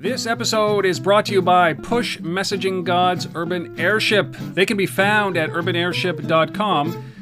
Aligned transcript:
This 0.00 0.24
episode 0.24 0.86
is 0.86 0.98
brought 0.98 1.26
to 1.26 1.34
you 1.34 1.42
by 1.42 1.74
Push 1.74 2.20
Messaging 2.20 2.84
Gods 2.84 3.28
Urban 3.34 3.78
Airship. 3.78 4.32
They 4.32 4.64
can 4.64 4.78
be 4.78 4.86
found 4.86 5.36
at 5.36 5.50
urbanairship.com 5.50 7.12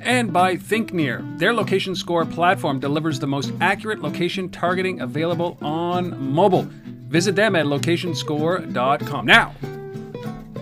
and 0.00 0.32
by 0.32 0.56
ThinkNear. 0.56 1.38
Their 1.38 1.52
location 1.52 1.94
score 1.94 2.24
platform 2.24 2.80
delivers 2.80 3.18
the 3.20 3.26
most 3.26 3.52
accurate 3.60 4.00
location 4.00 4.48
targeting 4.48 5.02
available 5.02 5.58
on 5.60 6.32
mobile. 6.32 6.66
Visit 7.10 7.36
them 7.36 7.54
at 7.54 7.66
locationscore.com. 7.66 9.26
Now, 9.26 9.54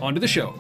on 0.02 0.14
to 0.14 0.20
the 0.20 0.26
show. 0.26 0.59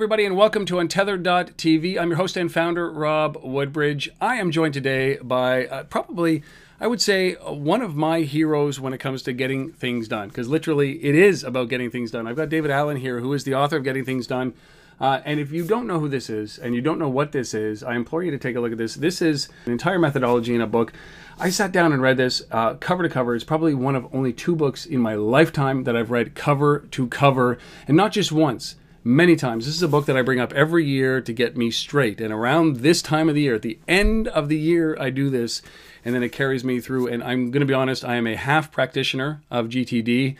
Everybody, 0.00 0.24
and 0.24 0.34
welcome 0.34 0.64
to 0.64 0.78
Untethered.tv. 0.78 1.98
I'm 2.00 2.08
your 2.08 2.16
host 2.16 2.34
and 2.38 2.50
founder, 2.50 2.90
Rob 2.90 3.36
Woodbridge. 3.42 4.08
I 4.18 4.36
am 4.36 4.50
joined 4.50 4.72
today 4.72 5.18
by 5.18 5.66
uh, 5.66 5.84
probably, 5.84 6.42
I 6.80 6.86
would 6.86 7.02
say, 7.02 7.34
one 7.34 7.82
of 7.82 7.96
my 7.96 8.20
heroes 8.20 8.80
when 8.80 8.94
it 8.94 8.98
comes 8.98 9.22
to 9.24 9.34
getting 9.34 9.72
things 9.72 10.08
done, 10.08 10.28
because 10.28 10.48
literally 10.48 11.04
it 11.04 11.14
is 11.14 11.44
about 11.44 11.68
getting 11.68 11.90
things 11.90 12.10
done. 12.10 12.26
I've 12.26 12.36
got 12.36 12.48
David 12.48 12.70
Allen 12.70 12.96
here, 12.96 13.20
who 13.20 13.30
is 13.34 13.44
the 13.44 13.54
author 13.54 13.76
of 13.76 13.84
Getting 13.84 14.06
Things 14.06 14.26
Done. 14.26 14.54
Uh, 14.98 15.20
and 15.26 15.38
if 15.38 15.52
you 15.52 15.66
don't 15.66 15.86
know 15.86 16.00
who 16.00 16.08
this 16.08 16.30
is 16.30 16.56
and 16.58 16.74
you 16.74 16.80
don't 16.80 16.98
know 16.98 17.10
what 17.10 17.32
this 17.32 17.52
is, 17.52 17.82
I 17.82 17.94
implore 17.94 18.22
you 18.22 18.30
to 18.30 18.38
take 18.38 18.56
a 18.56 18.60
look 18.60 18.72
at 18.72 18.78
this. 18.78 18.94
This 18.94 19.20
is 19.20 19.50
an 19.66 19.72
entire 19.72 19.98
methodology 19.98 20.54
in 20.54 20.62
a 20.62 20.66
book. 20.66 20.94
I 21.38 21.50
sat 21.50 21.72
down 21.72 21.92
and 21.92 22.00
read 22.00 22.16
this 22.16 22.40
uh, 22.50 22.72
cover 22.76 23.02
to 23.02 23.10
cover. 23.10 23.34
It's 23.34 23.44
probably 23.44 23.74
one 23.74 23.96
of 23.96 24.08
only 24.14 24.32
two 24.32 24.56
books 24.56 24.86
in 24.86 25.00
my 25.00 25.14
lifetime 25.14 25.84
that 25.84 25.94
I've 25.94 26.10
read 26.10 26.34
cover 26.34 26.86
to 26.92 27.06
cover, 27.08 27.58
and 27.86 27.98
not 27.98 28.12
just 28.12 28.32
once 28.32 28.76
many 29.02 29.36
times. 29.36 29.66
This 29.66 29.74
is 29.74 29.82
a 29.82 29.88
book 29.88 30.06
that 30.06 30.16
I 30.16 30.22
bring 30.22 30.40
up 30.40 30.52
every 30.52 30.84
year 30.84 31.20
to 31.20 31.32
get 31.32 31.56
me 31.56 31.70
straight. 31.70 32.20
And 32.20 32.32
around 32.32 32.76
this 32.76 33.02
time 33.02 33.28
of 33.28 33.34
the 33.34 33.42
year, 33.42 33.54
at 33.54 33.62
the 33.62 33.78
end 33.88 34.28
of 34.28 34.48
the 34.48 34.58
year, 34.58 34.96
I 35.00 35.10
do 35.10 35.30
this, 35.30 35.62
and 36.04 36.14
then 36.14 36.22
it 36.22 36.30
carries 36.30 36.64
me 36.64 36.80
through. 36.80 37.08
And 37.08 37.22
I'm 37.22 37.50
going 37.50 37.60
to 37.60 37.66
be 37.66 37.74
honest, 37.74 38.04
I 38.04 38.16
am 38.16 38.26
a 38.26 38.36
half 38.36 38.70
practitioner 38.70 39.42
of 39.50 39.66
GTD. 39.66 40.36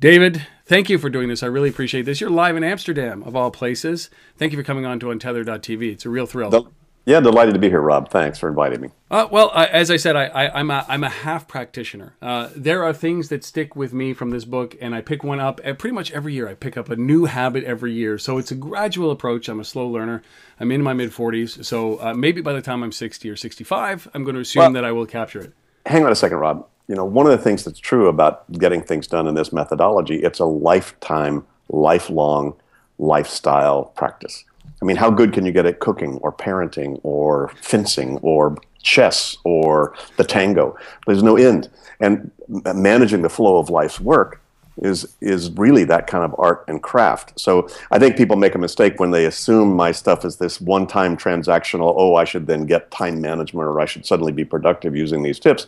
David, 0.00 0.46
thank 0.64 0.88
you 0.88 0.98
for 0.98 1.10
doing 1.10 1.28
this. 1.28 1.42
I 1.42 1.46
really 1.46 1.70
appreciate 1.70 2.02
this. 2.02 2.20
You're 2.20 2.30
live 2.30 2.56
in 2.56 2.64
Amsterdam, 2.64 3.22
of 3.24 3.34
all 3.34 3.50
places. 3.50 4.10
Thank 4.36 4.52
you 4.52 4.58
for 4.58 4.64
coming 4.64 4.86
on 4.86 5.00
to 5.00 5.10
Untethered.tv. 5.10 5.92
It's 5.92 6.06
a 6.06 6.10
real 6.10 6.26
thrill. 6.26 6.50
Del- 6.50 6.72
yeah, 7.06 7.20
delighted 7.20 7.54
to 7.54 7.60
be 7.60 7.68
here, 7.68 7.80
Rob. 7.80 8.10
Thanks 8.10 8.38
for 8.38 8.48
inviting 8.48 8.80
me. 8.80 8.90
Uh, 9.10 9.26
well, 9.30 9.50
uh, 9.54 9.66
as 9.70 9.90
I 9.90 9.96
said, 9.96 10.14
I, 10.14 10.60
am 10.60 10.70
a, 10.70 10.84
I'm 10.88 11.02
a 11.02 11.08
half 11.08 11.48
practitioner. 11.48 12.14
Uh, 12.20 12.50
there 12.54 12.84
are 12.84 12.92
things 12.92 13.30
that 13.30 13.44
stick 13.44 13.74
with 13.74 13.94
me 13.94 14.12
from 14.12 14.30
this 14.30 14.44
book, 14.44 14.76
and 14.80 14.94
I 14.94 15.00
pick 15.00 15.24
one 15.24 15.40
up 15.40 15.60
pretty 15.62 15.92
much 15.92 16.10
every 16.12 16.34
year. 16.34 16.48
I 16.48 16.54
pick 16.54 16.76
up 16.76 16.90
a 16.90 16.96
new 16.96 17.24
habit 17.24 17.64
every 17.64 17.92
year. 17.92 18.18
So 18.18 18.36
it's 18.36 18.50
a 18.50 18.54
gradual 18.54 19.10
approach. 19.10 19.48
I'm 19.48 19.60
a 19.60 19.64
slow 19.64 19.88
learner. 19.88 20.22
I'm 20.60 20.70
in 20.70 20.82
my 20.82 20.92
mid 20.92 21.10
40s. 21.10 21.64
So 21.64 21.98
uh, 22.00 22.12
maybe 22.12 22.42
by 22.42 22.52
the 22.52 22.60
time 22.60 22.82
I'm 22.82 22.92
60 22.92 23.30
or 23.30 23.36
65, 23.36 24.08
I'm 24.12 24.24
going 24.24 24.34
to 24.34 24.42
assume 24.42 24.60
well, 24.60 24.72
that 24.72 24.84
I 24.84 24.92
will 24.92 25.06
capture 25.06 25.40
it. 25.40 25.52
Hang 25.86 26.04
on 26.04 26.12
a 26.12 26.16
second, 26.16 26.38
Rob. 26.38 26.66
You 26.88 26.94
know, 26.94 27.04
one 27.04 27.24
of 27.24 27.32
the 27.32 27.38
things 27.38 27.64
that's 27.64 27.80
true 27.80 28.08
about 28.08 28.50
getting 28.52 28.82
things 28.82 29.06
done 29.06 29.26
in 29.26 29.34
this 29.34 29.52
methodology, 29.52 30.16
it's 30.16 30.40
a 30.40 30.46
lifetime, 30.46 31.46
lifelong 31.68 32.54
lifestyle 32.98 33.84
practice. 33.84 34.44
I 34.80 34.84
mean, 34.84 34.96
how 34.96 35.10
good 35.10 35.32
can 35.32 35.44
you 35.44 35.52
get 35.52 35.66
at 35.66 35.80
cooking 35.80 36.18
or 36.18 36.32
parenting 36.32 37.00
or 37.02 37.52
fencing 37.60 38.18
or 38.18 38.56
chess 38.82 39.36
or 39.44 39.94
the 40.16 40.24
tango? 40.24 40.76
There's 41.06 41.22
no 41.22 41.36
end. 41.36 41.68
And 42.00 42.30
managing 42.48 43.22
the 43.22 43.28
flow 43.28 43.58
of 43.58 43.70
life's 43.70 44.00
work 44.00 44.40
is 44.82 45.16
is 45.20 45.50
really 45.52 45.84
that 45.84 46.06
kind 46.06 46.24
of 46.24 46.34
art 46.38 46.64
and 46.68 46.82
craft. 46.82 47.38
So 47.38 47.68
I 47.90 47.98
think 47.98 48.16
people 48.16 48.36
make 48.36 48.54
a 48.54 48.58
mistake 48.58 49.00
when 49.00 49.10
they 49.10 49.26
assume 49.26 49.74
my 49.74 49.92
stuff 49.92 50.24
is 50.24 50.36
this 50.36 50.60
one-time 50.60 51.16
transactional. 51.16 51.94
Oh, 51.96 52.14
I 52.14 52.24
should 52.24 52.46
then 52.46 52.66
get 52.66 52.90
time 52.90 53.20
management, 53.20 53.66
or 53.66 53.80
I 53.80 53.86
should 53.86 54.06
suddenly 54.06 54.32
be 54.32 54.44
productive 54.44 54.94
using 54.94 55.22
these 55.22 55.38
tips. 55.38 55.66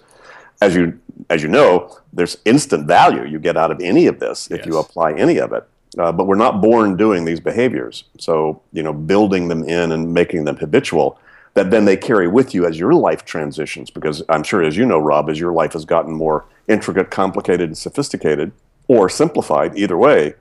As 0.62 0.74
you 0.74 0.98
as 1.28 1.42
you 1.42 1.48
know, 1.48 1.96
there's 2.12 2.38
instant 2.44 2.86
value 2.86 3.24
you 3.24 3.38
get 3.38 3.56
out 3.56 3.70
of 3.70 3.80
any 3.80 4.06
of 4.06 4.20
this 4.20 4.50
if 4.50 4.58
yes. 4.58 4.66
you 4.66 4.78
apply 4.78 5.12
any 5.14 5.38
of 5.38 5.52
it. 5.52 5.66
Uh, 5.98 6.12
but 6.12 6.26
we're 6.26 6.36
not 6.36 6.60
born 6.60 6.96
doing 6.96 7.24
these 7.24 7.40
behaviors. 7.40 8.04
So, 8.18 8.62
you 8.72 8.82
know, 8.82 8.92
building 8.92 9.48
them 9.48 9.64
in 9.64 9.90
and 9.90 10.14
making 10.14 10.44
them 10.44 10.56
habitual 10.56 11.18
that 11.54 11.70
then 11.70 11.84
they 11.84 11.96
carry 11.96 12.28
with 12.28 12.54
you 12.54 12.64
as 12.64 12.78
your 12.78 12.94
life 12.94 13.24
transitions. 13.24 13.90
Because 13.90 14.22
I'm 14.28 14.44
sure, 14.44 14.62
as 14.62 14.76
you 14.76 14.86
know, 14.86 14.98
Rob, 14.98 15.28
as 15.28 15.40
your 15.40 15.52
life 15.52 15.72
has 15.72 15.84
gotten 15.84 16.12
more 16.12 16.44
intricate, 16.68 17.10
complicated, 17.10 17.68
and 17.68 17.78
sophisticated, 17.78 18.52
or 18.86 19.08
simplified, 19.08 19.76
either 19.76 19.96
way, 19.96 20.34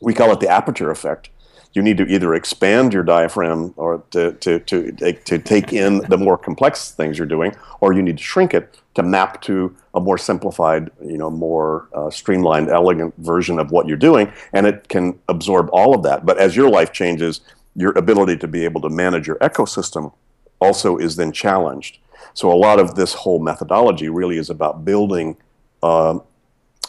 we 0.00 0.14
call 0.14 0.32
it 0.32 0.40
the 0.40 0.48
aperture 0.48 0.90
effect 0.90 1.28
you 1.72 1.82
need 1.82 1.96
to 1.98 2.06
either 2.06 2.34
expand 2.34 2.92
your 2.92 3.02
diaphragm 3.02 3.72
or 3.76 4.02
to, 4.10 4.32
to, 4.32 4.58
to, 4.60 4.92
to 5.12 5.38
take 5.38 5.72
in 5.72 5.98
the 6.08 6.18
more 6.18 6.36
complex 6.36 6.90
things 6.90 7.16
you're 7.16 7.26
doing, 7.26 7.54
or 7.80 7.92
you 7.92 8.02
need 8.02 8.18
to 8.18 8.24
shrink 8.24 8.54
it 8.54 8.80
to 8.94 9.02
map 9.02 9.40
to 9.42 9.74
a 9.94 10.00
more 10.00 10.18
simplified, 10.18 10.90
you 11.04 11.16
know, 11.16 11.30
more 11.30 11.88
uh, 11.94 12.10
streamlined, 12.10 12.68
elegant 12.68 13.14
version 13.18 13.58
of 13.58 13.70
what 13.70 13.86
you're 13.86 13.96
doing, 13.96 14.32
and 14.52 14.66
it 14.66 14.88
can 14.88 15.18
absorb 15.28 15.68
all 15.72 15.94
of 15.94 16.02
that. 16.02 16.26
But 16.26 16.38
as 16.38 16.56
your 16.56 16.68
life 16.68 16.92
changes, 16.92 17.40
your 17.76 17.96
ability 17.96 18.36
to 18.38 18.48
be 18.48 18.64
able 18.64 18.80
to 18.80 18.88
manage 18.88 19.28
your 19.28 19.36
ecosystem 19.36 20.12
also 20.60 20.96
is 20.96 21.16
then 21.16 21.30
challenged. 21.30 21.98
So 22.34 22.52
a 22.52 22.54
lot 22.54 22.80
of 22.80 22.96
this 22.96 23.14
whole 23.14 23.38
methodology 23.38 24.08
really 24.08 24.38
is 24.38 24.50
about 24.50 24.84
building 24.84 25.36
uh, 25.82 26.18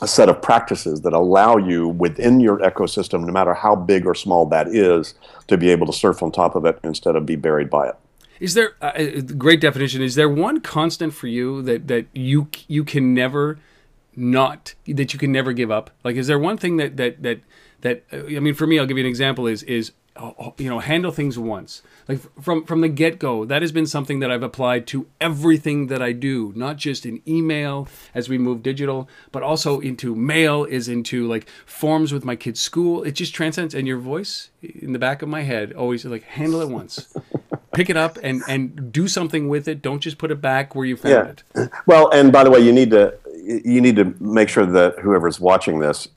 a 0.01 0.07
set 0.07 0.29
of 0.29 0.41
practices 0.41 1.01
that 1.01 1.13
allow 1.13 1.57
you 1.57 1.87
within 1.87 2.39
your 2.39 2.57
ecosystem, 2.59 3.23
no 3.23 3.31
matter 3.31 3.53
how 3.53 3.75
big 3.75 4.05
or 4.05 4.15
small 4.15 4.45
that 4.47 4.67
is, 4.67 5.13
to 5.47 5.57
be 5.57 5.69
able 5.69 5.85
to 5.85 5.93
surf 5.93 6.23
on 6.23 6.31
top 6.31 6.55
of 6.55 6.65
it 6.65 6.79
instead 6.83 7.15
of 7.15 7.25
be 7.25 7.35
buried 7.35 7.69
by 7.69 7.87
it. 7.89 7.95
Is 8.39 8.55
there 8.55 8.73
uh, 8.81 8.91
a 8.95 9.21
great 9.21 9.61
definition? 9.61 10.01
Is 10.01 10.15
there 10.15 10.27
one 10.27 10.61
constant 10.61 11.13
for 11.13 11.27
you 11.27 11.61
that 11.61 11.87
that 11.87 12.07
you 12.13 12.47
you 12.67 12.83
can 12.83 13.13
never 13.13 13.59
not 14.15 14.73
that 14.87 15.13
you 15.13 15.19
can 15.19 15.31
never 15.31 15.53
give 15.53 15.69
up? 15.69 15.91
Like, 16.03 16.15
is 16.15 16.25
there 16.25 16.39
one 16.39 16.57
thing 16.57 16.77
that 16.77 16.97
that 16.97 17.21
that 17.21 17.41
that 17.81 18.03
uh, 18.11 18.25
I 18.25 18.39
mean, 18.39 18.55
for 18.55 18.65
me, 18.65 18.79
I'll 18.79 18.87
give 18.87 18.97
you 18.97 19.03
an 19.03 19.09
example. 19.09 19.45
Is 19.45 19.61
is 19.63 19.91
you 20.57 20.69
know 20.69 20.79
handle 20.79 21.11
things 21.11 21.37
once. 21.39 21.81
Like 22.07 22.19
from 22.41 22.65
from 22.65 22.81
the 22.81 22.89
get-go 22.89 23.45
that 23.45 23.61
has 23.61 23.71
been 23.71 23.87
something 23.87 24.19
that 24.19 24.29
i've 24.29 24.43
applied 24.43 24.85
to 24.87 25.07
everything 25.21 25.87
that 25.87 26.01
i 26.01 26.11
do 26.11 26.51
not 26.55 26.77
just 26.77 27.05
in 27.05 27.21
email 27.27 27.87
as 28.13 28.27
we 28.27 28.37
move 28.37 28.61
digital 28.61 29.07
but 29.31 29.43
also 29.43 29.79
into 29.79 30.15
mail 30.15 30.65
is 30.65 30.89
into 30.89 31.27
like 31.27 31.47
forms 31.65 32.11
with 32.11 32.25
my 32.25 32.35
kids 32.35 32.59
school. 32.59 33.03
It 33.03 33.13
just 33.13 33.33
transcends 33.33 33.73
and 33.73 33.87
your 33.87 33.97
voice 33.97 34.49
in 34.61 34.93
the 34.93 34.99
back 34.99 35.21
of 35.21 35.29
my 35.29 35.41
head 35.41 35.73
always 35.73 36.05
like 36.05 36.23
handle 36.23 36.61
it 36.61 36.69
once. 36.69 37.13
Pick 37.73 37.89
it 37.89 37.97
up 37.97 38.17
and 38.21 38.41
and 38.49 38.91
do 38.91 39.07
something 39.07 39.47
with 39.47 39.67
it. 39.67 39.81
Don't 39.81 40.01
just 40.01 40.17
put 40.17 40.29
it 40.31 40.41
back 40.41 40.75
where 40.75 40.85
you 40.85 40.97
found 40.97 41.43
yeah. 41.55 41.63
it. 41.63 41.69
Well 41.85 42.09
and 42.11 42.31
by 42.31 42.43
the 42.43 42.51
way 42.51 42.59
you 42.59 42.73
need 42.73 42.91
to 42.91 43.17
you 43.43 43.81
need 43.81 43.95
to 43.95 44.13
make 44.19 44.49
sure 44.49 44.65
that 44.65 44.99
whoever's 44.99 45.39
watching 45.39 45.79
this 45.79 46.07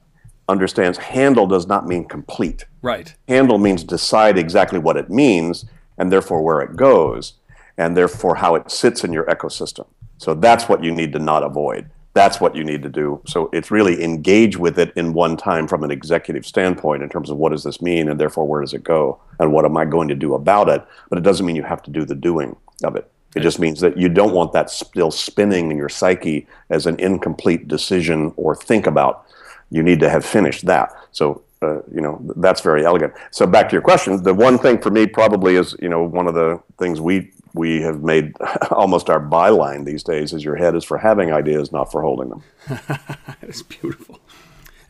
understands 0.48 0.98
handle 0.98 1.46
does 1.46 1.66
not 1.66 1.86
mean 1.86 2.04
complete. 2.04 2.66
Right. 2.82 3.14
Handle 3.28 3.58
means 3.58 3.84
decide 3.84 4.38
exactly 4.38 4.78
what 4.78 4.96
it 4.96 5.10
means 5.10 5.64
and 5.98 6.12
therefore 6.12 6.42
where 6.42 6.60
it 6.60 6.76
goes 6.76 7.34
and 7.76 7.96
therefore 7.96 8.36
how 8.36 8.54
it 8.54 8.70
sits 8.70 9.04
in 9.04 9.12
your 9.12 9.24
ecosystem. 9.24 9.86
So 10.18 10.34
that's 10.34 10.68
what 10.68 10.84
you 10.84 10.92
need 10.92 11.12
to 11.12 11.18
not 11.18 11.42
avoid. 11.42 11.90
That's 12.12 12.40
what 12.40 12.54
you 12.54 12.62
need 12.62 12.82
to 12.82 12.88
do. 12.88 13.20
So 13.26 13.50
it's 13.52 13.72
really 13.72 14.02
engage 14.02 14.56
with 14.56 14.78
it 14.78 14.92
in 14.94 15.14
one 15.14 15.36
time 15.36 15.66
from 15.66 15.82
an 15.82 15.90
executive 15.90 16.46
standpoint 16.46 17.02
in 17.02 17.08
terms 17.08 17.28
of 17.28 17.38
what 17.38 17.50
does 17.50 17.64
this 17.64 17.82
mean 17.82 18.08
and 18.08 18.20
therefore 18.20 18.46
where 18.46 18.60
does 18.60 18.72
it 18.72 18.84
go 18.84 19.20
and 19.40 19.52
what 19.52 19.64
am 19.64 19.76
I 19.76 19.84
going 19.84 20.06
to 20.08 20.14
do 20.14 20.34
about 20.34 20.68
it. 20.68 20.84
But 21.08 21.18
it 21.18 21.22
doesn't 21.22 21.44
mean 21.44 21.56
you 21.56 21.64
have 21.64 21.82
to 21.82 21.90
do 21.90 22.04
the 22.04 22.14
doing 22.14 22.54
of 22.84 22.94
it. 22.94 23.10
It 23.34 23.40
just 23.40 23.58
means 23.58 23.80
that 23.80 23.98
you 23.98 24.08
don't 24.08 24.32
want 24.32 24.52
that 24.52 24.70
still 24.70 25.10
spinning 25.10 25.72
in 25.72 25.76
your 25.76 25.88
psyche 25.88 26.46
as 26.70 26.86
an 26.86 27.00
incomplete 27.00 27.66
decision 27.66 28.32
or 28.36 28.54
think 28.54 28.86
about 28.86 29.26
you 29.74 29.82
need 29.82 29.98
to 29.98 30.08
have 30.08 30.24
finished 30.24 30.64
that. 30.66 30.92
So 31.10 31.42
uh, 31.60 31.80
you 31.92 32.00
know 32.00 32.20
that's 32.36 32.60
very 32.60 32.84
elegant. 32.84 33.12
So 33.32 33.46
back 33.46 33.68
to 33.70 33.72
your 33.72 33.82
question, 33.82 34.22
the 34.22 34.32
one 34.32 34.56
thing 34.56 34.80
for 34.80 34.90
me 34.90 35.06
probably 35.06 35.56
is 35.56 35.74
you 35.82 35.88
know 35.88 36.02
one 36.02 36.28
of 36.28 36.34
the 36.34 36.60
things 36.78 37.00
we 37.00 37.32
we 37.54 37.82
have 37.82 38.02
made 38.02 38.32
almost 38.70 39.10
our 39.10 39.20
byline 39.20 39.84
these 39.84 40.04
days 40.04 40.32
is 40.32 40.44
your 40.44 40.56
head 40.56 40.76
is 40.76 40.84
for 40.84 40.98
having 40.98 41.32
ideas, 41.32 41.72
not 41.72 41.90
for 41.90 42.02
holding 42.02 42.28
them. 42.28 42.42
it's 43.42 43.62
beautiful. 43.62 44.20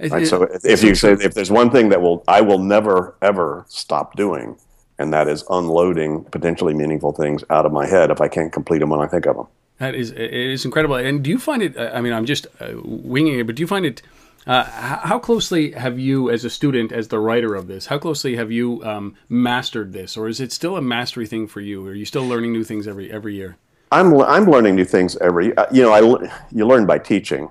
Right, 0.00 0.26
so 0.26 0.42
if 0.64 0.82
you 0.82 0.94
say 0.94 1.12
if 1.12 1.32
there's 1.34 1.52
one 1.52 1.70
thing 1.70 1.88
that 1.88 2.02
will 2.02 2.22
I 2.28 2.42
will 2.42 2.58
never 2.58 3.16
ever 3.22 3.64
stop 3.68 4.16
doing, 4.16 4.56
and 4.98 5.14
that 5.14 5.28
is 5.28 5.44
unloading 5.48 6.24
potentially 6.24 6.74
meaningful 6.74 7.12
things 7.12 7.42
out 7.48 7.64
of 7.64 7.72
my 7.72 7.86
head 7.86 8.10
if 8.10 8.20
I 8.20 8.28
can't 8.28 8.52
complete 8.52 8.80
them 8.80 8.90
when 8.90 9.00
I 9.00 9.06
think 9.06 9.24
of 9.24 9.36
them. 9.36 9.46
That 9.78 9.94
is 9.94 10.10
it 10.10 10.32
is 10.32 10.64
incredible. 10.64 10.96
And 10.96 11.22
do 11.24 11.30
you 11.30 11.38
find 11.38 11.62
it? 11.62 11.78
I 11.78 12.00
mean, 12.00 12.12
I'm 12.12 12.26
just 12.26 12.46
uh, 12.60 12.74
winging 12.84 13.38
it, 13.38 13.46
but 13.46 13.56
do 13.56 13.62
you 13.62 13.66
find 13.66 13.86
it? 13.86 14.02
Uh, 14.46 14.64
how 14.64 15.18
closely 15.18 15.72
have 15.72 15.98
you, 15.98 16.30
as 16.30 16.44
a 16.44 16.50
student, 16.50 16.92
as 16.92 17.08
the 17.08 17.18
writer 17.18 17.54
of 17.54 17.66
this, 17.66 17.86
how 17.86 17.98
closely 17.98 18.36
have 18.36 18.52
you 18.52 18.84
um, 18.84 19.14
mastered 19.28 19.92
this, 19.92 20.16
or 20.16 20.28
is 20.28 20.38
it 20.40 20.52
still 20.52 20.76
a 20.76 20.82
mastery 20.82 21.26
thing 21.26 21.46
for 21.46 21.60
you? 21.60 21.86
Are 21.86 21.94
you 21.94 22.04
still 22.04 22.26
learning 22.26 22.52
new 22.52 22.64
things 22.64 22.86
every 22.86 23.10
every 23.10 23.34
year? 23.34 23.56
I'm 23.90 24.20
I'm 24.20 24.44
learning 24.44 24.74
new 24.74 24.84
things 24.84 25.16
every. 25.16 25.56
Uh, 25.56 25.66
you 25.72 25.82
know, 25.82 25.92
I 25.92 26.28
you 26.52 26.66
learn 26.66 26.84
by 26.84 26.98
teaching. 26.98 27.48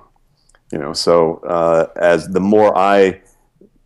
You 0.72 0.78
know, 0.80 0.94
so 0.94 1.38
uh, 1.38 1.88
as 1.96 2.28
the 2.28 2.40
more 2.40 2.78
I, 2.78 3.22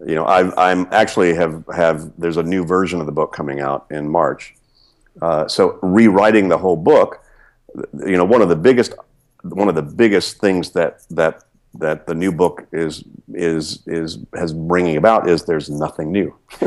you 0.06 0.16
know, 0.16 0.26
I, 0.26 0.72
I'm 0.72 0.88
actually 0.92 1.34
have 1.36 1.64
have 1.74 2.12
there's 2.18 2.38
a 2.38 2.44
new 2.44 2.66
version 2.66 3.00
of 3.00 3.06
the 3.06 3.12
book 3.12 3.32
coming 3.32 3.62
out 3.62 3.88
in 3.90 4.10
March. 4.10 4.56
Uh, 5.22 5.48
so 5.48 5.80
rewriting 5.82 6.50
the 6.50 6.58
whole 6.58 6.78
book, 6.78 7.24
you 8.06 8.18
know, 8.18 8.26
one 8.26 8.42
of 8.42 8.50
the 8.50 8.56
biggest 8.56 8.94
one 9.44 9.70
of 9.70 9.76
the 9.76 9.82
biggest 9.82 10.40
things 10.40 10.72
that 10.72 11.06
that 11.10 11.44
that 11.80 12.08
the 12.08 12.16
new 12.16 12.32
book 12.32 12.68
is 12.72 13.04
is 13.34 13.84
is 13.88 14.20
has 14.36 14.54
bringing 14.54 14.98
about 14.98 15.30
is 15.30 15.46
there's 15.46 15.70
nothing 15.70 16.12
new. 16.12 16.36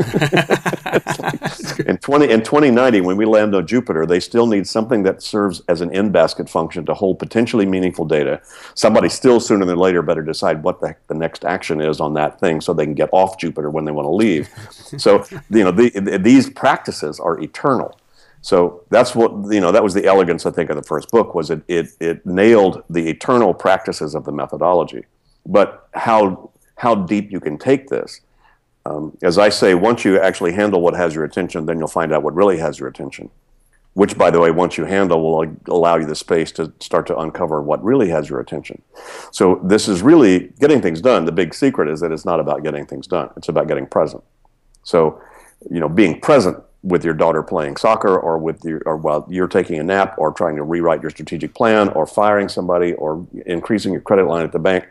in 1.85 1.97
twenty 1.97 2.29
in 2.29 2.41
twenty 2.41 2.71
ninety, 2.71 3.01
when 3.01 3.17
we 3.17 3.25
land 3.25 3.55
on 3.55 3.65
Jupiter, 3.65 4.05
they 4.05 4.19
still 4.19 4.47
need 4.47 4.67
something 4.67 5.03
that 5.03 5.21
serves 5.21 5.61
as 5.67 5.81
an 5.81 5.91
in 5.93 6.11
basket 6.11 6.49
function 6.49 6.85
to 6.85 6.93
hold 6.93 7.19
potentially 7.19 7.65
meaningful 7.65 8.05
data. 8.05 8.41
Somebody 8.75 9.09
still 9.09 9.39
sooner 9.39 9.65
than 9.65 9.77
later 9.77 10.01
better 10.01 10.23
decide 10.23 10.63
what 10.63 10.81
the, 10.81 10.95
the 11.07 11.15
next 11.15 11.45
action 11.45 11.81
is 11.81 11.99
on 11.99 12.13
that 12.15 12.39
thing, 12.39 12.61
so 12.61 12.73
they 12.73 12.85
can 12.85 12.93
get 12.95 13.09
off 13.11 13.37
Jupiter 13.37 13.69
when 13.69 13.85
they 13.85 13.91
want 13.91 14.05
to 14.05 14.11
leave. 14.11 14.49
so 14.97 15.25
you 15.49 15.63
know 15.63 15.71
the, 15.71 15.89
the, 15.91 16.17
these 16.17 16.49
practices 16.49 17.19
are 17.19 17.39
eternal. 17.39 17.97
So 18.41 18.83
that's 18.89 19.15
what 19.15 19.31
you 19.53 19.61
know. 19.61 19.71
That 19.71 19.83
was 19.83 19.93
the 19.93 20.05
elegance, 20.05 20.45
I 20.45 20.51
think, 20.51 20.69
of 20.71 20.75
the 20.75 20.83
first 20.83 21.09
book. 21.11 21.35
Was 21.35 21.51
it 21.51 21.61
it 21.67 21.89
it 21.99 22.25
nailed 22.25 22.83
the 22.89 23.07
eternal 23.07 23.53
practices 23.53 24.15
of 24.15 24.25
the 24.25 24.31
methodology, 24.31 25.05
but 25.45 25.87
how 25.93 26.51
how 26.75 26.95
deep 26.95 27.31
you 27.31 27.39
can 27.39 27.57
take 27.57 27.87
this. 27.87 28.21
Um, 28.87 29.15
as 29.21 29.37
I 29.37 29.49
say, 29.49 29.75
once 29.75 30.03
you 30.03 30.19
actually 30.19 30.53
handle 30.53 30.81
what 30.81 30.95
has 30.95 31.13
your 31.13 31.23
attention, 31.23 31.67
then 31.67 31.77
you'll 31.77 31.87
find 31.87 32.11
out 32.11 32.23
what 32.23 32.33
really 32.33 32.57
has 32.57 32.79
your 32.79 32.89
attention. 32.89 33.29
Which, 33.93 34.17
by 34.17 34.31
the 34.31 34.39
way, 34.39 34.49
once 34.49 34.77
you 34.77 34.85
handle, 34.85 35.21
will 35.21 35.55
allow 35.67 35.97
you 35.97 36.07
the 36.07 36.15
space 36.15 36.51
to 36.53 36.73
start 36.79 37.05
to 37.07 37.17
uncover 37.19 37.61
what 37.61 37.83
really 37.83 38.09
has 38.09 38.29
your 38.29 38.39
attention. 38.39 38.81
So 39.31 39.59
this 39.63 39.87
is 39.87 40.01
really 40.01 40.53
getting 40.59 40.81
things 40.81 41.01
done. 41.01 41.25
The 41.25 41.31
big 41.31 41.53
secret 41.53 41.89
is 41.89 41.99
that 41.99 42.11
it's 42.11 42.25
not 42.25 42.39
about 42.39 42.63
getting 42.63 42.87
things 42.87 43.05
done; 43.05 43.29
it's 43.37 43.49
about 43.49 43.67
getting 43.67 43.85
present. 43.85 44.23
So, 44.81 45.21
you 45.69 45.79
know, 45.79 45.89
being 45.89 46.19
present 46.19 46.57
with 46.83 47.05
your 47.05 47.13
daughter 47.13 47.43
playing 47.43 47.77
soccer 47.77 48.17
or 48.17 48.37
with 48.37 48.63
your 48.65 48.81
or 48.85 48.97
while 48.97 49.25
you're 49.29 49.47
taking 49.47 49.79
a 49.79 49.83
nap 49.83 50.15
or 50.17 50.31
trying 50.31 50.55
to 50.55 50.63
rewrite 50.63 51.01
your 51.01 51.11
strategic 51.11 51.53
plan 51.53 51.89
or 51.89 52.07
firing 52.07 52.49
somebody 52.49 52.93
or 52.93 53.25
increasing 53.45 53.91
your 53.91 54.01
credit 54.01 54.25
line 54.25 54.43
at 54.43 54.51
the 54.51 54.59
bank 54.59 54.87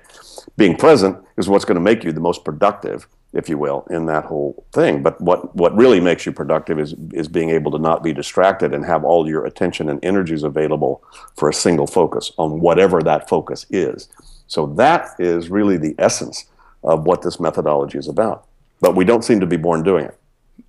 being 0.57 0.77
present 0.77 1.19
is 1.37 1.49
what's 1.49 1.65
going 1.65 1.77
to 1.77 1.81
make 1.81 2.05
you 2.05 2.13
the 2.13 2.21
most 2.21 2.45
productive 2.45 3.09
if 3.33 3.49
you 3.49 3.57
will 3.57 3.87
in 3.91 4.07
that 4.07 4.25
whole 4.25 4.65
thing. 4.73 5.03
But 5.03 5.21
what 5.21 5.55
what 5.55 5.75
really 5.77 6.01
makes 6.01 6.27
you 6.27 6.33
productive 6.33 6.79
is 6.79 6.95
is 7.13 7.29
being 7.29 7.51
able 7.51 7.71
to 7.73 7.79
not 7.79 8.03
be 8.03 8.13
distracted 8.13 8.73
and 8.73 8.85
have 8.85 9.05
all 9.05 9.29
your 9.29 9.45
attention 9.45 9.89
and 9.89 10.05
energies 10.05 10.43
available 10.43 11.03
for 11.37 11.49
a 11.49 11.55
single 11.55 11.87
focus 11.87 12.33
on 12.39 12.61
whatever 12.61 13.03
that 13.03 13.29
focus 13.29 13.67
is. 13.71 14.09
So 14.47 14.67
that 14.77 15.15
is 15.19 15.49
really 15.49 15.77
the 15.77 15.95
essence 15.99 16.47
of 16.83 17.05
what 17.05 17.23
this 17.23 17.39
methodology 17.39 17.99
is 17.99 18.09
about. 18.09 18.47
But 18.81 18.97
we 18.97 19.05
don't 19.05 19.25
seem 19.25 19.41
to 19.41 19.47
be 19.47 19.57
born 19.57 19.83
doing 19.83 20.07
it 20.07 20.17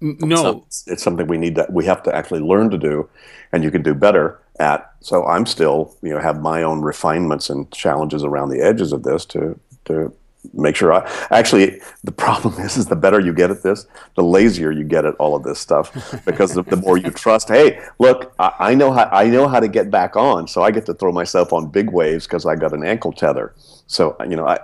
no, 0.01 0.63
it's, 0.65 0.83
it's, 0.87 1.03
something 1.03 1.27
we 1.27 1.37
need 1.37 1.55
that 1.55 1.71
we 1.71 1.85
have 1.85 2.01
to 2.03 2.15
actually 2.15 2.41
learn 2.41 2.69
to 2.71 2.77
do, 2.77 3.07
and 3.51 3.63
you 3.63 3.71
can 3.71 3.83
do 3.83 3.93
better 3.93 4.39
at. 4.59 4.91
So 5.01 5.25
I'm 5.25 5.45
still, 5.45 5.95
you 6.01 6.09
know, 6.09 6.19
have 6.19 6.41
my 6.41 6.63
own 6.63 6.81
refinements 6.81 7.49
and 7.49 7.71
challenges 7.71 8.23
around 8.23 8.49
the 8.49 8.61
edges 8.61 8.91
of 8.91 9.03
this 9.03 9.25
to 9.27 9.59
to 9.85 10.13
make 10.53 10.75
sure 10.75 10.91
I 10.91 11.09
actually 11.31 11.81
the 12.03 12.11
problem 12.11 12.59
is 12.59 12.77
is 12.77 12.87
the 12.87 12.95
better 12.95 13.19
you 13.19 13.33
get 13.33 13.51
at 13.51 13.63
this, 13.63 13.85
the 14.15 14.23
lazier 14.23 14.71
you 14.71 14.83
get 14.83 15.05
at 15.05 15.15
all 15.15 15.35
of 15.35 15.43
this 15.43 15.59
stuff 15.59 15.91
because 16.25 16.53
the, 16.53 16.63
the 16.63 16.77
more 16.77 16.97
you 16.97 17.11
trust. 17.11 17.47
Hey, 17.47 17.81
look, 17.99 18.33
I, 18.39 18.53
I, 18.59 18.75
know 18.75 18.91
how 18.91 19.09
I 19.11 19.25
know 19.27 19.47
how 19.47 19.59
to 19.59 19.67
get 19.67 19.91
back 19.91 20.15
on, 20.15 20.47
so 20.47 20.63
I 20.63 20.71
get 20.71 20.85
to 20.87 20.93
throw 20.93 21.11
myself 21.11 21.53
on 21.53 21.67
big 21.67 21.91
waves 21.91 22.25
because 22.25 22.45
I 22.45 22.55
got 22.55 22.73
an 22.73 22.83
ankle 22.83 23.11
tether. 23.11 23.53
So 23.87 24.15
you 24.27 24.35
know, 24.35 24.47
I, 24.47 24.59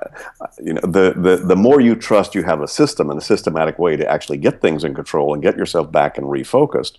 you 0.64 0.74
know, 0.74 0.82
the, 0.82 1.14
the 1.16 1.44
the 1.46 1.56
more 1.56 1.82
you 1.82 1.96
trust 1.96 2.34
you 2.34 2.44
have 2.44 2.62
a 2.62 2.68
system 2.68 3.10
and 3.10 3.20
a 3.20 3.24
systematic 3.24 3.78
way 3.78 3.96
to 3.96 4.08
actually 4.08 4.38
get 4.38 4.62
things 4.62 4.84
in 4.84 4.96
control 4.96 5.34
and 5.34 5.44
get 5.44 5.58
yourself 5.58 5.92
back 5.92 6.18
and 6.18 6.28
refocused, 6.28 6.98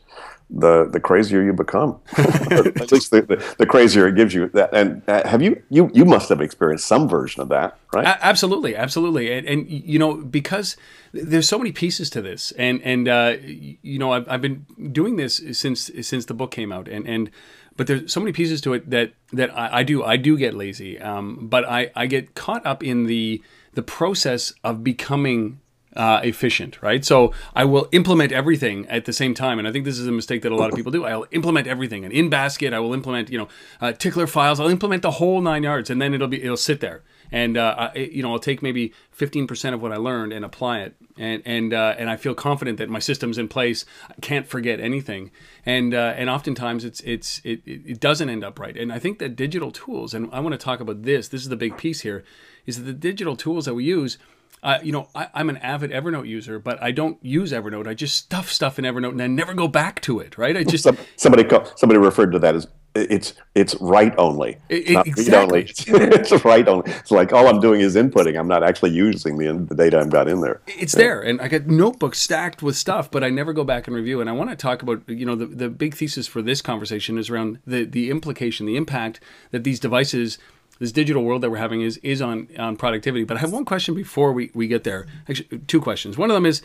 the 0.51 0.85
the 0.87 1.01
crazier 1.01 1.43
you 1.43 1.53
become. 1.53 2.01
At 2.17 2.91
least 2.91 3.11
the, 3.11 3.23
the, 3.23 3.55
the, 3.59 3.67
crazier 3.67 4.09
it 4.09 4.15
gives 4.15 4.33
you. 4.33 4.49
That 4.49 4.73
and 4.73 5.03
uh, 5.07 5.27
have 5.29 5.43
you 5.43 5.63
you 5.69 5.91
you 5.93 6.05
must 6.05 6.29
have 6.31 6.41
experienced 6.41 6.87
some 6.87 7.09
version 7.09 7.43
of 7.43 7.49
that, 7.51 7.79
right? 7.93 8.07
A- 8.07 8.25
absolutely, 8.25 8.75
absolutely, 8.75 9.33
and, 9.33 9.47
and, 9.47 9.69
you 9.69 9.99
know 9.99 10.17
because 10.17 10.77
there's 11.13 11.49
so 11.49 11.59
many 11.59 11.73
pieces 11.73 12.09
to 12.11 12.23
this, 12.23 12.53
and 12.53 12.81
and 12.83 13.09
uh, 13.09 13.37
you 13.43 13.99
know 13.99 14.13
I've, 14.13 14.29
I've 14.29 14.43
been 14.43 14.65
doing 14.91 15.17
this 15.17 15.43
since 15.53 15.91
since 16.01 16.25
the 16.25 16.35
book 16.35 16.51
came 16.51 16.73
out, 16.73 16.89
and 16.89 17.07
and 17.07 17.31
but 17.77 17.87
there's 17.87 18.11
so 18.11 18.21
many 18.21 18.33
pieces 18.33 18.61
to 18.63 18.73
it 18.73 18.89
that 18.89 19.13
that 19.33 19.57
I, 19.57 19.79
I 19.79 19.83
do 19.83 20.03
I 20.03 20.17
do 20.17 20.39
get 20.39 20.55
lazy, 20.55 20.99
um, 20.99 21.49
but 21.49 21.69
I 21.69 21.91
I 21.95 22.07
get 22.07 22.35
caught 22.35 22.65
up 22.65 22.83
in 22.83 23.05
the 23.05 23.43
the 23.75 23.83
process 23.83 24.55
of 24.65 24.83
becoming 24.83 25.61
uh, 25.97 26.21
efficient, 26.23 26.81
right? 26.83 27.05
So 27.05 27.33
I 27.55 27.65
will 27.65 27.89
implement 27.93 28.33
everything 28.33 28.87
at 28.87 29.05
the 29.05 29.13
same 29.13 29.35
time, 29.35 29.59
and 29.59 29.67
I 29.67 29.73
think 29.73 29.85
this 29.85 29.99
is 29.99 30.07
a 30.07 30.13
mistake 30.13 30.43
that 30.43 30.53
a 30.53 30.57
lot 30.57 30.71
of 30.71 30.77
people 30.77 30.93
do. 30.93 31.05
I'll 31.05 31.27
implement 31.33 31.67
everything, 31.67 32.05
and 32.05 32.13
in 32.13 32.29
basket, 32.29 32.73
I 32.73 32.79
will 32.79 32.95
implement, 32.95 33.31
you 33.31 33.39
know, 33.39 33.49
uh, 33.81 33.93
tickler 33.93 34.27
files. 34.27 34.61
I'll 34.61 34.69
implement 34.69 35.03
the 35.03 35.13
whole 35.13 35.41
nine 35.41 35.63
yards, 35.63 35.91
and 35.91 36.01
then 36.01 36.15
it'll 36.15 36.29
be 36.29 36.43
it'll 36.43 36.57
sit 36.57 36.81
there, 36.81 37.03
and 37.33 37.57
uh, 37.57 37.91
I, 37.95 37.99
you 37.99 38.23
know, 38.23 38.33
I'll 38.33 38.39
take 38.39 38.63
maybe 38.63 38.93
fifteen 39.11 39.47
percent 39.47 39.75
of 39.75 39.83
what 39.83 39.93
I 39.93 39.97
learned 39.97 40.33
and 40.33 40.45
apply 40.45 40.81
it, 40.81 40.95
and 41.17 41.43
and 41.45 41.73
uh, 41.73 41.95
and 41.99 42.11
I 42.11 42.17
feel 42.17 42.35
confident 42.35 42.79
that 42.79 42.89
my 42.91 43.01
system's 43.01 43.39
in 43.39 43.49
place. 43.49 43.85
I 44.11 44.15
can't 44.21 44.47
forget 44.47 44.81
anything, 44.81 45.31
and 45.65 45.95
uh, 45.95 46.15
and 46.17 46.29
oftentimes 46.31 46.85
it's 46.85 47.01
it's 47.01 47.41
it, 47.45 47.63
it 47.67 48.01
doesn't 48.01 48.29
end 48.29 48.45
up 48.45 48.59
right. 48.59 48.77
And 48.77 48.93
I 48.93 48.99
think 48.99 49.19
that 49.19 49.37
digital 49.37 49.71
tools, 49.71 50.15
and 50.15 50.29
I 50.33 50.41
want 50.41 50.53
to 50.53 50.59
talk 50.59 50.81
about 50.81 51.03
this. 51.03 51.29
This 51.29 51.43
is 51.43 51.49
the 51.49 51.57
big 51.57 51.77
piece 51.77 52.03
here, 52.03 52.25
is 52.67 52.77
that 52.77 52.85
the 52.85 52.93
digital 52.93 53.37
tools 53.37 53.65
that 53.65 53.75
we 53.75 53.85
use. 53.85 54.19
Uh, 54.63 54.79
you 54.83 54.91
know, 54.91 55.09
I, 55.15 55.29
am 55.35 55.51
an 55.51 55.57
avid 55.59 55.93
Evernote 55.93 56.27
user, 56.27 56.59
but 56.59 56.83
I 56.83 56.91
don't 56.91 57.17
use 57.25 57.53
Evernote. 57.53 57.87
I 57.87 57.95
just 57.95 58.17
stuff 58.17 58.51
stuff 58.51 58.79
in 58.79 58.85
Evernote 58.85 59.11
and 59.11 59.23
I 59.23 59.29
never 59.29 59.55
go 59.55 59.69
back 59.69 60.01
to 60.03 60.19
it. 60.19 60.37
Right? 60.37 60.57
I 60.57 60.65
just 60.65 60.87
somebody 61.17 61.49
somebody 61.77 61.99
referred 61.99 62.33
to 62.33 62.39
that 62.41 62.57
as 62.57 62.67
it's 62.95 63.35
it's 63.55 63.75
write 63.77 64.15
only. 64.19 64.59
It, 64.69 64.91
not 64.91 65.07
exactly. 65.07 65.63
read 65.63 65.89
only. 65.89 66.17
it's 66.17 66.45
write 66.45 66.69
only. 66.69 66.91
It's 66.91 67.11
like 67.11 67.33
all 67.33 67.47
I'm 67.49 67.61
doing 67.61 67.81
is 67.81 67.97
inputting. 67.97 68.39
I'm 68.39 68.49
not 68.49 68.63
actually 68.63 68.91
using 68.91 69.39
the 69.39 69.53
the 69.69 69.75
data 69.75 69.99
I've 70.01 70.11
got 70.11 70.29
in 70.29 70.41
there. 70.41 70.61
It's 70.67 70.95
yeah. 70.95 70.99
there, 70.99 71.21
and 71.23 71.41
I 71.41 71.49
got 71.49 71.67
notebooks 71.67 72.19
stacked 72.19 72.63
with 72.63 72.77
stuff, 72.77 73.11
but 73.11 73.23
I 73.23 73.31
never 73.31 73.53
go 73.53 73.65
back 73.65 73.87
and 73.87 73.95
review. 73.95 74.21
And 74.21 74.29
I 74.29 74.33
want 74.33 74.51
to 74.51 74.57
talk 74.57 74.83
about 74.83 75.09
you 75.09 75.27
know 75.27 75.35
the 75.35 75.47
the 75.47 75.69
big 75.69 75.95
thesis 75.95 76.27
for 76.27 76.43
this 76.43 76.63
conversation 76.63 77.19
is 77.19 77.31
around 77.31 77.59
the 77.67 77.85
the 77.85 78.11
implication, 78.11 78.67
the 78.67 78.77
impact 78.77 79.21
that 79.51 79.65
these 79.65 79.81
devices. 79.81 80.39
This 80.79 80.93
digital 80.93 81.25
world 81.25 81.43
that 81.43 81.51
we're 81.51 81.59
having 81.59 81.81
is 81.81 81.97
is 81.99 82.23
on 82.23 82.49
on 82.59 82.77
productivity. 82.77 83.25
But 83.25 83.37
I 83.37 83.41
have 83.41 83.53
one 83.53 83.65
question 83.65 83.95
before 83.95 84.33
we, 84.33 84.51
we 84.55 84.69
get 84.69 84.85
there. 84.85 85.07
Actually, 85.29 85.59
two 85.67 85.81
questions. 85.81 86.17
One 86.17 86.31
of 86.31 86.35
them 86.35 86.47
is, 86.47 86.63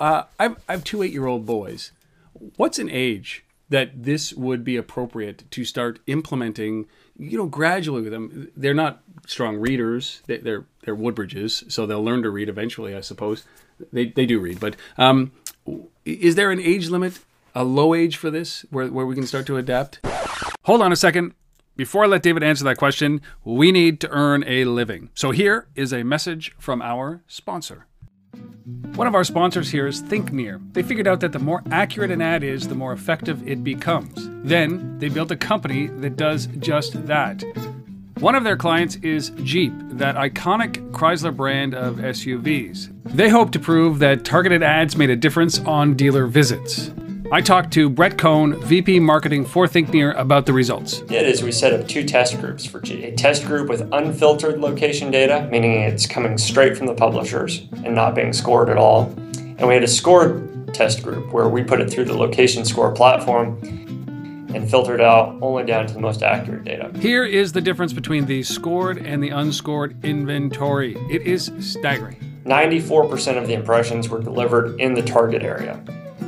uh, 0.00 0.24
I've 0.38 0.56
I 0.68 0.72
have 0.72 0.84
two 0.84 1.02
eight 1.02 1.12
year 1.12 1.26
old 1.26 1.46
boys. 1.46 1.92
What's 2.56 2.78
an 2.78 2.90
age 2.90 3.44
that 3.68 4.04
this 4.04 4.32
would 4.34 4.62
be 4.64 4.76
appropriate 4.76 5.50
to 5.50 5.64
start 5.64 5.98
implementing, 6.06 6.86
you 7.18 7.38
know, 7.38 7.46
gradually 7.46 8.02
with 8.02 8.12
them. 8.12 8.50
They're 8.56 8.74
not 8.74 9.02
strong 9.26 9.56
readers; 9.56 10.22
they're 10.26 10.64
they're 10.82 10.96
Woodbridges, 10.96 11.70
so 11.70 11.86
they'll 11.86 12.04
learn 12.04 12.22
to 12.22 12.30
read 12.30 12.48
eventually, 12.48 12.94
I 12.94 13.00
suppose. 13.00 13.44
They 13.92 14.06
they 14.06 14.26
do 14.26 14.38
read, 14.38 14.60
but 14.60 14.76
um, 14.96 15.32
is 16.04 16.34
there 16.36 16.50
an 16.50 16.60
age 16.60 16.88
limit, 16.88 17.20
a 17.54 17.64
low 17.64 17.94
age 17.94 18.16
for 18.16 18.30
this, 18.30 18.64
where 18.70 18.88
where 18.88 19.06
we 19.06 19.14
can 19.14 19.26
start 19.26 19.46
to 19.46 19.56
adapt? 19.56 20.00
Hold 20.62 20.80
on 20.80 20.92
a 20.92 20.96
second. 20.96 21.34
Before 21.76 22.04
I 22.04 22.06
let 22.06 22.22
David 22.22 22.44
answer 22.44 22.62
that 22.64 22.76
question, 22.76 23.20
we 23.42 23.72
need 23.72 24.00
to 24.02 24.10
earn 24.10 24.44
a 24.46 24.64
living. 24.64 25.10
So 25.14 25.32
here 25.32 25.66
is 25.74 25.92
a 25.92 26.04
message 26.04 26.54
from 26.56 26.80
our 26.80 27.24
sponsor. 27.26 27.86
One 28.94 29.08
of 29.08 29.14
our 29.16 29.24
sponsors 29.24 29.72
here 29.72 29.88
is 29.88 30.00
ThinkNear. 30.00 30.72
They 30.72 30.84
figured 30.84 31.08
out 31.08 31.18
that 31.20 31.32
the 31.32 31.40
more 31.40 31.64
accurate 31.72 32.12
an 32.12 32.22
ad 32.22 32.44
is, 32.44 32.68
the 32.68 32.76
more 32.76 32.92
effective 32.92 33.46
it 33.48 33.64
becomes. 33.64 34.28
Then 34.44 35.00
they 35.00 35.08
built 35.08 35.32
a 35.32 35.36
company 35.36 35.88
that 35.88 36.14
does 36.14 36.46
just 36.60 37.06
that. 37.08 37.42
One 38.20 38.36
of 38.36 38.44
their 38.44 38.56
clients 38.56 38.94
is 38.96 39.30
Jeep, 39.42 39.72
that 39.90 40.14
iconic 40.14 40.92
Chrysler 40.92 41.34
brand 41.34 41.74
of 41.74 41.96
SUVs. 41.96 42.92
They 43.04 43.28
hope 43.28 43.50
to 43.50 43.58
prove 43.58 43.98
that 43.98 44.24
targeted 44.24 44.62
ads 44.62 44.96
made 44.96 45.10
a 45.10 45.16
difference 45.16 45.58
on 45.58 45.94
dealer 45.94 46.28
visits. 46.28 46.92
I 47.32 47.40
talked 47.40 47.72
to 47.72 47.88
Brett 47.88 48.18
Cohn, 48.18 48.60
VP 48.60 49.00
Marketing 49.00 49.46
for 49.46 49.66
ThinkNear, 49.66 50.16
about 50.18 50.44
the 50.44 50.52
results. 50.52 51.00
Did 51.00 51.26
is 51.26 51.42
we 51.42 51.52
set 51.52 51.72
up 51.72 51.88
two 51.88 52.04
test 52.04 52.38
groups 52.38 52.66
for 52.66 52.80
G. 52.80 53.04
A 53.04 53.16
test 53.16 53.46
group 53.46 53.68
with 53.68 53.88
unfiltered 53.92 54.60
location 54.60 55.10
data, 55.10 55.48
meaning 55.50 55.80
it's 55.80 56.06
coming 56.06 56.36
straight 56.36 56.76
from 56.76 56.86
the 56.86 56.94
publishers 56.94 57.66
and 57.82 57.94
not 57.94 58.14
being 58.14 58.34
scored 58.34 58.68
at 58.68 58.76
all. 58.76 59.04
And 59.36 59.66
we 59.66 59.72
had 59.72 59.82
a 59.82 59.88
scored 59.88 60.74
test 60.74 61.02
group 61.02 61.32
where 61.32 61.48
we 61.48 61.64
put 61.64 61.80
it 61.80 61.90
through 61.90 62.04
the 62.04 62.16
location 62.16 62.64
score 62.64 62.92
platform 62.92 63.58
and 64.54 64.68
filtered 64.68 65.00
out 65.00 65.38
only 65.40 65.64
down 65.64 65.86
to 65.86 65.94
the 65.94 66.00
most 66.00 66.22
accurate 66.22 66.64
data. 66.64 66.92
Here 66.98 67.24
is 67.24 67.52
the 67.52 67.60
difference 67.62 67.94
between 67.94 68.26
the 68.26 68.42
scored 68.42 68.98
and 68.98 69.22
the 69.22 69.30
unscored 69.30 69.96
inventory. 70.04 70.94
It 71.10 71.22
is 71.22 71.50
staggering. 71.58 72.16
94% 72.44 73.38
of 73.38 73.46
the 73.46 73.54
impressions 73.54 74.10
were 74.10 74.20
delivered 74.20 74.78
in 74.78 74.92
the 74.92 75.02
target 75.02 75.42
area. 75.42 75.82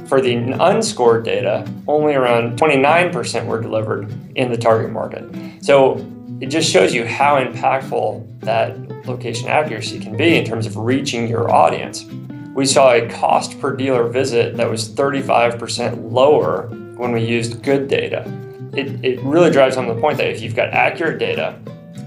For 0.09 0.21
the 0.21 0.37
unscored 0.37 1.25
data, 1.25 1.69
only 1.89 2.15
around 2.15 2.59
29% 2.59 3.47
were 3.47 3.61
delivered 3.61 4.13
in 4.37 4.51
the 4.51 4.57
target 4.57 4.93
market. 4.93 5.25
So 5.65 6.07
it 6.41 6.47
just 6.47 6.71
shows 6.71 6.95
you 6.95 7.07
how 7.07 7.43
impactful 7.43 8.41
that 8.41 8.79
location 9.07 9.49
accuracy 9.49 9.99
can 9.99 10.17
be 10.17 10.37
in 10.37 10.45
terms 10.45 10.67
of 10.67 10.77
reaching 10.77 11.29
your 11.29 11.51
audience. 11.51 12.05
We 12.55 12.67
saw 12.67 12.93
a 12.93 13.09
cost 13.09 13.61
per 13.61 13.75
dealer 13.75 14.09
visit 14.09 14.57
that 14.57 14.71
was 14.71 14.89
35% 14.89 16.13
lower 16.13 16.69
when 16.97 17.13
we 17.13 17.25
used 17.25 17.63
good 17.63 17.89
data. 17.89 18.25
It, 18.75 19.05
it 19.05 19.21
really 19.23 19.51
drives 19.51 19.77
home 19.77 19.89
the 19.89 20.01
point 20.01 20.19
that 20.19 20.29
if 20.31 20.41
you've 20.41 20.55
got 20.55 20.71
accurate 20.71 21.19
data, 21.19 21.59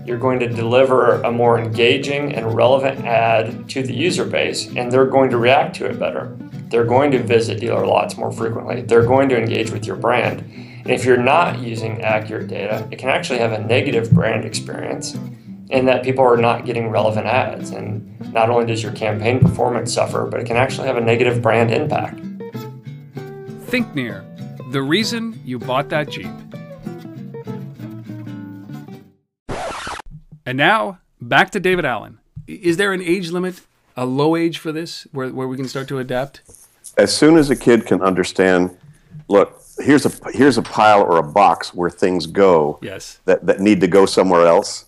you're 0.06 0.18
going 0.18 0.40
to 0.40 0.48
deliver 0.48 1.22
a 1.22 1.32
more 1.32 1.60
engaging 1.60 2.34
and 2.34 2.56
relevant 2.56 3.06
ad 3.06 3.70
to 3.70 3.84
the 3.84 3.94
user 3.94 4.26
base, 4.26 4.68
and 4.76 4.92
they're 4.92 5.06
going 5.06 5.30
to 5.30 5.38
react 5.38 5.76
to 5.78 5.86
it 5.86 6.00
better. 6.00 6.36
They're 6.70 6.86
going 6.86 7.12
to 7.12 7.24
visit 7.24 7.60
dealer 7.60 7.86
lots 7.86 8.18
more 8.18 8.32
frequently. 8.32 8.82
They're 8.82 9.06
going 9.06 9.30
to 9.30 9.38
engage 9.38 9.72
with 9.72 9.86
your 9.86 9.96
brand. 9.96 10.42
And 10.42 10.92
if 10.92 11.04
you're 11.06 11.18
not 11.18 11.60
using 11.60 12.02
accurate 12.02 12.48
data, 12.48 12.88
it 12.92 12.98
can 12.98 13.10
actually 13.10 13.40
have 13.40 13.52
a 13.52 13.60
negative 13.60 14.12
brand 14.12 14.46
experience 14.46 15.18
in 15.70 15.86
that 15.86 16.04
people 16.04 16.24
are 16.24 16.38
not 16.38 16.66
getting 16.66 16.90
relevant 16.90 17.28
ads. 17.28 17.72
And 17.72 18.34
not 18.34 18.50
only 18.50 18.66
does 18.66 18.82
your 18.82 18.94
campaign 18.94 19.40
performance 19.40 19.94
suffer, 19.94 20.26
but 20.26 20.40
it 20.40 20.46
can 20.46 20.58
actually 20.58 20.88
have 20.88 20.98
a 20.98 21.02
negative 21.02 21.42
brand 21.42 21.72
impact. 21.72 22.18
ThinkNear. 23.70 24.26
The 24.72 24.82
reason 24.82 25.40
you 25.46 25.60
bought 25.60 25.90
that 25.90 26.10
Jeep. 26.10 26.28
And 30.50 30.58
now, 30.58 30.98
back 31.22 31.52
to 31.52 31.60
David 31.60 31.86
Allen. 31.86 32.18
Is 32.48 32.78
there 32.78 32.92
an 32.92 33.04
age 33.04 33.30
limit, 33.30 33.62
a 33.96 34.08
low 34.08 34.36
age 34.36 34.58
for 34.58 34.72
this, 34.72 35.06
where, 35.12 35.30
where 35.30 35.48
we 35.48 35.56
can 35.56 35.68
start 35.68 35.88
to 35.90 36.00
adapt? 36.00 36.42
As 36.98 37.16
soon 37.16 37.38
as 37.38 37.52
a 37.52 37.56
kid 37.56 37.86
can 37.86 38.02
understand, 38.02 38.76
look, 39.28 39.62
here's 39.78 40.08
a 40.08 40.32
here's 40.32 40.58
a 40.58 40.64
pile 40.64 41.04
or 41.04 41.18
a 41.18 41.24
box 41.24 41.72
where 41.76 41.92
things 41.92 42.26
go 42.26 42.80
Yes. 42.82 43.20
that, 43.26 43.46
that 43.46 43.60
need 43.60 43.80
to 43.82 43.88
go 43.88 44.08
somewhere 44.08 44.48
else, 44.48 44.88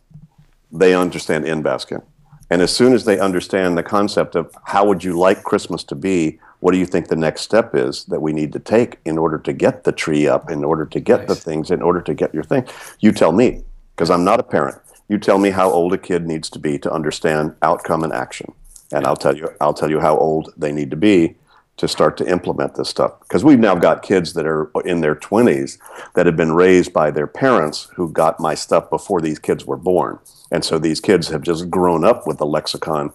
they 0.72 0.96
understand 0.96 1.46
in 1.46 1.62
basket. 1.62 2.02
And 2.50 2.64
as 2.64 2.76
soon 2.76 2.94
as 2.94 3.06
they 3.06 3.20
understand 3.20 3.78
the 3.78 3.84
concept 3.84 4.36
of 4.36 4.52
how 4.64 4.84
would 4.86 5.04
you 5.04 5.16
like 5.16 5.44
Christmas 5.44 5.84
to 5.84 5.96
be, 5.96 6.40
what 6.62 6.72
do 6.72 6.80
you 6.80 6.88
think 6.88 7.08
the 7.08 7.16
next 7.16 7.42
step 7.42 7.76
is 7.76 8.06
that 8.06 8.20
we 8.20 8.34
need 8.34 8.52
to 8.54 8.60
take 8.60 8.98
in 9.06 9.16
order 9.16 9.38
to 9.38 9.54
get 9.54 9.84
the 9.84 9.92
tree 9.92 10.28
up, 10.28 10.50
in 10.50 10.64
order 10.64 10.88
to 10.88 11.00
get 11.00 11.28
the 11.28 11.36
things, 11.36 11.70
in 11.70 11.84
order 11.84 12.02
to 12.02 12.16
get 12.16 12.34
your 12.34 12.44
thing? 12.44 12.66
You 13.00 13.12
tell 13.12 13.32
me, 13.32 13.62
because 13.96 14.10
I'm 14.10 14.24
not 14.24 14.40
a 14.40 14.44
parent. 14.44 14.82
You 15.12 15.18
tell 15.18 15.40
me 15.40 15.50
how 15.50 15.70
old 15.70 15.92
a 15.92 15.98
kid 15.98 16.26
needs 16.26 16.50
to 16.52 16.58
be 16.58 16.80
to 16.80 16.90
understand 16.90 17.54
outcome 17.62 18.04
and 18.04 18.14
action. 18.14 18.54
And 18.94 19.06
I'll 19.06 19.18
tell 19.18 19.36
you 19.36 19.50
I'll 19.60 19.74
tell 19.74 19.90
you 19.90 20.00
how 20.00 20.18
old 20.18 20.54
they 20.56 20.72
need 20.72 20.90
to 20.92 20.96
be 20.96 21.36
to 21.76 21.88
start 21.90 22.16
to 22.18 22.32
implement 22.32 22.76
this 22.76 22.88
stuff. 22.88 23.20
Because 23.20 23.44
we've 23.44 23.60
now 23.60 23.76
got 23.76 24.04
kids 24.04 24.32
that 24.36 24.46
are 24.46 24.72
in 24.86 25.02
their 25.02 25.16
20s 25.16 25.78
that 26.16 26.28
have 26.28 26.38
been 26.38 26.54
raised 26.54 26.94
by 26.94 27.12
their 27.12 27.28
parents 27.28 27.90
who 27.94 28.10
got 28.10 28.40
my 28.40 28.56
stuff 28.56 28.90
before 28.90 29.20
these 29.20 29.38
kids 29.38 29.66
were 29.66 29.76
born. 29.76 30.18
And 30.50 30.64
so 30.64 30.80
these 30.80 31.02
kids 31.02 31.28
have 31.28 31.42
just 31.42 31.70
grown 31.70 32.06
up 32.06 32.26
with 32.26 32.38
the 32.38 32.46
lexicon 32.46 33.12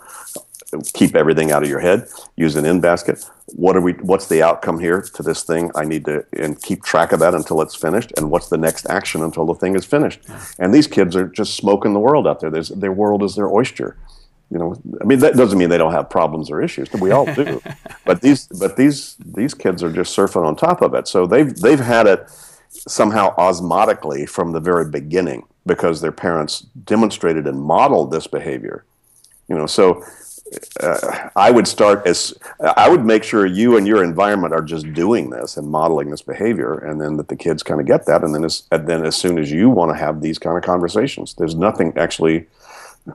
keep 0.92 1.14
everything 1.14 1.52
out 1.52 1.62
of 1.62 1.68
your 1.68 1.80
head 1.80 2.08
use 2.36 2.56
an 2.56 2.64
in 2.64 2.80
basket. 2.80 3.24
What 3.46 3.76
are 3.76 3.80
we 3.80 3.92
what's 3.94 4.26
the 4.26 4.42
outcome 4.42 4.80
here 4.80 5.00
to 5.00 5.22
this 5.22 5.42
thing? 5.44 5.70
I 5.74 5.84
need 5.84 6.04
to 6.06 6.24
and 6.32 6.60
keep 6.60 6.82
track 6.82 7.12
of 7.12 7.20
that 7.20 7.34
until 7.34 7.62
it's 7.62 7.74
finished. 7.74 8.12
And 8.16 8.30
what's 8.30 8.48
the 8.48 8.58
next 8.58 8.88
action 8.88 9.22
until 9.22 9.46
the 9.46 9.54
thing 9.54 9.76
is 9.76 9.84
finished? 9.84 10.20
And 10.58 10.74
these 10.74 10.86
kids 10.86 11.14
are 11.14 11.28
just 11.28 11.54
smoking 11.54 11.92
the 11.92 12.00
world 12.00 12.26
out 12.26 12.40
there. 12.40 12.50
There's, 12.50 12.68
their 12.70 12.92
world 12.92 13.22
is 13.22 13.36
their 13.36 13.48
oyster. 13.48 13.96
You 14.50 14.58
know 14.58 14.76
i 15.00 15.04
mean 15.04 15.18
that 15.20 15.34
doesn't 15.34 15.58
mean 15.58 15.70
they 15.70 15.78
don't 15.78 15.92
have 15.92 16.08
problems 16.08 16.50
or 16.50 16.62
issues 16.62 16.92
we 16.92 17.10
all 17.10 17.26
do. 17.34 17.60
But 18.04 18.20
these 18.20 18.46
but 18.46 18.76
these 18.76 19.16
these 19.18 19.54
kids 19.54 19.82
are 19.82 19.90
just 19.90 20.16
surfing 20.16 20.44
on 20.44 20.54
top 20.54 20.82
of 20.82 20.94
it. 20.94 21.08
So 21.08 21.26
they've 21.26 21.54
they've 21.54 21.80
had 21.80 22.06
it 22.06 22.30
somehow 22.70 23.34
osmotically 23.36 24.28
from 24.28 24.52
the 24.52 24.60
very 24.60 24.88
beginning 24.88 25.44
because 25.64 26.00
their 26.00 26.12
parents 26.12 26.60
demonstrated 26.84 27.46
and 27.48 27.60
modeled 27.60 28.12
this 28.12 28.28
behavior. 28.28 28.84
You 29.48 29.56
know 29.56 29.66
so 29.66 30.04
uh, 30.80 31.28
i 31.36 31.50
would 31.50 31.66
start 31.66 32.06
as 32.06 32.34
i 32.76 32.88
would 32.88 33.04
make 33.04 33.24
sure 33.24 33.46
you 33.46 33.76
and 33.76 33.86
your 33.86 34.02
environment 34.02 34.54
are 34.54 34.62
just 34.62 34.92
doing 34.92 35.30
this 35.30 35.56
and 35.56 35.68
modeling 35.68 36.10
this 36.10 36.22
behavior 36.22 36.78
and 36.78 37.00
then 37.00 37.16
that 37.16 37.28
the 37.28 37.36
kids 37.36 37.62
kind 37.62 37.80
of 37.80 37.86
get 37.86 38.06
that 38.06 38.22
and 38.22 38.34
then 38.34 38.44
as 38.44 38.62
and 38.70 38.86
then 38.86 39.04
as 39.04 39.16
soon 39.16 39.38
as 39.38 39.50
you 39.50 39.68
want 39.68 39.90
to 39.90 39.96
have 39.96 40.20
these 40.22 40.38
kind 40.38 40.56
of 40.56 40.62
conversations 40.62 41.34
there's 41.34 41.54
nothing 41.54 41.92
actually 41.96 42.46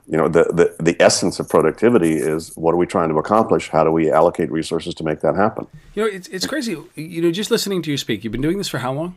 you 0.07 0.17
know 0.17 0.27
the, 0.27 0.43
the 0.43 0.75
the 0.83 1.01
essence 1.01 1.39
of 1.39 1.49
productivity 1.49 2.13
is 2.13 2.55
what 2.55 2.73
are 2.73 2.77
we 2.77 2.85
trying 2.85 3.09
to 3.09 3.15
accomplish 3.17 3.69
how 3.69 3.83
do 3.83 3.91
we 3.91 4.11
allocate 4.11 4.51
resources 4.51 4.93
to 4.93 5.03
make 5.03 5.19
that 5.21 5.35
happen 5.35 5.67
You 5.95 6.03
know, 6.03 6.09
it's, 6.09 6.27
it's 6.29 6.47
crazy. 6.47 6.77
You 6.95 7.21
know, 7.21 7.31
just 7.31 7.51
listening 7.51 7.81
to 7.83 7.91
you 7.91 7.97
speak, 7.97 8.23
you've 8.23 8.31
been 8.31 8.41
doing 8.41 8.57
this 8.57 8.69
for 8.69 8.77
how 8.79 8.93
long? 8.93 9.15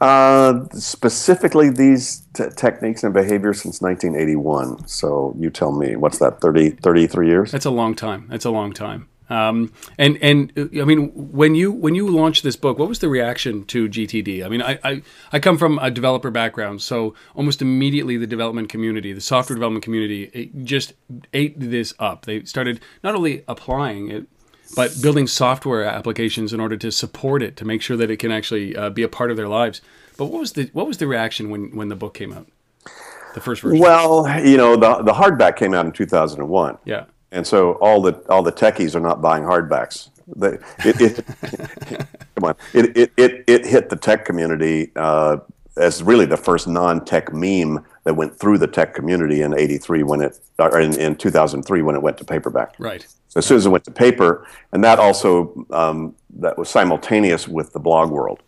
Uh, 0.00 0.64
specifically, 0.72 1.70
these 1.70 2.22
t- 2.34 2.44
techniques 2.56 3.02
and 3.02 3.12
behaviors 3.12 3.62
since 3.62 3.80
1981. 3.80 4.86
So 4.86 5.34
you 5.38 5.50
tell 5.50 5.72
me, 5.72 5.96
what's 5.96 6.18
that, 6.18 6.40
30, 6.40 6.70
33 6.70 7.26
years? 7.26 7.50
That's 7.50 7.64
a 7.64 7.70
long 7.70 7.94
time. 7.94 8.26
That's 8.30 8.44
a 8.44 8.50
long 8.50 8.72
time. 8.72 9.08
Um, 9.30 9.72
and 9.98 10.16
and 10.22 10.52
uh, 10.56 10.80
I 10.80 10.84
mean, 10.84 11.10
when 11.14 11.54
you 11.54 11.70
when 11.70 11.94
you 11.94 12.08
launched 12.08 12.42
this 12.42 12.56
book, 12.56 12.78
what 12.78 12.88
was 12.88 13.00
the 13.00 13.08
reaction 13.08 13.64
to 13.66 13.88
GTD? 13.88 14.44
I 14.44 14.48
mean, 14.48 14.62
I, 14.62 14.78
I 14.82 15.02
I 15.32 15.38
come 15.38 15.58
from 15.58 15.78
a 15.80 15.90
developer 15.90 16.30
background, 16.30 16.80
so 16.80 17.14
almost 17.34 17.60
immediately 17.60 18.16
the 18.16 18.26
development 18.26 18.68
community, 18.70 19.12
the 19.12 19.20
software 19.20 19.54
development 19.54 19.84
community, 19.84 20.30
it 20.32 20.64
just 20.64 20.94
ate 21.34 21.60
this 21.60 21.92
up. 21.98 22.24
They 22.24 22.44
started 22.44 22.80
not 23.04 23.14
only 23.14 23.44
applying 23.46 24.10
it, 24.10 24.26
but 24.78 25.02
building 25.02 25.26
software 25.26 25.82
applications 25.82 26.52
in 26.52 26.60
order 26.60 26.76
to 26.76 26.92
support 26.92 27.42
it, 27.42 27.56
to 27.56 27.64
make 27.64 27.82
sure 27.82 27.96
that 27.96 28.12
it 28.12 28.18
can 28.18 28.30
actually 28.30 28.76
uh, 28.76 28.88
be 28.88 29.02
a 29.02 29.08
part 29.08 29.32
of 29.32 29.36
their 29.36 29.48
lives. 29.48 29.80
But 30.16 30.26
what 30.26 30.38
was 30.38 30.52
the 30.52 30.70
what 30.72 30.86
was 30.86 30.98
the 30.98 31.08
reaction 31.08 31.50
when 31.50 31.74
when 31.74 31.88
the 31.88 31.96
book 31.96 32.14
came 32.14 32.32
out, 32.32 32.46
the 33.34 33.40
first 33.40 33.60
version? 33.62 33.80
Well, 33.80 34.40
you 34.46 34.56
know, 34.56 34.76
the, 34.76 35.02
the 35.02 35.14
hardback 35.14 35.56
came 35.56 35.74
out 35.74 35.84
in 35.84 35.90
2001. 35.90 36.78
yeah. 36.84 37.06
And 37.32 37.44
so 37.44 37.72
all 37.72 38.00
the 38.00 38.12
all 38.30 38.44
the 38.44 38.52
techies 38.52 38.94
are 38.94 39.00
not 39.00 39.20
buying 39.20 39.42
hardbacks. 39.42 40.10
They, 40.36 40.58
it, 40.84 41.00
it, 41.00 41.26
come 42.36 42.44
on, 42.44 42.54
it, 42.72 42.96
it, 42.96 43.12
it, 43.16 43.44
it 43.48 43.66
hit 43.66 43.88
the 43.88 43.96
tech 43.96 44.24
community 44.24 44.92
uh, 44.94 45.38
as 45.78 46.02
really 46.02 46.26
the 46.26 46.36
first 46.36 46.68
non-tech 46.68 47.32
meme 47.32 47.84
that 48.04 48.14
went 48.14 48.38
through 48.38 48.58
the 48.58 48.66
tech 48.66 48.94
community 48.94 49.42
in 49.42 49.54
'83 49.54 50.02
when 50.02 50.20
it, 50.20 50.38
or 50.58 50.80
in, 50.80 50.98
in 50.98 51.16
2003 51.16 51.82
when 51.82 51.94
it 51.94 52.02
went 52.02 52.18
to 52.18 52.24
paperback. 52.24 52.74
Right. 52.78 53.06
So 53.28 53.38
as 53.38 53.46
soon 53.46 53.58
as 53.58 53.66
it 53.66 53.70
went 53.70 53.84
to 53.84 53.90
paper, 53.90 54.46
and 54.72 54.82
that 54.84 54.98
also 54.98 55.66
um, 55.70 56.14
that 56.38 56.58
was 56.58 56.68
simultaneous 56.68 57.46
with 57.46 57.72
the 57.72 57.80
blog 57.80 58.10
world. 58.10 58.42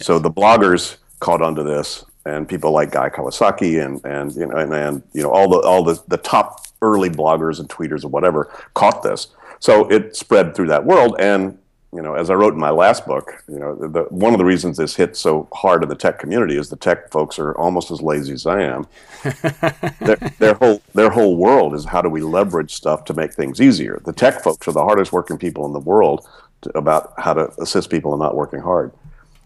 So 0.00 0.18
the 0.18 0.30
bloggers 0.30 0.96
caught 1.20 1.42
onto 1.42 1.62
this, 1.62 2.04
and 2.26 2.48
people 2.48 2.72
like 2.72 2.90
Guy 2.90 3.10
Kawasaki 3.10 3.84
and 3.84 4.04
and 4.04 4.34
you 4.34 4.46
know 4.46 4.56
and, 4.56 4.72
and 4.72 5.02
you 5.12 5.22
know 5.22 5.30
all 5.30 5.48
the 5.48 5.58
all 5.58 5.84
the 5.84 6.02
the 6.08 6.16
top 6.16 6.66
early 6.82 7.10
bloggers 7.10 7.60
and 7.60 7.68
tweeters 7.68 8.02
and 8.02 8.12
whatever 8.12 8.52
caught 8.74 9.02
this. 9.02 9.28
So 9.58 9.88
it 9.88 10.16
spread 10.16 10.54
through 10.54 10.68
that 10.68 10.84
world, 10.84 11.16
and 11.18 11.58
you 11.94 12.02
know 12.02 12.14
as 12.14 12.28
I 12.30 12.34
wrote 12.34 12.54
in 12.54 12.60
my 12.60 12.70
last 12.70 13.06
book, 13.06 13.44
you 13.48 13.58
know 13.58 13.74
the, 13.74 13.88
the, 13.88 14.02
one 14.04 14.32
of 14.32 14.38
the 14.38 14.44
reasons 14.44 14.76
this 14.76 14.96
hit 14.96 15.16
so 15.16 15.48
hard 15.52 15.82
in 15.82 15.88
the 15.88 15.94
tech 15.94 16.18
community 16.18 16.56
is 16.56 16.68
the 16.68 16.76
tech 16.76 17.10
folks 17.10 17.38
are 17.38 17.52
almost 17.56 17.90
as 17.90 18.02
lazy 18.02 18.32
as 18.32 18.46
I 18.46 18.62
am. 18.62 18.86
their, 20.00 20.16
their 20.38 20.54
whole 20.54 20.82
their 20.94 21.10
whole 21.10 21.36
world 21.36 21.74
is 21.74 21.84
how 21.84 22.02
do 22.02 22.08
we 22.08 22.20
leverage 22.20 22.74
stuff 22.74 23.04
to 23.06 23.14
make 23.14 23.34
things 23.34 23.60
easier. 23.60 24.00
The 24.04 24.12
tech 24.12 24.42
folks 24.42 24.66
are 24.66 24.72
the 24.72 24.82
hardest 24.82 25.12
working 25.12 25.38
people 25.38 25.66
in 25.66 25.72
the 25.72 25.80
world 25.80 26.26
to, 26.62 26.76
about 26.76 27.14
how 27.18 27.34
to 27.34 27.50
assist 27.60 27.90
people 27.90 28.12
in 28.12 28.20
not 28.20 28.34
working 28.34 28.60
hard. 28.60 28.92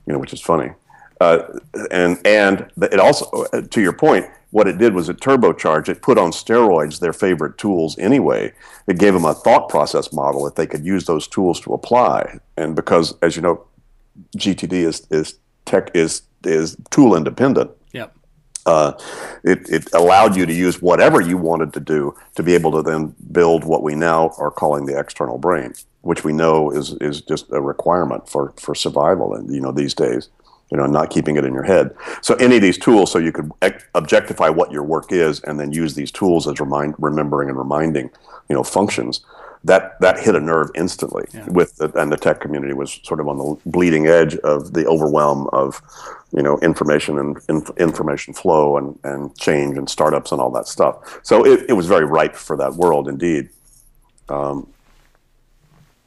You 0.06 0.14
know, 0.14 0.18
which 0.18 0.32
is 0.32 0.40
funny. 0.40 0.72
Uh, 1.20 1.58
and 1.90 2.24
and 2.26 2.70
it 2.80 3.00
also, 3.00 3.26
uh, 3.52 3.60
to 3.60 3.80
your 3.80 3.92
point, 3.92 4.26
what 4.50 4.66
it 4.66 4.78
did 4.78 4.94
was 4.94 5.08
it 5.08 5.18
turbocharged. 5.20 5.88
It 5.88 6.02
put 6.02 6.18
on 6.18 6.30
steroids 6.30 7.00
their 7.00 7.12
favorite 7.12 7.58
tools 7.58 7.98
anyway. 7.98 8.52
It 8.86 8.98
gave 8.98 9.12
them 9.12 9.24
a 9.24 9.34
thought 9.34 9.68
process 9.68 10.12
model 10.12 10.44
that 10.44 10.56
they 10.56 10.66
could 10.66 10.84
use 10.84 11.04
those 11.04 11.28
tools 11.28 11.60
to 11.60 11.74
apply. 11.74 12.38
And 12.56 12.74
because, 12.74 13.14
as 13.20 13.36
you 13.36 13.42
know, 13.42 13.64
GTD 14.36 14.72
is 14.72 15.06
is 15.10 15.38
tech 15.64 15.90
is 15.94 16.22
is 16.44 16.76
tool 16.90 17.16
independent 17.16 17.70
Yep. 17.92 18.16
uh, 18.66 18.92
it, 19.44 19.68
it 19.68 19.92
allowed 19.94 20.36
you 20.36 20.46
to 20.46 20.52
use 20.52 20.80
whatever 20.82 21.20
you 21.20 21.36
wanted 21.36 21.72
to 21.74 21.80
do 21.80 22.14
to 22.34 22.42
be 22.42 22.54
able 22.54 22.72
to 22.72 22.82
then 22.82 23.14
build 23.32 23.64
what 23.64 23.82
we 23.82 23.94
now 23.94 24.30
are 24.38 24.50
calling 24.50 24.86
the 24.86 24.98
external 24.98 25.38
brain, 25.38 25.72
which 26.02 26.24
we 26.24 26.32
know 26.32 26.70
is 26.70 26.92
is 27.00 27.20
just 27.20 27.50
a 27.52 27.60
requirement 27.60 28.28
for 28.28 28.52
for 28.58 28.74
survival 28.74 29.34
and 29.34 29.54
you 29.54 29.60
know 29.60 29.72
these 29.72 29.94
days. 29.94 30.28
You 30.70 30.76
know, 30.76 30.86
not 30.86 31.08
keeping 31.10 31.36
it 31.36 31.44
in 31.44 31.54
your 31.54 31.62
head. 31.62 31.94
So 32.20 32.34
any 32.34 32.56
of 32.56 32.62
these 32.62 32.76
tools, 32.76 33.10
so 33.10 33.18
you 33.18 33.32
could 33.32 33.50
objectify 33.94 34.50
what 34.50 34.70
your 34.70 34.82
work 34.82 35.12
is, 35.12 35.40
and 35.40 35.58
then 35.58 35.72
use 35.72 35.94
these 35.94 36.10
tools 36.10 36.46
as 36.46 36.60
remind, 36.60 36.94
remembering 36.98 37.48
and 37.48 37.56
reminding, 37.56 38.10
you 38.48 38.54
know, 38.54 38.62
functions. 38.62 39.24
That 39.64 40.00
that 40.00 40.20
hit 40.20 40.36
a 40.36 40.40
nerve 40.40 40.70
instantly. 40.74 41.26
With 41.48 41.76
the, 41.76 41.90
and 42.00 42.12
the 42.12 42.16
tech 42.16 42.40
community 42.40 42.74
was 42.74 43.00
sort 43.02 43.18
of 43.18 43.28
on 43.28 43.38
the 43.38 43.56
bleeding 43.66 44.06
edge 44.06 44.36
of 44.36 44.72
the 44.72 44.86
overwhelm 44.86 45.48
of, 45.52 45.82
you 46.32 46.42
know, 46.42 46.58
information 46.58 47.18
and 47.18 47.38
inf- 47.48 47.76
information 47.76 48.34
flow 48.34 48.76
and, 48.76 48.98
and 49.02 49.36
change 49.36 49.76
and 49.76 49.88
startups 49.88 50.32
and 50.32 50.40
all 50.40 50.50
that 50.50 50.68
stuff. 50.68 51.18
So 51.24 51.44
it, 51.44 51.66
it 51.70 51.72
was 51.72 51.86
very 51.86 52.04
ripe 52.04 52.36
for 52.36 52.56
that 52.56 52.74
world 52.74 53.08
indeed. 53.08 53.48
Um, 54.28 54.68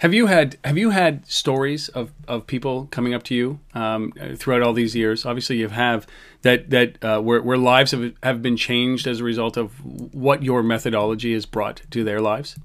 Have 0.02 0.16
you 0.16 0.26
had 0.26 0.58
Have 0.66 0.80
you 0.80 0.90
had 0.90 1.28
stories 1.28 1.88
of, 1.90 2.12
of 2.28 2.48
people 2.48 2.88
coming 2.90 3.14
up 3.14 3.22
to 3.26 3.36
you 3.36 3.60
um, 3.76 4.12
throughout 4.36 4.64
all 4.64 4.74
these 4.74 4.96
years? 4.96 5.28
Obviously, 5.28 5.58
you 5.58 5.68
have 5.68 6.08
that 6.42 6.72
that 6.72 6.98
uh, 7.04 7.22
where 7.22 7.40
where 7.40 7.56
lives 7.56 7.92
have 7.92 8.12
have 8.24 8.42
been 8.42 8.58
changed 8.58 9.06
as 9.06 9.20
a 9.20 9.24
result 9.24 9.58
of 9.58 9.74
what 10.12 10.42
your 10.42 10.64
methodology 10.64 11.34
has 11.34 11.46
brought 11.46 11.84
to 11.92 12.04
their 12.04 12.20
lives. 12.20 12.58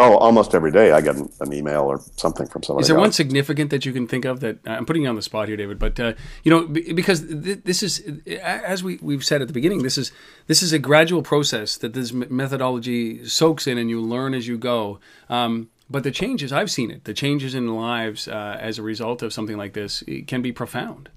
Oh, 0.00 0.16
almost 0.16 0.52
every 0.52 0.72
day 0.72 0.90
I 0.90 1.00
get 1.00 1.14
an, 1.14 1.52
email 1.52 1.82
or 1.82 2.00
something 2.16 2.48
from 2.48 2.64
somebody. 2.64 2.82
Is 2.82 2.88
there 2.88 2.96
else. 2.96 3.04
one 3.04 3.12
significant 3.12 3.70
that 3.70 3.86
you 3.86 3.92
can 3.92 4.08
think 4.08 4.24
of 4.24 4.40
that 4.40 4.58
I'm 4.66 4.84
putting 4.84 5.02
you 5.02 5.10
on 5.10 5.14
the 5.14 5.22
spot 5.22 5.46
here, 5.46 5.56
David? 5.56 5.78
But 5.78 6.00
uh, 6.00 6.14
you 6.42 6.50
know, 6.50 6.66
b- 6.66 6.92
because 6.92 7.20
th- 7.20 7.60
this 7.62 7.84
is, 7.84 8.02
as 8.42 8.82
we 8.82 8.98
we've 9.00 9.24
said 9.24 9.42
at 9.42 9.46
the 9.46 9.54
beginning, 9.54 9.84
this 9.84 9.96
is 9.96 10.10
this 10.48 10.60
is 10.60 10.72
a 10.72 10.78
gradual 10.80 11.22
process 11.22 11.76
that 11.76 11.94
this 11.94 12.12
methodology 12.12 13.24
soaks 13.28 13.68
in, 13.68 13.78
and 13.78 13.88
you 13.88 14.00
learn 14.00 14.34
as 14.34 14.48
you 14.48 14.58
go. 14.58 14.98
Um, 15.28 15.68
but 15.90 16.04
the 16.04 16.10
changes 16.10 16.52
I've 16.52 16.70
seen 16.70 16.90
it, 16.90 17.04
the 17.04 17.14
changes 17.14 17.54
in 17.54 17.74
lives 17.74 18.28
uh, 18.28 18.56
as 18.60 18.78
a 18.78 18.82
result 18.82 19.22
of 19.22 19.32
something 19.32 19.56
like 19.56 19.72
this, 19.72 20.04
can 20.26 20.40
be 20.40 20.52
profound. 20.52 21.08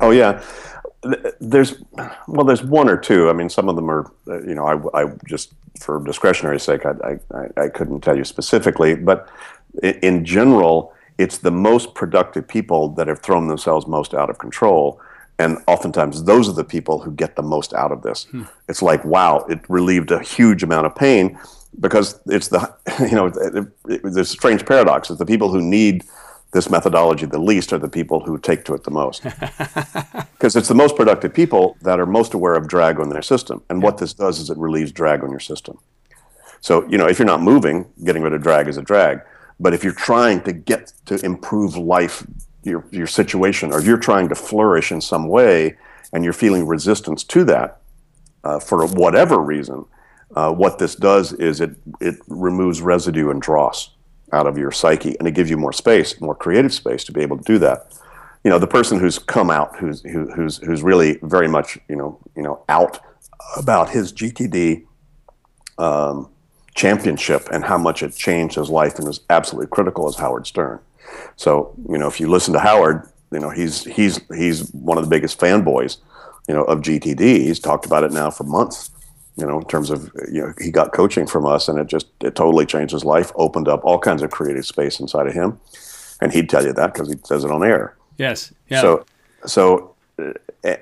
Oh 0.00 0.10
yeah, 0.10 0.42
there's 1.40 1.82
well, 2.26 2.44
there's 2.44 2.64
one 2.64 2.88
or 2.88 2.96
two. 2.96 3.28
I 3.28 3.34
mean, 3.34 3.50
some 3.50 3.68
of 3.68 3.76
them 3.76 3.90
are, 3.90 4.10
uh, 4.26 4.40
you 4.42 4.54
know, 4.54 4.66
I, 4.66 5.02
I 5.02 5.12
just 5.28 5.52
for 5.78 6.02
discretionary 6.02 6.58
sake, 6.58 6.82
I, 6.84 7.18
I, 7.34 7.64
I 7.64 7.68
couldn't 7.68 8.00
tell 8.00 8.16
you 8.16 8.24
specifically, 8.24 8.94
but 8.94 9.28
in 9.82 10.24
general, 10.24 10.92
it's 11.18 11.38
the 11.38 11.50
most 11.50 11.94
productive 11.94 12.48
people 12.48 12.88
that 12.90 13.06
have 13.06 13.20
thrown 13.20 13.48
themselves 13.48 13.86
most 13.86 14.14
out 14.14 14.30
of 14.30 14.38
control. 14.38 15.00
And 15.38 15.58
oftentimes, 15.66 16.24
those 16.24 16.50
are 16.50 16.52
the 16.52 16.64
people 16.64 17.00
who 17.00 17.12
get 17.12 17.36
the 17.36 17.42
most 17.42 17.72
out 17.72 17.92
of 17.92 18.02
this. 18.02 18.24
Hmm. 18.24 18.42
It's 18.68 18.82
like, 18.82 19.04
wow, 19.04 19.46
it 19.48 19.60
relieved 19.68 20.10
a 20.10 20.20
huge 20.20 20.62
amount 20.62 20.86
of 20.86 20.94
pain 20.94 21.38
because 21.78 22.20
it's 22.26 22.48
the 22.48 22.74
you 23.00 23.12
know 23.12 23.28
there's 23.84 24.16
a 24.16 24.24
strange 24.24 24.66
paradox. 24.66 25.10
It's 25.10 25.18
the 25.18 25.26
people 25.26 25.50
who 25.50 25.60
need 25.60 26.04
this 26.52 26.68
methodology 26.68 27.26
the 27.26 27.38
least 27.38 27.72
are 27.72 27.78
the 27.78 27.88
people 27.88 28.20
who 28.20 28.38
take 28.38 28.64
to 28.64 28.74
it 28.74 28.84
the 28.84 28.90
most 28.90 29.22
because 30.32 30.56
it's 30.56 30.68
the 30.68 30.74
most 30.74 30.96
productive 30.96 31.32
people 31.32 31.76
that 31.82 32.00
are 32.00 32.06
most 32.06 32.34
aware 32.34 32.54
of 32.54 32.66
drag 32.66 32.98
on 32.98 33.08
their 33.08 33.22
system 33.22 33.62
and 33.70 33.80
yeah. 33.80 33.84
what 33.84 33.98
this 33.98 34.12
does 34.12 34.38
is 34.40 34.50
it 34.50 34.58
relieves 34.58 34.90
drag 34.90 35.22
on 35.22 35.30
your 35.30 35.40
system 35.40 35.78
so 36.60 36.86
you 36.88 36.98
know 36.98 37.06
if 37.06 37.18
you're 37.18 37.26
not 37.26 37.40
moving 37.40 37.86
getting 38.04 38.22
rid 38.22 38.32
of 38.32 38.42
drag 38.42 38.66
is 38.66 38.76
a 38.76 38.82
drag 38.82 39.20
but 39.60 39.72
if 39.74 39.84
you're 39.84 39.92
trying 39.92 40.42
to 40.42 40.52
get 40.52 40.92
to 41.04 41.24
improve 41.24 41.76
life 41.76 42.26
your, 42.62 42.84
your 42.90 43.06
situation 43.06 43.72
or 43.72 43.78
if 43.78 43.86
you're 43.86 43.96
trying 43.96 44.28
to 44.28 44.34
flourish 44.34 44.90
in 44.90 45.00
some 45.00 45.28
way 45.28 45.76
and 46.12 46.24
you're 46.24 46.32
feeling 46.32 46.66
resistance 46.66 47.22
to 47.22 47.44
that 47.44 47.80
uh, 48.42 48.58
for 48.58 48.86
whatever 48.86 49.38
reason 49.38 49.84
uh, 50.34 50.52
what 50.52 50.78
this 50.78 50.94
does 50.94 51.32
is 51.34 51.60
it 51.60 51.70
it 52.00 52.16
removes 52.28 52.80
residue 52.80 53.30
and 53.30 53.42
dross 53.42 53.94
out 54.32 54.46
of 54.46 54.56
your 54.56 54.70
psyche, 54.70 55.16
and 55.18 55.26
it 55.26 55.32
gives 55.32 55.50
you 55.50 55.56
more 55.56 55.72
space, 55.72 56.20
more 56.20 56.34
creative 56.34 56.72
space 56.72 57.02
to 57.04 57.12
be 57.12 57.20
able 57.20 57.36
to 57.36 57.44
do 57.44 57.58
that. 57.58 57.92
You 58.44 58.50
know, 58.50 58.58
the 58.58 58.66
person 58.66 59.00
who's 59.00 59.18
come 59.18 59.50
out, 59.50 59.76
who's 59.78 60.02
who, 60.02 60.30
who's 60.30 60.58
who's 60.58 60.82
really 60.82 61.18
very 61.22 61.48
much 61.48 61.78
you 61.88 61.96
know 61.96 62.18
you 62.36 62.42
know 62.42 62.62
out 62.68 63.00
about 63.56 63.90
his 63.90 64.12
GTD 64.12 64.86
um, 65.78 66.30
championship 66.74 67.48
and 67.50 67.64
how 67.64 67.76
much 67.76 68.02
it 68.02 68.14
changed 68.14 68.54
his 68.54 68.70
life 68.70 68.96
and 68.96 69.06
was 69.06 69.20
absolutely 69.30 69.68
critical 69.68 70.08
is 70.08 70.16
Howard 70.16 70.46
Stern. 70.46 70.78
So 71.36 71.74
you 71.88 71.98
know, 71.98 72.06
if 72.06 72.20
you 72.20 72.28
listen 72.28 72.54
to 72.54 72.60
Howard, 72.60 73.10
you 73.32 73.40
know 73.40 73.50
he's 73.50 73.82
he's 73.82 74.20
he's 74.32 74.70
one 74.72 74.96
of 74.96 75.02
the 75.02 75.10
biggest 75.10 75.40
fanboys, 75.40 75.96
you 76.46 76.54
know, 76.54 76.62
of 76.64 76.82
GTD. 76.82 77.20
He's 77.20 77.58
talked 77.58 77.84
about 77.84 78.04
it 78.04 78.12
now 78.12 78.30
for 78.30 78.44
months 78.44 78.92
you 79.40 79.46
know, 79.46 79.58
in 79.58 79.64
terms 79.66 79.90
of 79.90 80.10
you 80.30 80.42
know, 80.42 80.52
he 80.60 80.70
got 80.70 80.92
coaching 80.92 81.26
from 81.26 81.46
us, 81.46 81.68
and 81.68 81.78
it 81.78 81.86
just 81.86 82.06
it 82.20 82.34
totally 82.34 82.66
changed 82.66 82.92
his 82.92 83.04
life, 83.04 83.32
opened 83.34 83.68
up 83.68 83.80
all 83.84 83.98
kinds 83.98 84.22
of 84.22 84.30
creative 84.30 84.66
space 84.66 85.00
inside 85.00 85.26
of 85.26 85.32
him, 85.32 85.58
and 86.20 86.32
he'd 86.32 86.48
tell 86.48 86.64
you 86.64 86.72
that 86.72 86.92
because 86.92 87.08
he 87.08 87.18
says 87.24 87.44
it 87.44 87.50
on 87.50 87.64
air. 87.64 87.96
Yes. 88.18 88.52
Yeah. 88.68 88.82
So, 88.82 89.06
so, 89.46 89.94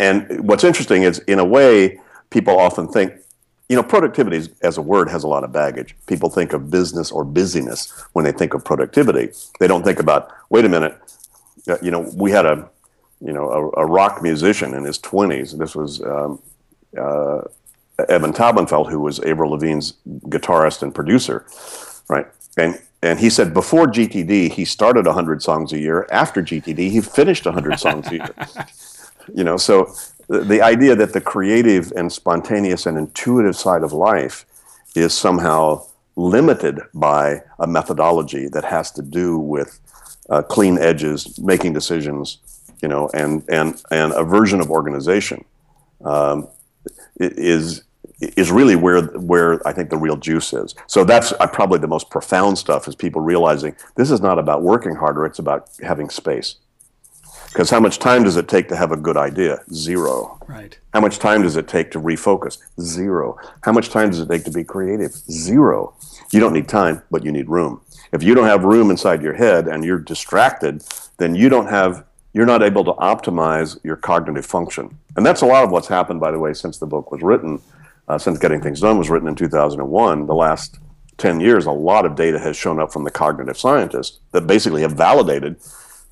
and 0.01 0.47
what's 0.49 0.65
interesting 0.65 1.05
is, 1.05 1.21
in 1.21 1.39
a 1.39 1.45
way, 1.45 2.01
people 2.31 2.59
often 2.59 2.89
think, 2.89 3.13
you 3.69 3.77
know, 3.77 3.83
productivity 3.83 4.53
as 4.63 4.77
a 4.77 4.83
word 4.83 5.09
has 5.09 5.23
a 5.23 5.29
lot 5.29 5.45
of 5.45 5.53
baggage. 5.53 5.95
People 6.07 6.29
think 6.29 6.53
of 6.53 6.71
business 6.71 7.13
or 7.13 7.25
busyness 7.25 7.93
when 8.15 8.25
they 8.25 8.33
think 8.33 8.55
of 8.55 8.65
productivity. 8.65 9.31
They 9.61 9.69
don't 9.69 9.85
think 9.85 10.01
about, 10.01 10.33
wait 10.51 10.65
a 10.65 10.69
minute, 10.69 10.99
uh, 11.69 11.79
you 11.81 11.93
know, 11.93 12.11
we 12.17 12.33
had 12.33 12.45
a, 12.45 12.69
you 13.21 13.33
know, 13.33 13.73
a, 13.77 13.83
a 13.83 13.87
rock 13.87 14.23
musician 14.23 14.75
in 14.75 14.85
his 14.85 14.99
twenties. 14.99 15.57
This 15.57 15.77
was. 15.77 16.03
Um, 16.03 16.41
uh, 16.99 17.43
Evan 18.09 18.33
Taubenfeld, 18.33 18.91
who 18.91 19.01
was 19.01 19.19
Avril 19.21 19.51
Lavigne's 19.51 19.95
guitarist 20.07 20.83
and 20.83 20.95
producer, 20.95 21.47
right? 22.09 22.27
And 22.57 22.81
and 23.03 23.21
he 23.21 23.31
said 23.31 23.55
before 23.55 23.87
GTD, 23.87 24.51
he 24.51 24.65
started 24.65 25.07
100 25.07 25.43
songs 25.43 25.73
a 25.73 25.79
year. 25.79 26.07
After 26.11 26.43
GTD, 26.43 26.91
he 26.91 27.01
finished 27.01 27.45
100 27.45 27.79
songs 27.79 28.07
a 28.09 28.15
year. 28.15 28.35
You 29.35 29.45
know, 29.45 29.59
so 29.59 29.95
the, 30.29 30.41
the 30.41 30.63
idea 30.63 30.97
that 30.97 31.13
the 31.13 31.21
creative 31.21 31.93
and 31.95 32.11
spontaneous 32.11 32.87
and 32.87 32.97
intuitive 32.97 33.57
side 33.57 33.83
of 33.83 33.93
life 33.93 34.47
is 34.97 35.13
somehow 35.13 35.85
limited 36.17 36.81
by 36.95 37.43
a 37.59 37.67
methodology 37.67 38.49
that 38.49 38.65
has 38.65 38.91
to 38.93 39.03
do 39.03 39.39
with 39.39 39.81
uh, 40.31 40.41
clean 40.41 40.79
edges, 40.79 41.39
making 41.39 41.75
decisions, 41.75 42.39
you 42.83 42.89
know, 42.89 43.11
and 43.13 43.45
and 43.49 43.83
and 43.91 44.13
a 44.15 44.25
version 44.25 44.61
of 44.61 44.71
organization 44.71 45.45
um, 46.05 46.49
is 47.19 47.83
is 48.21 48.51
really 48.51 48.77
where 48.77 49.03
where 49.03 49.67
I 49.67 49.73
think 49.73 49.91
the 49.91 49.97
real 49.97 50.17
juice 50.17 50.53
is. 50.53 50.75
So 50.87 51.05
that's 51.05 51.33
uh, 51.33 51.47
probably 51.47 51.79
the 51.79 51.87
most 51.87 52.11
profound 52.11 52.59
stuff 52.59 52.89
is 52.89 52.95
people 52.95 53.21
realizing 53.21 53.77
this 53.95 54.11
is 54.11 54.21
not 54.21 54.39
about 54.39 54.63
working 54.63 54.95
harder; 54.95 55.25
it's 55.25 55.39
about 55.39 55.69
having 55.83 56.11
space. 56.11 56.57
Because 57.49 57.71
how 57.71 57.81
much 57.81 57.99
time 57.99 58.25
does 58.25 58.37
it 58.37 58.47
take 58.47 58.69
to 58.69 58.77
have 58.77 58.93
a 58.93 58.97
good 58.97 59.17
idea? 59.17 59.61
Zero. 59.73 60.39
Right. 60.47 60.79
How 60.93 61.01
much 61.01 61.19
time 61.19 61.43
does 61.43 61.57
it 61.57 61.67
take 61.67 61.91
to 61.93 62.01
refocus? 62.01 62.59
Zero. 62.81 63.39
How 63.63 63.73
much 63.73 63.89
time 63.89 64.11
does 64.11 64.21
it 64.21 64.29
take 64.29 64.45
to 64.45 64.51
be 64.51 64.65
creative? 64.65 65.13
Zero. 65.13 65.95
You 66.31 66.41
don't 66.41 66.53
need 66.53 66.69
time, 66.69 67.03
but 67.11 67.25
you 67.25 67.33
need 67.33 67.49
room. 67.49 67.81
If 68.13 68.23
you 68.23 68.35
don't 68.35 68.47
have 68.47 68.65
room 68.65 68.91
inside 68.91 69.23
your 69.23 69.33
head 69.33 69.67
and 69.67 69.83
you're 69.83 69.99
distracted, 69.99 70.85
then 71.17 71.35
you 71.35 71.49
don't 71.49 71.69
have 71.69 72.05
you're 72.35 72.47
not 72.47 72.63
able 72.63 72.85
to 72.85 72.93
optimize 72.93 73.83
your 73.83 73.97
cognitive 73.97 74.45
function. 74.45 74.99
And 75.17 75.25
that's 75.25 75.41
a 75.41 75.47
lot 75.47 75.65
of 75.65 75.71
what's 75.71 75.89
happened, 75.89 76.21
by 76.21 76.31
the 76.31 76.39
way, 76.39 76.53
since 76.53 76.77
the 76.79 76.87
book 76.87 77.11
was 77.11 77.23
written 77.23 77.61
uh, 78.09 78.19
since 78.19 78.39
Getting 78.39 78.61
Things 78.61 78.81
Done 78.81 78.99
was 78.99 79.11
written 79.11 79.29
in 79.29 79.35
2001, 79.35 80.27
the 80.27 80.35
last 80.35 80.79
10 81.19 81.41
years, 81.41 81.67
a 81.67 81.73
lot 81.73 82.07
of 82.07 82.15
data 82.15 82.39
has 82.39 82.57
shown 82.57 82.81
up 82.81 82.93
from 82.93 83.05
the 83.05 83.11
cognitive 83.11 83.59
scientists 83.59 84.19
that 84.33 84.47
basically 84.47 84.83
have 84.83 84.93
validated 84.93 85.57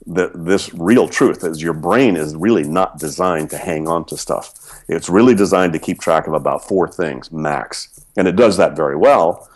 that 0.07 0.45
this 0.45 0.73
real 0.75 1.09
truth 1.09 1.43
is 1.43 1.63
your 1.63 1.73
brain 1.73 2.17
is 2.17 2.37
really 2.37 2.63
not 2.63 2.99
designed 2.99 3.51
to 3.51 3.57
hang 3.57 3.89
on 3.89 4.05
to 4.05 4.17
stuff. 4.17 4.83
It's 4.89 5.09
really 5.09 5.35
designed 5.35 5.73
to 5.73 5.79
keep 5.79 6.01
track 6.01 6.27
of 6.27 6.35
about 6.35 6.67
four 6.67 6.87
things 6.87 7.33
max. 7.33 7.89
And 8.17 8.29
it 8.29 8.37
does 8.37 8.57
that 8.59 8.77
very 8.77 8.97
well. 8.97 9.49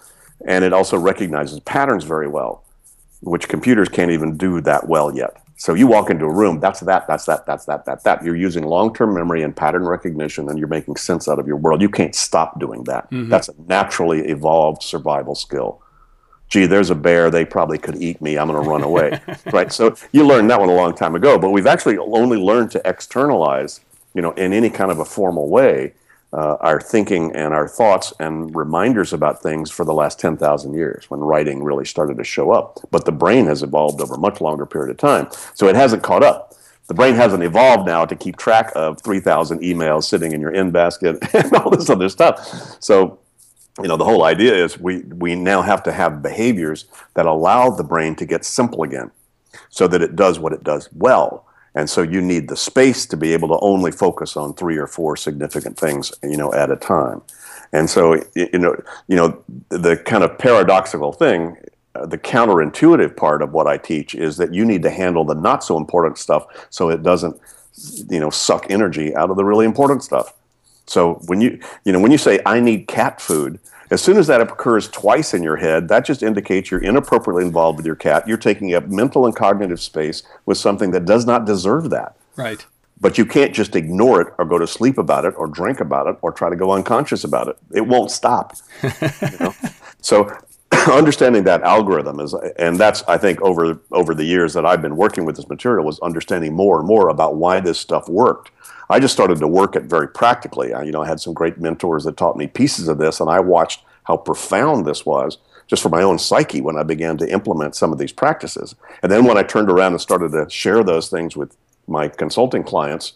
And 0.46 0.64
it 0.64 0.72
also 0.72 0.96
recognizes 0.96 1.60
patterns 1.60 2.04
very 2.04 2.26
well, 2.26 2.64
which 3.20 3.48
computers 3.48 3.88
can't 3.88 4.10
even 4.10 4.36
do 4.36 4.60
that 4.62 4.88
well 4.88 5.14
yet. 5.14 5.36
So 5.60 5.74
you 5.74 5.86
walk 5.86 6.08
into 6.08 6.24
a 6.24 6.32
room, 6.32 6.58
that's 6.58 6.80
that, 6.80 7.06
that's 7.06 7.26
that, 7.26 7.44
that's 7.44 7.66
that, 7.66 7.84
that, 7.84 8.02
that. 8.04 8.24
You're 8.24 8.34
using 8.34 8.64
long-term 8.64 9.12
memory 9.12 9.42
and 9.42 9.54
pattern 9.54 9.84
recognition, 9.84 10.48
and 10.48 10.58
you're 10.58 10.68
making 10.68 10.96
sense 10.96 11.28
out 11.28 11.38
of 11.38 11.46
your 11.46 11.56
world. 11.56 11.82
You 11.82 11.90
can't 11.90 12.14
stop 12.14 12.58
doing 12.58 12.84
that. 12.84 13.10
Mm-hmm. 13.10 13.28
That's 13.28 13.50
a 13.50 13.54
naturally 13.68 14.20
evolved 14.20 14.82
survival 14.82 15.34
skill. 15.34 15.82
Gee, 16.48 16.64
there's 16.64 16.88
a 16.88 16.94
bear. 16.94 17.30
They 17.30 17.44
probably 17.44 17.76
could 17.76 17.96
eat 18.02 18.22
me. 18.22 18.38
I'm 18.38 18.48
going 18.48 18.64
to 18.64 18.66
run 18.70 18.82
away, 18.82 19.20
right? 19.52 19.70
So 19.70 19.94
you 20.12 20.26
learned 20.26 20.48
that 20.48 20.58
one 20.58 20.70
a 20.70 20.74
long 20.74 20.96
time 20.96 21.14
ago. 21.14 21.38
But 21.38 21.50
we've 21.50 21.66
actually 21.66 21.98
only 21.98 22.38
learned 22.38 22.70
to 22.70 22.88
externalize, 22.88 23.80
you 24.14 24.22
know, 24.22 24.30
in 24.32 24.54
any 24.54 24.70
kind 24.70 24.90
of 24.90 24.98
a 24.98 25.04
formal 25.04 25.50
way, 25.50 25.92
uh, 26.32 26.56
our 26.60 26.80
thinking 26.80 27.32
and 27.32 27.52
our 27.52 27.66
thoughts 27.66 28.12
and 28.20 28.54
reminders 28.54 29.12
about 29.12 29.42
things 29.42 29.70
for 29.70 29.84
the 29.84 29.92
last 29.92 30.20
10,000 30.20 30.74
years 30.74 31.10
when 31.10 31.20
writing 31.20 31.62
really 31.62 31.84
started 31.84 32.16
to 32.18 32.24
show 32.24 32.52
up. 32.52 32.78
But 32.90 33.04
the 33.04 33.12
brain 33.12 33.46
has 33.46 33.62
evolved 33.62 34.00
over 34.00 34.14
a 34.14 34.18
much 34.18 34.40
longer 34.40 34.66
period 34.66 34.90
of 34.90 34.96
time. 34.96 35.28
So 35.54 35.68
it 35.68 35.74
hasn't 35.74 36.02
caught 36.02 36.22
up. 36.22 36.54
The 36.86 36.94
brain 36.94 37.14
hasn't 37.14 37.42
evolved 37.42 37.86
now 37.86 38.04
to 38.04 38.16
keep 38.16 38.36
track 38.36 38.72
of 38.74 39.00
3,000 39.02 39.60
emails 39.60 40.04
sitting 40.04 40.32
in 40.32 40.40
your 40.40 40.52
in 40.52 40.70
basket 40.70 41.18
and 41.34 41.52
all 41.54 41.70
this 41.70 41.90
other 41.90 42.08
stuff. 42.08 42.38
So, 42.80 43.18
you 43.80 43.88
know, 43.88 43.96
the 43.96 44.04
whole 44.04 44.24
idea 44.24 44.54
is 44.54 44.78
we, 44.78 44.98
we 45.02 45.34
now 45.34 45.62
have 45.62 45.82
to 45.84 45.92
have 45.92 46.22
behaviors 46.22 46.86
that 47.14 47.26
allow 47.26 47.70
the 47.70 47.84
brain 47.84 48.14
to 48.16 48.26
get 48.26 48.44
simple 48.44 48.82
again 48.82 49.10
so 49.68 49.88
that 49.88 50.02
it 50.02 50.16
does 50.16 50.38
what 50.38 50.52
it 50.52 50.62
does 50.62 50.88
well 50.92 51.46
and 51.74 51.88
so 51.88 52.02
you 52.02 52.20
need 52.20 52.48
the 52.48 52.56
space 52.56 53.06
to 53.06 53.16
be 53.16 53.32
able 53.32 53.48
to 53.48 53.58
only 53.60 53.92
focus 53.92 54.36
on 54.36 54.54
three 54.54 54.76
or 54.76 54.86
four 54.86 55.16
significant 55.16 55.78
things 55.78 56.12
you 56.22 56.36
know 56.36 56.52
at 56.52 56.70
a 56.70 56.76
time. 56.76 57.22
And 57.72 57.88
so 57.88 58.22
you 58.34 58.58
know 58.58 58.76
you 59.08 59.16
know 59.16 59.42
the 59.68 59.96
kind 59.96 60.24
of 60.24 60.38
paradoxical 60.38 61.12
thing 61.12 61.56
uh, 61.94 62.06
the 62.06 62.18
counterintuitive 62.18 63.16
part 63.16 63.42
of 63.42 63.52
what 63.52 63.66
i 63.66 63.76
teach 63.76 64.14
is 64.14 64.36
that 64.36 64.54
you 64.54 64.64
need 64.64 64.80
to 64.82 64.90
handle 64.90 65.24
the 65.24 65.34
not 65.34 65.64
so 65.64 65.76
important 65.76 66.18
stuff 66.18 66.46
so 66.70 66.88
it 66.88 67.02
doesn't 67.02 67.36
you 68.08 68.20
know 68.20 68.30
suck 68.30 68.66
energy 68.70 69.14
out 69.16 69.30
of 69.30 69.36
the 69.36 69.44
really 69.44 69.64
important 69.64 70.02
stuff. 70.02 70.34
So 70.86 71.14
when 71.26 71.40
you 71.40 71.58
you 71.84 71.92
know 71.92 72.00
when 72.00 72.10
you 72.10 72.18
say 72.18 72.40
i 72.46 72.60
need 72.60 72.88
cat 72.88 73.20
food 73.20 73.58
As 73.90 74.00
soon 74.00 74.16
as 74.16 74.28
that 74.28 74.40
occurs 74.40 74.88
twice 74.88 75.34
in 75.34 75.42
your 75.42 75.56
head, 75.56 75.88
that 75.88 76.04
just 76.04 76.22
indicates 76.22 76.70
you're 76.70 76.82
inappropriately 76.82 77.44
involved 77.44 77.78
with 77.78 77.86
your 77.86 77.96
cat. 77.96 78.26
You're 78.26 78.36
taking 78.36 78.72
up 78.74 78.86
mental 78.86 79.26
and 79.26 79.34
cognitive 79.34 79.80
space 79.80 80.22
with 80.46 80.58
something 80.58 80.92
that 80.92 81.04
does 81.04 81.26
not 81.26 81.44
deserve 81.44 81.90
that. 81.90 82.16
Right. 82.36 82.64
But 83.00 83.18
you 83.18 83.26
can't 83.26 83.52
just 83.52 83.74
ignore 83.74 84.20
it 84.20 84.34
or 84.38 84.44
go 84.44 84.58
to 84.58 84.66
sleep 84.66 84.96
about 84.96 85.24
it 85.24 85.34
or 85.36 85.48
drink 85.48 85.80
about 85.80 86.06
it 86.06 86.16
or 86.22 86.30
try 86.30 86.50
to 86.50 86.56
go 86.56 86.72
unconscious 86.72 87.24
about 87.24 87.48
it. 87.48 87.56
It 87.72 87.86
won't 87.86 88.10
stop. 88.10 88.54
you 88.82 88.90
know? 89.40 89.54
So 90.02 90.34
understanding 90.90 91.44
that 91.44 91.62
algorithm 91.62 92.20
is 92.20 92.34
and 92.56 92.78
that's 92.78 93.02
I 93.06 93.18
think 93.18 93.40
over 93.42 93.78
over 93.92 94.14
the 94.14 94.24
years 94.24 94.54
that 94.54 94.64
I've 94.64 94.80
been 94.80 94.96
working 94.96 95.26
with 95.26 95.36
this 95.36 95.48
material 95.48 95.84
was 95.84 96.00
understanding 96.00 96.54
more 96.54 96.78
and 96.78 96.88
more 96.88 97.10
about 97.10 97.36
why 97.36 97.60
this 97.60 97.78
stuff 97.78 98.08
worked. 98.08 98.50
I 98.90 98.98
just 98.98 99.14
started 99.14 99.38
to 99.38 99.46
work 99.46 99.76
it 99.76 99.84
very 99.84 100.08
practically. 100.08 100.74
I, 100.74 100.82
you 100.82 100.92
know, 100.92 101.02
I 101.02 101.06
had 101.06 101.20
some 101.20 101.32
great 101.32 101.58
mentors 101.58 102.04
that 102.04 102.16
taught 102.16 102.36
me 102.36 102.48
pieces 102.48 102.88
of 102.88 102.98
this, 102.98 103.20
and 103.20 103.30
I 103.30 103.40
watched 103.40 103.84
how 104.04 104.16
profound 104.16 104.84
this 104.84 105.06
was 105.06 105.38
just 105.68 105.82
for 105.82 105.88
my 105.88 106.02
own 106.02 106.18
psyche 106.18 106.60
when 106.60 106.76
I 106.76 106.82
began 106.82 107.16
to 107.18 107.32
implement 107.32 107.76
some 107.76 107.92
of 107.92 107.98
these 107.98 108.10
practices. 108.10 108.74
And 109.04 109.12
then 109.12 109.24
when 109.24 109.38
I 109.38 109.44
turned 109.44 109.70
around 109.70 109.92
and 109.92 110.00
started 110.00 110.32
to 110.32 110.50
share 110.50 110.82
those 110.82 111.08
things 111.08 111.36
with 111.36 111.56
my 111.86 112.08
consulting 112.08 112.64
clients, 112.64 113.12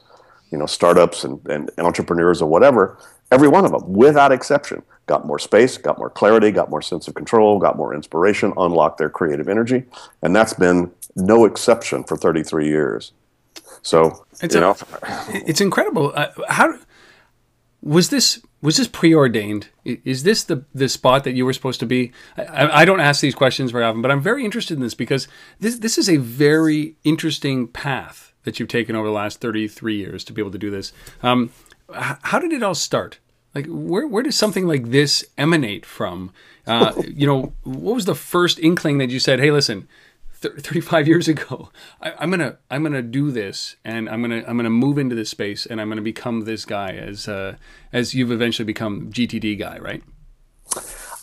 you 0.53 0.59
know, 0.59 0.67
startups 0.67 1.25
and, 1.25 1.45
and 1.49 1.73
entrepreneurs 1.79 2.41
or 2.41 2.49
whatever, 2.49 2.97
every 3.33 3.49
one 3.49 3.65
of 3.65 3.73
them, 3.73 3.93
without 3.93 4.31
exception, 4.31 4.85
got 5.07 5.27
more 5.27 5.41
space, 5.41 5.77
got 5.77 5.99
more 5.99 6.11
clarity, 6.11 6.53
got 6.53 6.71
more 6.71 6.81
sense 6.81 7.09
of 7.09 7.15
control, 7.15 7.59
got 7.59 7.77
more 7.77 7.93
inspiration, 7.93 8.53
unlocked 8.57 8.99
their 8.99 9.11
creative 9.11 9.49
energy. 9.49 9.83
And 10.23 10.35
that's 10.35 10.55
been 10.55 10.93
no 11.17 11.45
exception 11.45 12.05
for 12.05 12.17
33 12.17 12.69
years. 12.69 13.13
So 13.85 14.25
it's 14.41 14.55
you 14.55 14.61
know, 14.63 14.71
a, 15.03 15.43
it's 15.47 15.61
incredible. 15.61 16.13
Uh, 16.15 16.29
how 16.49 16.79
was 17.83 18.09
this? 18.09 18.43
Was 18.63 18.79
this 18.79 18.89
preordained? 18.89 19.69
Is 19.85 20.23
this 20.23 20.43
the 20.43 20.65
the 20.75 20.89
spot 20.89 21.25
that 21.25 21.35
you 21.35 21.45
were 21.45 21.53
supposed 21.53 21.81
to 21.81 21.87
be? 21.87 22.11
I, 22.37 22.81
I, 22.81 22.85
don't 22.87 23.01
ask 23.01 23.21
these 23.21 23.35
questions 23.35 23.73
very 23.73 23.85
often, 23.85 24.01
but 24.01 24.11
I'm 24.11 24.23
very 24.23 24.43
interested 24.43 24.75
in 24.75 24.83
this 24.83 24.95
because 24.95 25.29
this 25.61 25.79
this 25.79 25.99
is 25.99 26.09
a 26.09 26.17
very 26.17 26.97
interesting 27.05 27.69
path 27.69 28.33
that 28.45 28.59
you've 28.59 28.71
taken 28.71 28.97
over 28.97 29.07
the 29.07 29.13
last 29.13 29.41
33 29.41 29.97
years 29.97 30.25
to 30.25 30.33
be 30.33 30.41
able 30.41 30.51
to 30.51 30.59
do 30.59 30.71
this. 30.71 30.93
Um, 31.23 31.51
how 31.93 32.39
did 32.39 32.53
it 32.53 32.63
all 32.63 32.75
start? 32.75 33.19
Like, 33.55 33.67
where 33.69 34.07
where 34.07 34.23
does 34.23 34.37
something 34.37 34.67
like 34.67 34.91
this 34.91 35.23
emanate 35.37 35.85
from? 35.85 36.33
Uh, 36.67 36.95
you 37.07 37.27
know, 37.27 37.53
what 37.65 37.95
was 37.95 38.07
the 38.07 38.15
first 38.15 38.59
inkling 38.59 38.97
that 38.97 39.11
you 39.11 39.21
said, 39.21 39.41
"Hey, 39.41 39.51
listen, 39.51 39.87
35 40.49 41.09
years 41.09 41.29
ago 41.29 41.71
I, 42.01 42.23
am 42.23 42.31
gonna 42.31 42.59
i'm 42.71 42.83
gonna 42.83 43.03
do 43.03 43.31
this 43.31 43.77
and 43.85 44.09
i'm 44.09 44.23
gonna 44.23 44.45
i'm 44.47 44.57
gonna 44.57 44.71
move 44.71 44.99
into 44.99 45.15
this 45.15 45.31
space 45.31 45.67
and 45.67 45.81
i'm 45.81 45.89
gonna 45.89 46.03
become 46.03 46.43
this 46.43 46.65
guy 46.65 46.93
as 46.93 47.29
uh, 47.29 47.57
as 47.93 48.15
you've 48.15 48.33
eventually 48.33 48.67
become 48.67 49.11
gtd 49.11 49.59
guy 49.59 49.79
right? 49.79 50.03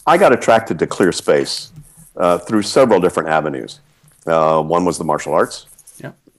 I 0.07 0.17
got 0.17 0.33
attracted 0.33 0.79
to 0.79 0.87
clear 0.87 1.11
space 1.11 1.71
uh, 2.15 2.39
through 2.39 2.63
several 2.63 2.99
different 2.99 3.29
avenues. 3.29 3.79
Uh, 4.25 4.61
one 4.61 4.85
was 4.85 4.97
the 4.97 5.03
martial 5.03 5.33
arts 5.33 5.67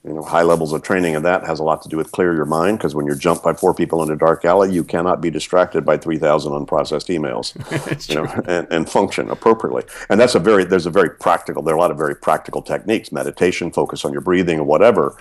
you 0.05 0.13
know, 0.13 0.21
high 0.21 0.41
levels 0.41 0.73
of 0.73 0.81
training 0.81 1.15
and 1.15 1.23
that 1.23 1.45
has 1.45 1.59
a 1.59 1.63
lot 1.63 1.81
to 1.81 1.87
do 1.87 1.95
with 1.95 2.11
clear 2.11 2.35
your 2.35 2.45
mind 2.45 2.77
because 2.77 2.93
when 2.93 3.05
you're 3.05 3.15
jumped 3.15 3.41
by 3.41 3.53
four 3.53 3.73
people 3.73 4.03
in 4.03 4.11
a 4.11 4.17
dark 4.17 4.43
alley, 4.43 4.71
you 4.71 4.83
cannot 4.83 5.21
be 5.21 5.29
distracted 5.29 5.85
by 5.85 5.97
3,000 5.97 6.51
unprocessed 6.51 7.07
emails 7.07 7.53
you 8.09 8.15
know, 8.15 8.25
and, 8.45 8.67
and, 8.69 8.89
function 8.89 9.29
appropriately. 9.29 9.83
And 10.09 10.19
that's 10.19 10.35
a 10.35 10.39
very, 10.39 10.65
there's 10.65 10.85
a 10.85 10.91
very 10.91 11.09
practical, 11.09 11.63
there 11.63 11.73
are 11.73 11.77
a 11.77 11.81
lot 11.81 11.91
of 11.91 11.97
very 11.97 12.15
practical 12.15 12.61
techniques, 12.61 13.13
meditation, 13.13 13.71
focus 13.71 14.03
on 14.03 14.11
your 14.11 14.21
breathing 14.21 14.59
or 14.59 14.65
whatever. 14.65 15.15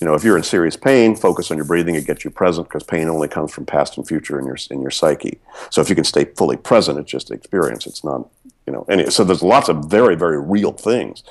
You 0.00 0.06
know, 0.06 0.14
if 0.14 0.22
you're 0.22 0.36
in 0.36 0.42
serious 0.42 0.76
pain, 0.76 1.16
focus 1.16 1.50
on 1.50 1.56
your 1.56 1.64
breathing. 1.64 1.94
It 1.94 2.06
gets 2.06 2.22
you 2.22 2.30
present 2.30 2.68
because 2.68 2.82
pain 2.82 3.08
only 3.08 3.28
comes 3.28 3.50
from 3.50 3.64
past 3.64 3.96
and 3.96 4.06
future 4.06 4.38
in 4.38 4.44
your 4.44 4.58
in 4.70 4.82
your 4.82 4.90
psyche. 4.90 5.38
So 5.70 5.80
if 5.80 5.88
you 5.88 5.94
can 5.94 6.04
stay 6.04 6.26
fully 6.36 6.58
present, 6.58 6.98
it's 6.98 7.10
just 7.10 7.30
experience. 7.30 7.86
It's 7.86 8.04
not 8.04 8.28
you 8.66 8.72
know 8.72 8.84
any 8.88 9.10
so 9.10 9.24
there's 9.24 9.42
lots 9.42 9.68
of 9.68 9.84
very 9.84 10.16
very 10.16 10.40
real 10.40 10.72
things 10.72 11.22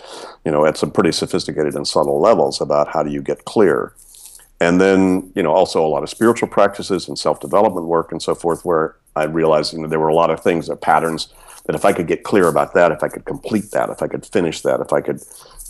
you 0.46 0.52
know 0.52 0.66
at 0.66 0.78
some 0.78 0.92
pretty 0.92 1.12
sophisticated 1.12 1.76
and 1.76 1.88
subtle 1.88 2.20
levels 2.20 2.62
about 2.62 2.88
how 2.88 3.04
do 3.04 3.12
you 3.12 3.22
get 3.22 3.46
clear. 3.46 3.94
And 4.62 4.80
then 4.80 5.32
you 5.36 5.44
know 5.44 5.52
also 5.52 5.86
a 5.86 5.88
lot 5.88 6.04
of 6.04 6.10
spiritual 6.10 6.48
practices 6.48 7.08
and 7.08 7.20
self-development 7.20 7.88
work 7.88 8.12
and 8.12 8.22
so 8.22 8.34
forth 8.34 8.64
where 8.64 8.96
i 9.16 9.24
realized 9.26 9.74
you 9.74 9.80
know 9.80 9.88
there 9.88 10.00
were 10.00 10.08
a 10.08 10.16
lot 10.16 10.30
of 10.30 10.40
things 10.40 10.70
or 10.70 10.78
patterns 10.78 11.34
that 11.66 11.76
if 11.76 11.84
i 11.84 11.92
could 11.92 12.08
get 12.08 12.24
clear 12.24 12.48
about 12.48 12.74
that 12.74 12.92
if 12.92 13.04
i 13.04 13.10
could 13.10 13.26
complete 13.26 13.72
that 13.72 13.90
if 13.90 14.02
i 14.02 14.08
could 14.08 14.26
finish 14.26 14.62
that 14.62 14.80
if 14.80 14.94
i 14.94 15.02
could 15.02 15.22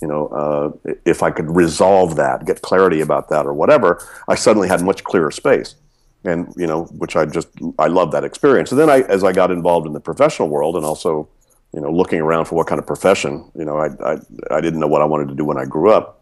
you 0.01 0.07
know 0.07 0.27
uh, 0.27 0.93
if 1.03 1.23
i 1.23 1.31
could 1.31 1.49
resolve 1.55 2.15
that 2.15 2.45
get 2.45 2.61
clarity 2.61 3.01
about 3.01 3.27
that 3.29 3.47
or 3.47 3.53
whatever 3.53 4.07
i 4.27 4.35
suddenly 4.35 4.67
had 4.67 4.81
much 4.81 5.03
clearer 5.03 5.31
space. 5.31 5.75
And 6.23 6.51
you 6.57 6.67
know 6.67 6.85
which 6.85 7.15
i 7.15 7.25
just 7.25 7.49
i 7.79 7.87
love 7.87 8.11
that 8.11 8.23
experience. 8.23 8.71
And 8.71 8.79
then 8.79 8.89
i 8.89 9.01
as 9.01 9.23
i 9.23 9.31
got 9.31 9.51
involved 9.51 9.87
in 9.87 9.93
the 9.93 9.99
professional 9.99 10.49
world 10.49 10.75
and 10.75 10.85
also 10.85 11.27
you 11.75 11.81
know, 11.81 11.91
looking 11.91 12.21
around 12.21 12.45
for 12.45 12.55
what 12.55 12.67
kind 12.67 12.79
of 12.79 12.87
profession. 12.87 13.51
You 13.53 13.65
know, 13.65 13.77
I, 13.77 13.87
I, 14.01 14.17
I 14.49 14.61
didn't 14.61 14.79
know 14.79 14.87
what 14.87 15.01
I 15.01 15.05
wanted 15.05 15.27
to 15.27 15.35
do 15.35 15.43
when 15.43 15.57
I 15.57 15.65
grew 15.65 15.91
up. 15.91 16.21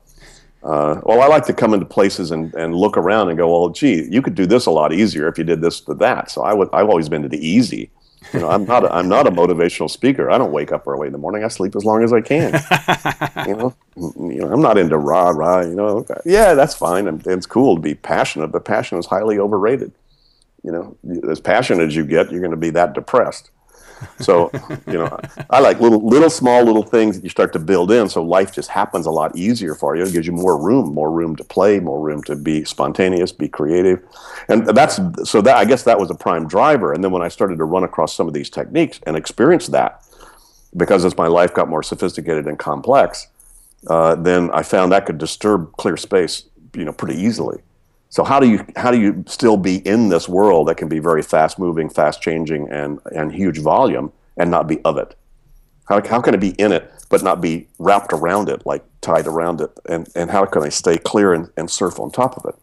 Uh, 0.63 0.99
well, 1.03 1.21
I 1.21 1.27
like 1.27 1.45
to 1.45 1.53
come 1.53 1.75
into 1.75 1.85
places 1.85 2.31
and, 2.31 2.51
and 2.55 2.75
look 2.75 2.97
around 2.97 3.29
and 3.29 3.37
go, 3.37 3.51
well, 3.51 3.69
gee, 3.69 4.07
you 4.09 4.23
could 4.23 4.33
do 4.33 4.47
this 4.47 4.65
a 4.65 4.71
lot 4.71 4.93
easier 4.93 5.27
if 5.27 5.37
you 5.37 5.43
did 5.43 5.61
this 5.61 5.81
to 5.81 5.93
that. 5.95 6.31
So 6.31 6.41
I 6.41 6.53
would, 6.53 6.69
I've 6.73 6.89
always 6.89 7.07
been 7.07 7.21
to 7.21 7.29
the 7.29 7.45
easy. 7.45 7.91
You 8.33 8.39
know, 8.39 8.49
I'm 8.49 8.65
not, 8.65 8.83
a, 8.83 8.91
I'm 8.91 9.07
not 9.07 9.27
a 9.27 9.31
motivational 9.31 9.91
speaker. 9.91 10.31
I 10.31 10.39
don't 10.39 10.51
wake 10.51 10.71
up 10.71 10.87
early 10.87 11.05
in 11.05 11.11
the 11.11 11.19
morning. 11.19 11.43
I 11.43 11.49
sleep 11.49 11.75
as 11.75 11.85
long 11.85 12.03
as 12.03 12.13
I 12.13 12.21
can. 12.21 12.53
you 13.47 13.55
know, 13.55 13.75
you 13.95 14.39
know, 14.39 14.51
I'm 14.51 14.61
not 14.61 14.79
into 14.79 14.97
rah 14.97 15.29
rah. 15.29 15.59
You 15.59 15.75
know, 15.75 16.05
yeah, 16.25 16.55
that's 16.55 16.73
fine. 16.73 17.21
It's 17.25 17.45
cool 17.45 17.75
to 17.75 17.81
be 17.81 17.93
passionate, 17.93 18.47
but 18.47 18.65
passion 18.65 18.97
is 18.97 19.05
highly 19.05 19.37
overrated. 19.37 19.91
You 20.63 20.71
know, 20.71 20.97
as 21.29 21.41
passionate 21.41 21.87
as 21.87 21.95
you 21.95 22.05
get, 22.05 22.31
you're 22.31 22.39
going 22.39 22.51
to 22.51 22.57
be 22.57 22.71
that 22.71 22.93
depressed. 22.93 23.51
So, 24.19 24.51
you 24.87 24.93
know, 24.93 25.19
I 25.49 25.59
like 25.59 25.79
little, 25.79 26.05
little, 26.05 26.29
small, 26.29 26.63
little 26.63 26.83
things 26.83 27.15
that 27.17 27.23
you 27.23 27.29
start 27.29 27.53
to 27.53 27.59
build 27.59 27.91
in. 27.91 28.09
So 28.09 28.23
life 28.23 28.53
just 28.53 28.69
happens 28.69 29.05
a 29.05 29.11
lot 29.11 29.35
easier 29.35 29.75
for 29.75 29.95
you. 29.95 30.03
It 30.03 30.13
gives 30.13 30.27
you 30.27 30.33
more 30.33 30.61
room, 30.61 30.93
more 30.93 31.11
room 31.11 31.35
to 31.35 31.43
play, 31.43 31.79
more 31.79 31.99
room 31.99 32.23
to 32.23 32.35
be 32.35 32.63
spontaneous, 32.63 33.31
be 33.31 33.47
creative, 33.47 34.01
and 34.49 34.65
that's 34.67 34.99
so 35.23 35.41
that 35.41 35.57
I 35.57 35.65
guess 35.65 35.83
that 35.83 35.99
was 35.99 36.09
a 36.09 36.15
prime 36.15 36.47
driver. 36.47 36.93
And 36.93 37.03
then 37.03 37.11
when 37.11 37.21
I 37.21 37.27
started 37.27 37.57
to 37.57 37.65
run 37.65 37.83
across 37.83 38.13
some 38.15 38.27
of 38.27 38.33
these 38.33 38.49
techniques 38.49 38.99
and 39.05 39.15
experience 39.15 39.67
that, 39.67 40.03
because 40.75 41.05
as 41.05 41.15
my 41.17 41.27
life 41.27 41.53
got 41.53 41.69
more 41.69 41.83
sophisticated 41.83 42.47
and 42.47 42.57
complex, 42.57 43.27
uh, 43.87 44.15
then 44.15 44.49
I 44.51 44.63
found 44.63 44.91
that 44.91 45.05
could 45.05 45.17
disturb 45.17 45.73
clear 45.73 45.97
space, 45.97 46.45
you 46.75 46.85
know, 46.85 46.93
pretty 46.93 47.19
easily. 47.19 47.61
So 48.13 48.23
how 48.23 48.39
do 48.39 48.47
you 48.47 48.63
how 48.75 48.91
do 48.91 48.99
you 49.01 49.23
still 49.25 49.57
be 49.57 49.77
in 49.77 50.09
this 50.09 50.29
world 50.29 50.67
that 50.67 50.77
can 50.77 50.87
be 50.87 50.99
very 50.99 51.23
fast 51.23 51.57
moving, 51.57 51.89
fast 51.89 52.21
changing, 52.21 52.69
and 52.69 52.99
and 53.05 53.33
huge 53.33 53.57
volume, 53.57 54.13
and 54.37 54.51
not 54.51 54.67
be 54.67 54.79
of 54.85 54.99
it? 54.99 55.15
How, 55.85 55.99
how 56.07 56.21
can 56.21 56.35
I 56.35 56.37
be 56.37 56.51
in 56.59 56.71
it 56.71 56.91
but 57.09 57.23
not 57.23 57.41
be 57.41 57.67
wrapped 57.79 58.13
around 58.13 58.49
it, 58.49 58.67
like 58.67 58.85
tied 59.01 59.25
around 59.25 59.61
it? 59.61 59.71
And 59.89 60.07
and 60.13 60.29
how 60.29 60.45
can 60.45 60.61
I 60.61 60.69
stay 60.69 60.99
clear 60.99 61.33
and, 61.33 61.49
and 61.57 61.71
surf 61.71 61.99
on 61.99 62.11
top 62.11 62.37
of 62.37 62.45
it? 62.45 62.55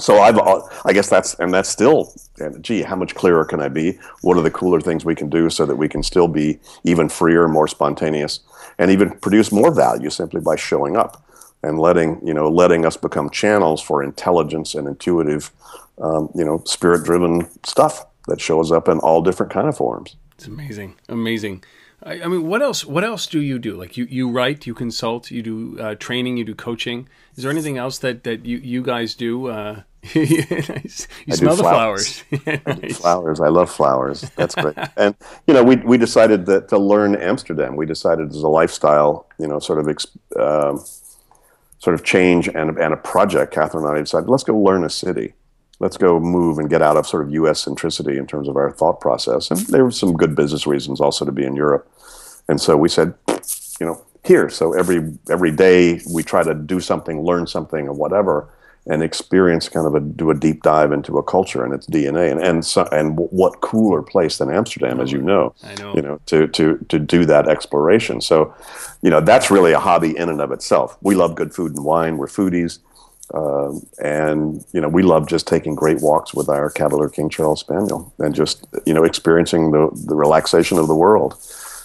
So 0.00 0.20
I've 0.20 0.36
uh, 0.36 0.60
I 0.84 0.92
guess 0.92 1.08
that's 1.08 1.32
and 1.40 1.54
that's 1.54 1.70
still 1.70 2.12
and 2.38 2.62
gee, 2.62 2.82
how 2.82 2.96
much 2.96 3.14
clearer 3.14 3.46
can 3.46 3.62
I 3.62 3.68
be? 3.68 3.98
What 4.20 4.36
are 4.36 4.42
the 4.42 4.50
cooler 4.50 4.82
things 4.82 5.02
we 5.02 5.14
can 5.14 5.30
do 5.30 5.48
so 5.48 5.64
that 5.64 5.76
we 5.76 5.88
can 5.88 6.02
still 6.02 6.28
be 6.28 6.58
even 6.82 7.08
freer, 7.08 7.48
more 7.48 7.68
spontaneous, 7.68 8.40
and 8.76 8.90
even 8.90 9.18
produce 9.20 9.50
more 9.50 9.74
value 9.74 10.10
simply 10.10 10.42
by 10.42 10.56
showing 10.56 10.94
up? 10.94 11.23
And 11.64 11.78
letting 11.78 12.24
you 12.26 12.34
know 12.34 12.48
letting 12.48 12.84
us 12.84 12.96
become 12.96 13.30
channels 13.30 13.80
for 13.80 14.02
intelligence 14.02 14.74
and 14.74 14.86
intuitive 14.86 15.50
um, 15.98 16.30
you 16.34 16.44
know 16.44 16.62
spirit 16.64 17.04
driven 17.04 17.48
stuff 17.64 18.06
that 18.28 18.40
shows 18.40 18.70
up 18.70 18.88
in 18.88 18.98
all 19.00 19.22
different 19.22 19.52
kind 19.52 19.68
of 19.68 19.76
forms 19.76 20.16
it's 20.34 20.46
amazing 20.46 20.94
amazing 21.08 21.62
I, 22.02 22.22
I, 22.22 22.26
mean 22.26 22.46
what 22.46 22.62
else 22.62 22.84
what 22.84 23.04
else 23.04 23.26
do 23.26 23.40
you 23.40 23.58
do 23.58 23.76
like 23.76 23.96
you 23.96 24.04
you 24.04 24.30
write 24.30 24.66
you 24.66 24.74
consult 24.74 25.30
you 25.30 25.42
do 25.42 25.78
uh, 25.80 25.94
training 25.94 26.36
you 26.36 26.44
do 26.44 26.54
coaching 26.54 27.08
is 27.36 27.42
there 27.42 27.50
anything 27.50 27.78
else 27.78 27.98
that 27.98 28.24
that 28.24 28.44
you 28.44 28.58
you 28.58 28.82
guys 28.82 29.14
do 29.14 29.48
uh, 29.48 29.82
you 30.12 30.44
I 31.30 31.34
smell 31.34 31.56
the 31.56 31.62
flowers. 31.62 32.18
flowers. 32.20 32.60
I 32.66 32.88
flowers. 32.92 33.40
I 33.40 33.48
love 33.48 33.70
flowers. 33.70 34.20
That's 34.36 34.54
great. 34.54 34.76
and 34.98 35.14
you 35.46 35.54
know, 35.54 35.64
we 35.64 35.76
we 35.76 35.96
decided 35.96 36.44
that 36.44 36.68
to 36.68 36.78
learn 36.78 37.14
Amsterdam. 37.14 37.74
We 37.74 37.86
decided 37.86 38.28
as 38.28 38.42
a 38.42 38.48
lifestyle, 38.48 39.26
you 39.38 39.46
know, 39.46 39.58
sort 39.60 39.78
of 39.78 39.88
uh, 40.38 40.78
sort 41.78 41.94
of 41.94 42.04
change 42.04 42.48
and, 42.48 42.78
and 42.78 42.94
a 42.94 42.96
project, 42.96 43.54
Kathryn 43.54 43.88
and 43.88 43.96
I 43.96 44.00
decided, 44.00 44.28
let's 44.28 44.44
go 44.44 44.58
learn 44.58 44.84
a 44.84 44.90
city. 44.90 45.34
Let's 45.80 45.96
go 45.96 46.20
move 46.20 46.58
and 46.58 46.70
get 46.70 46.82
out 46.82 46.96
of 46.96 47.06
sort 47.06 47.26
of 47.26 47.32
U.S. 47.32 47.64
centricity 47.64 48.16
in 48.16 48.26
terms 48.26 48.48
of 48.48 48.56
our 48.56 48.70
thought 48.70 49.00
process. 49.00 49.50
And 49.50 49.60
there 49.66 49.84
were 49.84 49.90
some 49.90 50.16
good 50.16 50.36
business 50.36 50.66
reasons 50.66 51.00
also 51.00 51.24
to 51.24 51.32
be 51.32 51.44
in 51.44 51.56
Europe. 51.56 51.90
And 52.48 52.60
so 52.60 52.76
we 52.76 52.88
said, 52.88 53.14
you 53.80 53.86
know, 53.86 54.04
here. 54.24 54.48
So 54.48 54.72
every 54.72 55.18
every 55.30 55.50
day 55.50 56.00
we 56.10 56.22
try 56.22 56.42
to 56.42 56.54
do 56.54 56.80
something, 56.80 57.22
learn 57.22 57.46
something, 57.46 57.88
or 57.88 57.92
whatever 57.92 58.53
and 58.86 59.02
experience 59.02 59.68
kind 59.68 59.86
of 59.86 59.94
a 59.94 60.00
do 60.00 60.30
a 60.30 60.34
deep 60.34 60.62
dive 60.62 60.92
into 60.92 61.16
a 61.16 61.22
culture 61.22 61.64
and 61.64 61.72
its 61.72 61.86
DNA 61.86 62.30
and 62.30 62.40
and 62.40 62.64
so, 62.64 62.86
and 62.92 63.16
what 63.16 63.60
cooler 63.60 64.02
place 64.02 64.38
than 64.38 64.50
Amsterdam 64.50 65.00
as 65.00 65.10
you 65.10 65.22
know, 65.22 65.54
know, 65.78 65.94
you 65.94 66.02
know 66.02 66.20
to 66.26 66.46
to 66.48 66.78
to 66.88 66.98
do 66.98 67.24
that 67.24 67.48
exploration. 67.48 68.20
So 68.20 68.54
you 69.02 69.10
know 69.10 69.20
that's 69.20 69.50
really 69.50 69.72
a 69.72 69.80
hobby 69.80 70.16
in 70.16 70.28
and 70.28 70.40
of 70.40 70.52
itself. 70.52 70.98
We 71.00 71.14
love 71.14 71.34
good 71.34 71.54
food 71.54 71.74
and 71.74 71.84
wine. 71.84 72.18
We're 72.18 72.26
foodies. 72.26 72.78
Uh, 73.32 73.72
and 74.02 74.62
you 74.72 74.80
know, 74.82 74.88
we 74.88 75.02
love 75.02 75.26
just 75.26 75.46
taking 75.46 75.74
great 75.74 76.02
walks 76.02 76.34
with 76.34 76.50
our 76.50 76.68
Cavalier 76.68 77.08
King 77.08 77.30
Charles 77.30 77.60
Spaniel 77.60 78.12
and 78.18 78.34
just 78.34 78.66
you 78.84 78.92
know 78.92 79.02
experiencing 79.02 79.70
the 79.70 79.88
the 80.06 80.14
relaxation 80.14 80.78
of 80.78 80.88
the 80.88 80.94
world. 80.94 81.34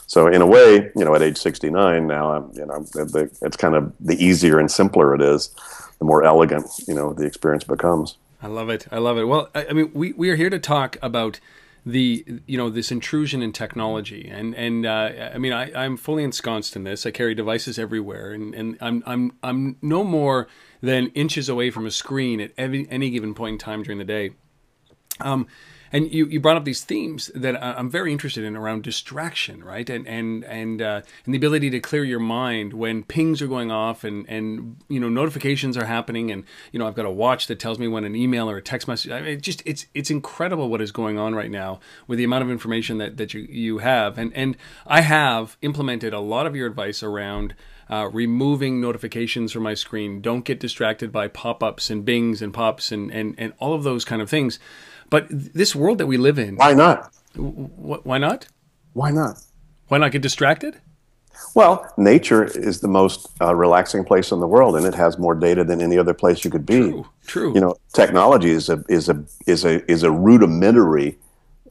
So 0.10 0.26
in 0.26 0.42
a 0.42 0.48
way, 0.48 0.92
you 0.96 1.06
know, 1.06 1.14
at 1.14 1.22
age 1.22 1.38
69 1.38 2.08
now, 2.08 2.32
I'm, 2.32 2.52
you 2.56 2.66
know, 2.66 2.82
the, 2.82 3.30
it's 3.44 3.56
kind 3.56 3.76
of 3.76 3.94
the 4.00 4.16
easier 4.16 4.58
and 4.58 4.70
simpler 4.70 5.14
it 5.14 5.22
is, 5.22 5.54
the 6.00 6.06
more 6.06 6.24
elegant, 6.24 6.68
you 6.88 6.94
know, 6.94 7.14
the 7.14 7.26
experience 7.26 7.64
becomes. 7.64 8.18
I 8.42 8.48
love 8.48 8.70
it. 8.70 8.88
I 8.92 8.98
love 8.98 9.18
it. 9.18 9.26
Well, 9.26 9.50
I, 9.54 9.68
I 9.68 9.74
mean, 9.74 9.92
we, 9.94 10.14
we 10.14 10.30
are 10.30 10.36
here 10.36 10.50
to 10.50 10.60
talk 10.60 10.98
about 11.02 11.40
the 11.86 12.26
you 12.46 12.58
know 12.58 12.70
this 12.70 12.92
intrusion 12.92 13.42
in 13.42 13.54
technology 13.54 14.30
and 14.30 14.54
and 14.56 14.86
uh, 14.86 15.32
I 15.34 15.38
mean 15.38 15.54
I, 15.54 15.72
I'm 15.74 15.98
fully 15.98 16.24
ensconced 16.24 16.76
in 16.76 16.84
this. 16.84 17.06
I 17.06 17.12
carry 17.12 17.34
devices 17.34 17.80
everywhere, 17.80 18.32
and, 18.32 18.54
and 18.54 18.78
I'm 18.82 19.02
I'm 19.06 19.32
I'm 19.42 19.78
no 19.82 20.04
more 20.04 20.48
than 20.82 21.08
inches 21.08 21.50
away 21.50 21.72
from 21.72 21.86
a 21.86 21.92
screen 21.92 22.40
at 22.42 22.52
any, 22.58 22.88
any 22.90 23.10
given 23.10 23.34
point 23.34 23.54
in 23.54 23.60
time 23.60 23.84
during 23.84 23.98
the 23.98 24.06
day. 24.06 24.32
Um, 25.20 25.48
and 25.92 26.12
you, 26.12 26.26
you 26.28 26.40
brought 26.40 26.58
up 26.58 26.66
these 26.66 26.84
themes 26.84 27.32
that 27.34 27.62
I'm 27.64 27.90
very 27.90 28.12
interested 28.12 28.44
in 28.44 28.56
around 28.56 28.84
distraction, 28.84 29.64
right? 29.64 29.90
And 29.90 30.08
and 30.08 30.44
and 30.46 30.82
uh, 30.82 31.02
and 31.26 31.34
the 31.34 31.38
ability 31.38 31.70
to 31.72 31.80
clear 31.80 32.04
your 32.04 32.20
mind 32.20 32.74
when 32.74 33.04
pings 33.04 33.42
are 33.42 33.48
going 33.48 33.72
off 33.72 34.04
and 34.04 34.28
and 34.30 34.78
you 34.88 35.00
know 35.00 35.10
notifications 35.10 35.78
are 35.78 35.86
happening, 35.86 36.32
and 36.32 36.44
you 36.72 36.80
know 36.80 36.88
I've 36.88 36.96
got 36.96 37.06
a 37.06 37.12
watch 37.12 37.48
that 37.48 37.60
tells 37.60 37.80
me 37.80 37.88
when 37.88 38.04
an 38.04 38.16
email 38.16 38.50
or 38.50 38.58
a 38.58 38.62
text 38.62 38.88
message. 38.88 39.12
I 39.12 39.22
mean, 39.22 39.32
it 39.32 39.42
just 39.42 39.64
it's 39.66 39.88
it's 39.94 40.12
incredible 40.12 40.70
what 40.70 40.82
is 40.82 40.92
going 40.92 41.18
on 41.18 41.34
right 41.36 41.52
now 41.52 41.80
with 42.08 42.18
the 42.18 42.24
amount 42.24 42.44
of 42.44 42.52
information 42.52 42.98
that 43.00 43.18
that 43.18 43.34
you 43.34 43.42
you 43.42 43.78
have, 43.80 44.18
and 44.18 44.32
and 44.36 44.58
I 44.86 45.02
have 45.02 45.58
implemented 45.62 46.14
a 46.14 46.20
lot 46.20 46.46
of 46.46 46.56
your 46.56 46.68
advice 46.68 47.04
around. 47.04 47.56
Uh, 47.92 48.08
removing 48.14 48.80
notifications 48.80 49.52
from 49.52 49.64
my 49.64 49.74
screen. 49.74 50.22
Don't 50.22 50.46
get 50.46 50.60
distracted 50.60 51.12
by 51.12 51.28
pop 51.28 51.64
ups 51.64 51.90
and 51.90 52.06
bings 52.06 52.40
and 52.40 52.54
pops 52.54 52.92
and, 52.92 53.12
and, 53.12 53.34
and 53.40 53.52
all 53.58 53.74
of 53.74 53.82
those 53.82 54.06
kind 54.06 54.22
of 54.22 54.30
things. 54.30 54.60
But 55.10 55.28
this 55.30 55.76
world 55.76 55.98
that 55.98 56.08
we 56.08 56.18
live 56.18 56.38
in. 56.40 56.56
Why 56.56 56.74
not? 56.74 57.14
Wh- 57.36 58.06
why 58.06 58.18
not? 58.18 58.48
Why 58.94 59.12
not? 59.12 59.42
Why 59.88 59.98
not 59.98 60.12
get 60.12 60.22
distracted? 60.22 60.80
Well, 61.56 61.92
nature 61.98 62.44
is 62.44 62.82
the 62.82 62.88
most 62.88 63.30
uh, 63.42 63.56
relaxing 63.56 64.04
place 64.04 64.32
in 64.32 64.40
the 64.40 64.48
world, 64.48 64.76
and 64.76 64.86
it 64.86 64.94
has 64.96 65.18
more 65.18 65.34
data 65.34 65.64
than 65.64 65.82
any 65.82 65.98
other 65.98 66.14
place 66.14 66.44
you 66.44 66.52
could 66.52 66.66
be. 66.66 66.80
True. 66.92 67.08
True. 67.26 67.54
You 67.54 67.62
know, 67.62 67.76
technology 67.94 68.50
is 68.50 68.70
a 68.70 68.84
is 68.88 69.10
a 69.10 69.24
is 69.48 69.66
a 69.66 69.90
is 69.92 70.04
a 70.04 70.12
rudimentary 70.12 71.18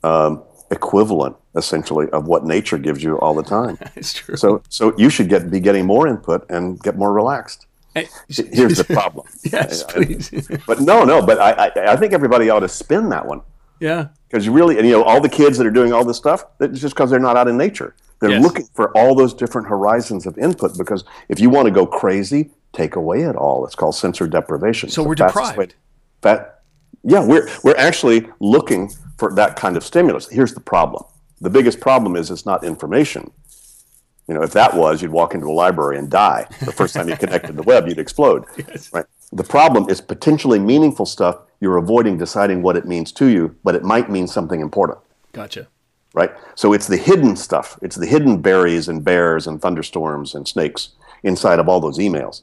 um, 0.02 0.42
equivalent, 0.70 1.36
essentially, 1.54 2.08
of 2.10 2.26
what 2.26 2.44
nature 2.44 2.78
gives 2.78 3.02
you 3.02 3.18
all 3.18 3.34
the 3.34 3.42
time. 3.42 3.78
it's 3.96 4.14
true. 4.14 4.36
So, 4.36 4.62
so 4.68 4.94
you 4.98 5.10
should 5.10 5.28
get 5.28 5.50
be 5.50 5.60
getting 5.60 5.86
more 5.86 6.08
input 6.08 6.48
and 6.50 6.80
get 6.80 6.96
more 6.96 7.12
relaxed. 7.12 7.66
Here's 8.28 8.78
the 8.78 8.84
problem. 8.84 9.26
yes, 9.52 9.82
please. 9.84 10.30
but 10.66 10.80
no, 10.80 11.04
no. 11.04 11.24
But 11.24 11.38
I, 11.40 11.52
I, 11.66 11.92
I 11.92 11.96
think 11.96 12.12
everybody 12.12 12.50
ought 12.50 12.60
to 12.60 12.68
spin 12.68 13.08
that 13.10 13.26
one. 13.26 13.40
Yeah. 13.80 14.08
Because 14.28 14.44
you 14.44 14.52
really, 14.52 14.76
and 14.78 14.86
you 14.86 14.92
know, 14.92 15.04
all 15.04 15.20
the 15.20 15.28
kids 15.28 15.56
that 15.58 15.66
are 15.66 15.70
doing 15.70 15.92
all 15.92 16.04
this 16.04 16.16
stuff, 16.16 16.44
it's 16.60 16.80
just 16.80 16.94
because 16.94 17.10
they're 17.10 17.20
not 17.20 17.36
out 17.36 17.48
in 17.48 17.56
nature. 17.56 17.94
They're 18.20 18.30
Yes. 18.30 18.42
looking 18.42 18.66
for 18.74 18.90
all 18.96 19.14
those 19.14 19.32
different 19.32 19.68
horizons 19.68 20.26
of 20.26 20.36
input. 20.38 20.76
Because 20.76 21.04
if 21.28 21.38
you 21.40 21.48
want 21.50 21.66
to 21.66 21.70
go 21.70 21.86
crazy, 21.86 22.50
take 22.72 22.96
away 22.96 23.22
it 23.22 23.36
all. 23.36 23.64
It's 23.64 23.74
called 23.76 23.94
sensor 23.94 24.26
deprivation. 24.26 24.88
So 24.90 25.02
we're 25.02 25.14
the 25.14 25.28
fastest 25.28 25.56
way- 25.56 25.66
deprived. 25.66 25.74
That, 26.22 26.62
yeah, 27.04 27.24
we're 27.24 27.48
we're 27.62 27.76
actually 27.76 28.28
looking 28.40 28.90
for 29.18 29.32
that 29.34 29.54
kind 29.56 29.76
of 29.76 29.84
stimulus. 29.84 30.28
Here's 30.28 30.52
the 30.52 30.60
problem. 30.60 31.04
The 31.40 31.48
biggest 31.50 31.78
problem 31.78 32.16
is 32.16 32.30
it's 32.32 32.44
not 32.44 32.64
information. 32.64 33.30
You 34.28 34.34
know, 34.34 34.42
if 34.42 34.52
that 34.52 34.76
was, 34.76 35.00
you'd 35.00 35.10
walk 35.10 35.34
into 35.34 35.46
a 35.46 35.52
library 35.52 35.98
and 35.98 36.10
die. 36.10 36.46
The 36.60 36.72
first 36.72 36.94
time 36.94 37.08
you 37.08 37.16
connected 37.16 37.56
the 37.56 37.62
web, 37.62 37.88
you'd 37.88 37.98
explode. 37.98 38.44
Right. 38.92 39.06
The 39.32 39.44
problem 39.44 39.90
is 39.90 40.00
potentially 40.00 40.58
meaningful 40.58 41.04
stuff. 41.04 41.38
You're 41.60 41.76
avoiding 41.76 42.16
deciding 42.16 42.62
what 42.62 42.76
it 42.76 42.86
means 42.86 43.12
to 43.12 43.26
you, 43.26 43.56
but 43.64 43.74
it 43.74 43.82
might 43.82 44.10
mean 44.10 44.26
something 44.26 44.60
important. 44.60 44.98
Gotcha. 45.32 45.68
Right. 46.14 46.30
So 46.54 46.72
it's 46.72 46.86
the 46.86 46.96
hidden 46.96 47.36
stuff. 47.36 47.78
It's 47.82 47.96
the 47.96 48.06
hidden 48.06 48.40
berries 48.40 48.88
and 48.88 49.04
bears 49.04 49.46
and 49.46 49.60
thunderstorms 49.60 50.34
and 50.34 50.48
snakes 50.48 50.90
inside 51.22 51.58
of 51.58 51.68
all 51.68 51.80
those 51.80 51.98
emails. 51.98 52.42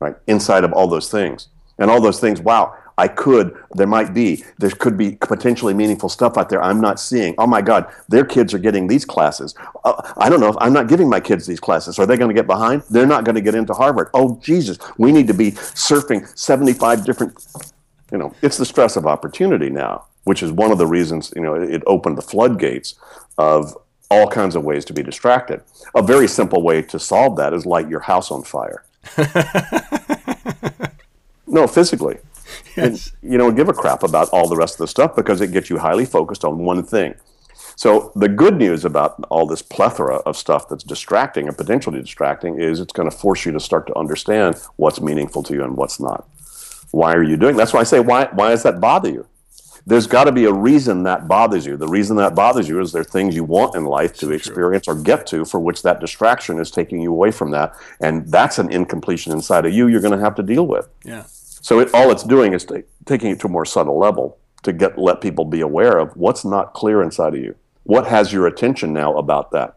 Right. 0.00 0.16
Inside 0.26 0.64
of 0.64 0.72
all 0.72 0.88
those 0.88 1.10
things. 1.10 1.48
And 1.78 1.90
all 1.90 2.00
those 2.00 2.20
things, 2.20 2.40
wow, 2.40 2.74
I 2.98 3.08
could, 3.08 3.54
there 3.74 3.86
might 3.86 4.14
be, 4.14 4.42
there 4.58 4.70
could 4.70 4.96
be 4.96 5.16
potentially 5.16 5.74
meaningful 5.74 6.08
stuff 6.08 6.38
out 6.38 6.48
there 6.48 6.62
I'm 6.62 6.80
not 6.80 6.98
seeing. 6.98 7.34
Oh 7.36 7.46
my 7.46 7.60
God, 7.60 7.92
their 8.08 8.24
kids 8.24 8.54
are 8.54 8.58
getting 8.58 8.86
these 8.86 9.04
classes. 9.04 9.54
Uh, 9.84 10.14
I 10.16 10.30
don't 10.30 10.40
know 10.40 10.48
if 10.48 10.56
I'm 10.60 10.72
not 10.72 10.88
giving 10.88 11.08
my 11.08 11.20
kids 11.20 11.46
these 11.46 11.60
classes. 11.60 11.98
Are 11.98 12.06
they 12.06 12.16
going 12.16 12.30
to 12.30 12.34
get 12.34 12.46
behind? 12.46 12.82
They're 12.88 13.06
not 13.06 13.24
going 13.24 13.34
to 13.34 13.42
get 13.42 13.54
into 13.54 13.74
Harvard. 13.74 14.08
Oh, 14.14 14.40
Jesus, 14.42 14.78
we 14.96 15.12
need 15.12 15.26
to 15.26 15.34
be 15.34 15.52
surfing 15.52 16.26
75 16.38 17.04
different, 17.04 17.46
you 18.10 18.16
know, 18.16 18.34
it's 18.40 18.56
the 18.56 18.64
stress 18.64 18.96
of 18.96 19.06
opportunity 19.06 19.68
now, 19.68 20.06
which 20.24 20.42
is 20.42 20.50
one 20.50 20.72
of 20.72 20.78
the 20.78 20.86
reasons, 20.86 21.34
you 21.36 21.42
know, 21.42 21.54
it, 21.54 21.70
it 21.70 21.82
opened 21.86 22.16
the 22.16 22.22
floodgates 22.22 22.94
of 23.36 23.76
all 24.10 24.26
kinds 24.26 24.56
of 24.56 24.64
ways 24.64 24.86
to 24.86 24.94
be 24.94 25.02
distracted. 25.02 25.60
A 25.94 26.00
very 26.00 26.28
simple 26.28 26.62
way 26.62 26.80
to 26.80 26.98
solve 26.98 27.36
that 27.36 27.52
is 27.52 27.66
light 27.66 27.90
your 27.90 28.00
house 28.00 28.30
on 28.30 28.42
fire. 28.42 28.84
no, 31.46 31.66
physically 31.66 32.16
Yes. 32.76 33.12
you 33.22 33.38
know, 33.38 33.50
give 33.50 33.68
a 33.68 33.72
crap 33.72 34.02
about 34.02 34.28
all 34.30 34.48
the 34.48 34.56
rest 34.56 34.74
of 34.74 34.78
the 34.78 34.88
stuff 34.88 35.16
because 35.16 35.40
it 35.40 35.50
gets 35.50 35.70
you 35.70 35.78
highly 35.78 36.04
focused 36.04 36.44
on 36.44 36.58
one 36.58 36.82
thing. 36.82 37.14
So 37.76 38.10
the 38.16 38.28
good 38.28 38.56
news 38.56 38.84
about 38.84 39.22
all 39.28 39.46
this 39.46 39.60
plethora 39.62 40.16
of 40.16 40.36
stuff 40.36 40.68
that's 40.68 40.84
distracting 40.84 41.46
and 41.46 41.56
potentially 41.56 42.00
distracting 42.00 42.60
is 42.60 42.80
it's 42.80 42.92
going 42.92 43.08
to 43.10 43.16
force 43.16 43.44
you 43.44 43.52
to 43.52 43.60
start 43.60 43.86
to 43.88 43.98
understand 43.98 44.56
what's 44.76 45.00
meaningful 45.00 45.42
to 45.44 45.54
you 45.54 45.62
and 45.62 45.76
what's 45.76 46.00
not. 46.00 46.26
Why 46.90 47.12
are 47.14 47.22
you 47.22 47.36
doing? 47.36 47.56
That's 47.56 47.74
why 47.74 47.80
I 47.80 47.84
say 47.84 48.00
why 48.00 48.28
why 48.32 48.50
does 48.50 48.62
that 48.62 48.80
bother 48.80 49.10
you? 49.10 49.26
There's 49.88 50.08
got 50.08 50.24
to 50.24 50.32
be 50.32 50.46
a 50.46 50.52
reason 50.52 51.04
that 51.04 51.28
bothers 51.28 51.64
you. 51.64 51.76
The 51.76 51.86
reason 51.86 52.16
that 52.16 52.34
bothers 52.34 52.68
you 52.68 52.80
is 52.80 52.90
there 52.90 53.02
are 53.02 53.04
things 53.04 53.36
you 53.36 53.44
want 53.44 53.76
in 53.76 53.84
life 53.84 54.14
to 54.18 54.32
experience 54.32 54.88
or 54.88 54.96
get 54.96 55.28
to 55.28 55.44
for 55.44 55.60
which 55.60 55.82
that 55.82 56.00
distraction 56.00 56.58
is 56.58 56.72
taking 56.72 57.00
you 57.00 57.12
away 57.12 57.30
from 57.30 57.52
that. 57.52 57.76
And 58.00 58.26
that's 58.26 58.58
an 58.58 58.72
incompletion 58.72 59.32
inside 59.32 59.64
of 59.64 59.72
you 59.72 59.86
you're 59.86 60.00
going 60.00 60.18
to 60.18 60.24
have 60.24 60.34
to 60.36 60.42
deal 60.42 60.66
with. 60.66 60.88
Yeah. 61.04 61.24
So 61.66 61.80
it, 61.80 61.92
all 61.92 62.12
it's 62.12 62.22
doing 62.22 62.52
is 62.52 62.64
ta- 62.64 62.86
taking 63.06 63.32
it 63.32 63.40
to 63.40 63.48
a 63.48 63.50
more 63.50 63.64
subtle 63.64 63.98
level 63.98 64.38
to 64.62 64.72
get 64.72 64.96
let 64.96 65.20
people 65.20 65.44
be 65.44 65.62
aware 65.62 65.98
of 65.98 66.16
what's 66.16 66.44
not 66.44 66.74
clear 66.74 67.02
inside 67.02 67.34
of 67.34 67.40
you. 67.40 67.56
What 67.82 68.06
has 68.06 68.32
your 68.32 68.46
attention 68.46 68.92
now 68.92 69.16
about 69.16 69.50
that? 69.50 69.76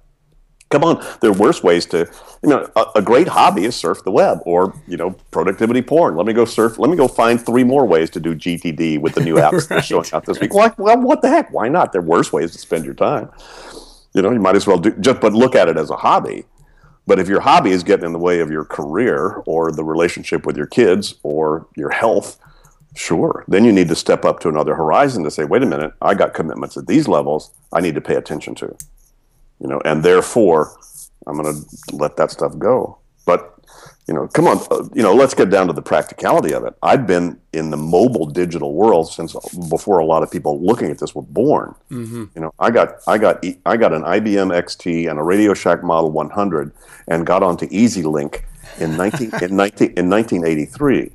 Come 0.69 0.83
on, 0.83 1.03
there 1.21 1.31
are 1.31 1.33
worse 1.33 1.63
ways 1.63 1.87
to, 1.87 2.07
you 2.43 2.49
know, 2.49 2.69
a, 2.75 2.85
a 2.97 3.01
great 3.01 3.27
hobby 3.27 3.65
is 3.65 3.75
surf 3.75 4.03
the 4.03 4.11
web 4.11 4.37
or 4.45 4.79
you 4.87 4.97
know 4.97 5.15
productivity 5.31 5.81
porn. 5.81 6.15
Let 6.15 6.27
me 6.27 6.33
go 6.33 6.45
surf. 6.45 6.77
Let 6.77 6.91
me 6.91 6.95
go 6.95 7.07
find 7.07 7.43
three 7.43 7.63
more 7.63 7.87
ways 7.87 8.11
to 8.11 8.19
do 8.19 8.35
GTD 8.35 9.01
with 9.01 9.15
the 9.15 9.21
new 9.21 9.35
apps 9.45 9.67
that 9.69 9.79
are 9.79 9.81
showing 9.81 10.05
out 10.13 10.25
this 10.25 10.39
week. 10.39 10.53
Why, 10.53 10.71
well, 10.77 11.01
what 11.01 11.23
the 11.23 11.29
heck? 11.29 11.51
Why 11.51 11.69
not? 11.69 11.91
There 11.91 12.01
are 12.01 12.05
worse 12.05 12.31
ways 12.31 12.51
to 12.51 12.59
spend 12.59 12.85
your 12.85 12.93
time. 12.93 13.31
You 14.13 14.21
know, 14.21 14.29
you 14.29 14.39
might 14.39 14.55
as 14.55 14.67
well 14.67 14.77
do 14.77 14.91
just, 14.99 15.21
but 15.21 15.33
look 15.33 15.55
at 15.55 15.67
it 15.67 15.77
as 15.77 15.89
a 15.89 15.95
hobby. 15.95 16.45
But 17.09 17.17
if 17.17 17.27
your 17.27 17.39
hobby 17.39 17.71
is 17.71 17.81
getting 17.81 18.05
in 18.05 18.13
the 18.13 18.19
way 18.19 18.39
of 18.39 18.51
your 18.51 18.63
career 18.63 19.41
or 19.47 19.71
the 19.71 19.83
relationship 19.83 20.45
with 20.45 20.55
your 20.55 20.67
kids 20.67 21.15
or 21.23 21.65
your 21.75 21.89
health, 21.89 22.37
sure, 22.95 23.43
then 23.47 23.65
you 23.65 23.71
need 23.71 23.87
to 23.87 23.95
step 23.95 24.25
up 24.25 24.39
to 24.41 24.47
another 24.47 24.75
horizon 24.75 25.23
to 25.23 25.31
say, 25.31 25.43
wait 25.43 25.63
a 25.63 25.65
minute, 25.65 25.91
I 26.03 26.13
got 26.13 26.35
commitments 26.35 26.77
at 26.77 26.85
these 26.85 27.07
levels 27.07 27.49
I 27.73 27.81
need 27.81 27.95
to 27.95 28.01
pay 28.01 28.13
attention 28.13 28.53
to. 28.55 28.75
You 29.59 29.69
know, 29.69 29.81
and 29.85 30.03
therefore 30.03 30.77
I'm 31.25 31.35
going 31.35 31.51
to 31.51 31.95
let 31.95 32.15
that 32.17 32.29
stuff 32.29 32.55
go. 32.59 32.99
But 33.25 33.58
you 34.09 34.15
know, 34.15 34.27
come 34.27 34.47
on, 34.47 34.57
uh, 34.71 34.89
you 34.95 35.03
know, 35.03 35.13
let's 35.13 35.35
get 35.35 35.51
down 35.51 35.67
to 35.67 35.73
the 35.73 35.83
practicality 35.83 36.51
of 36.51 36.63
it. 36.63 36.73
I've 36.81 37.05
been 37.05 37.39
in 37.53 37.69
the 37.69 37.77
mobile 37.77 38.25
digital 38.25 38.73
world 38.73 39.11
since 39.11 39.35
before 39.69 39.99
a 39.99 40.05
lot 40.05 40.23
of 40.23 40.31
people 40.31 40.59
looking 40.65 40.89
at 40.89 40.97
this 40.97 41.13
were 41.13 41.21
born. 41.21 41.75
You 42.33 42.41
know, 42.41 42.51
I 42.57 42.71
got 42.71 42.95
I 43.07 43.19
got 43.19 43.45
I 43.67 43.77
got 43.77 43.93
an 43.93 44.01
IBM 44.01 44.51
XT 44.51 45.07
and 45.07 45.19
a 45.19 45.23
Radio 45.23 45.53
Shack 45.53 45.83
Model 45.83 46.09
100 46.09 46.71
and 47.07 47.23
got 47.23 47.43
onto 47.43 47.67
EasyLink 47.67 48.41
in 48.79 48.97
19 48.97 49.31
in 49.43 49.55
19 49.55 49.93
in 49.95 50.09
1983. 50.09 51.11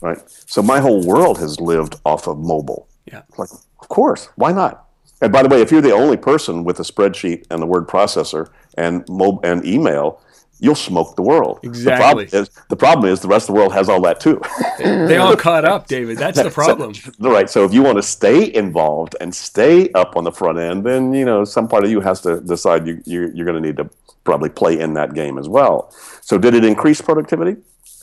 Right? 0.00 0.18
So 0.26 0.60
my 0.60 0.80
whole 0.80 1.06
world 1.06 1.38
has 1.38 1.60
lived 1.60 2.00
off 2.04 2.26
of 2.26 2.40
mobile. 2.40 2.88
Yeah. 3.06 3.22
Like, 3.36 3.50
of 3.52 3.88
course, 3.88 4.28
why 4.34 4.50
not? 4.50 4.88
And 5.20 5.32
by 5.32 5.44
the 5.44 5.48
way, 5.48 5.60
if 5.60 5.70
you're 5.70 5.80
the 5.80 5.92
only 5.92 6.16
person 6.16 6.64
with 6.64 6.80
a 6.80 6.84
spreadsheet 6.84 7.44
and 7.48 7.62
the 7.62 7.66
word 7.66 7.86
processor 7.86 8.50
and 8.76 9.08
mob- 9.08 9.44
and 9.44 9.64
email, 9.64 10.20
you'll 10.60 10.74
smoke 10.74 11.16
the 11.16 11.22
world. 11.22 11.60
Exactly. 11.62 12.26
The 12.26 12.36
problem 12.36 12.42
is 12.42 12.50
the 12.68 12.76
problem 12.76 13.12
is 13.12 13.20
the 13.20 13.28
rest 13.28 13.48
of 13.48 13.54
the 13.54 13.60
world 13.60 13.72
has 13.74 13.88
all 13.88 14.00
that 14.02 14.20
too. 14.20 14.40
They 14.78 15.16
all 15.16 15.36
caught 15.36 15.64
up, 15.64 15.86
David. 15.88 16.18
That's 16.18 16.40
the 16.42 16.50
problem. 16.60 16.92
right. 17.20 17.50
So 17.50 17.64
if 17.64 17.72
you 17.74 17.82
want 17.82 17.96
to 17.98 18.02
stay 18.02 18.52
involved 18.54 19.16
and 19.20 19.34
stay 19.34 19.90
up 19.92 20.16
on 20.16 20.24
the 20.24 20.32
front 20.32 20.58
end, 20.58 20.84
then 20.84 21.12
you 21.14 21.24
know 21.24 21.44
some 21.44 21.68
part 21.68 21.84
of 21.84 21.90
you 21.90 22.00
has 22.00 22.20
to 22.22 22.40
decide 22.40 22.86
you, 22.86 23.02
you 23.06 23.30
you're 23.34 23.46
going 23.46 23.60
to 23.62 23.66
need 23.66 23.76
to 23.78 23.90
probably 24.24 24.50
play 24.50 24.78
in 24.78 24.94
that 24.94 25.14
game 25.14 25.38
as 25.38 25.48
well. 25.48 25.92
So 26.22 26.38
did 26.38 26.54
it 26.54 26.64
increase 26.64 27.00
productivity? 27.00 27.56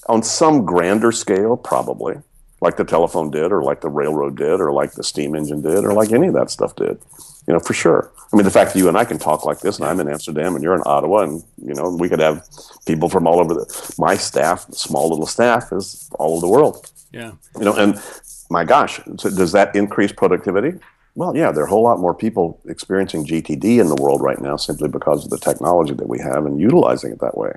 On 0.07 0.23
some 0.23 0.65
grander 0.65 1.11
scale, 1.11 1.57
probably. 1.57 2.15
like 2.61 2.77
the 2.77 2.85
telephone 2.85 3.31
did, 3.31 3.51
or 3.51 3.63
like 3.63 3.81
the 3.81 3.89
railroad 3.89 4.37
did, 4.37 4.59
or 4.61 4.71
like 4.71 4.93
the 4.93 5.03
steam 5.03 5.35
engine 5.35 5.61
did, 5.61 5.83
or 5.85 5.93
like 5.93 6.11
any 6.11 6.27
of 6.27 6.33
that 6.33 6.49
stuff 6.49 6.75
did. 6.75 6.99
You 7.47 7.53
know, 7.53 7.60
for 7.60 7.73
sure. 7.73 8.12
I 8.34 8.36
mean, 8.36 8.43
the 8.43 8.51
fact 8.51 8.73
that 8.73 8.79
you 8.79 8.88
and 8.88 8.97
I 8.97 9.05
can 9.05 9.19
talk 9.19 9.45
like 9.45 9.60
this, 9.60 9.77
and 9.77 9.86
I'm 9.86 9.99
in 9.99 10.10
Amsterdam, 10.10 10.55
and 10.55 10.63
you're 10.63 10.75
in 10.75 10.81
Ottawa, 10.86 11.19
and 11.19 11.43
you 11.63 11.73
know, 11.73 11.89
we 11.89 12.10
could 12.10 12.19
have 12.19 12.45
people 12.86 13.08
from 13.08 13.27
all 13.27 13.39
over 13.39 13.53
the. 13.53 13.95
My 13.97 14.15
staff, 14.15 14.65
small 14.73 15.10
little 15.10 15.27
staff, 15.27 15.71
is 15.71 16.10
all 16.19 16.34
over 16.34 16.41
the 16.41 16.51
world. 16.51 16.91
Yeah. 17.12 17.34
You 17.58 17.65
know, 17.65 17.75
and 17.75 18.01
my 18.49 18.63
gosh, 18.63 18.99
so 19.17 19.29
does 19.29 19.51
that 19.51 19.75
increase 19.75 20.12
productivity? 20.12 20.79
Well, 21.15 21.36
yeah, 21.36 21.51
there 21.51 21.63
are 21.63 21.67
a 21.67 21.69
whole 21.69 21.84
lot 21.84 21.99
more 21.99 22.13
people 22.13 22.60
experiencing 22.67 23.25
GTD 23.25 23.79
in 23.79 23.88
the 23.88 23.95
world 23.95 24.21
right 24.21 24.39
now 24.41 24.58
simply 24.58 24.89
because 24.89 25.23
of 25.23 25.29
the 25.29 25.38
technology 25.38 25.93
that 25.93 26.10
we 26.10 26.19
have 26.19 26.45
and 26.45 26.60
utilizing 26.60 27.13
it 27.13 27.19
that 27.21 27.38
way. 27.38 27.53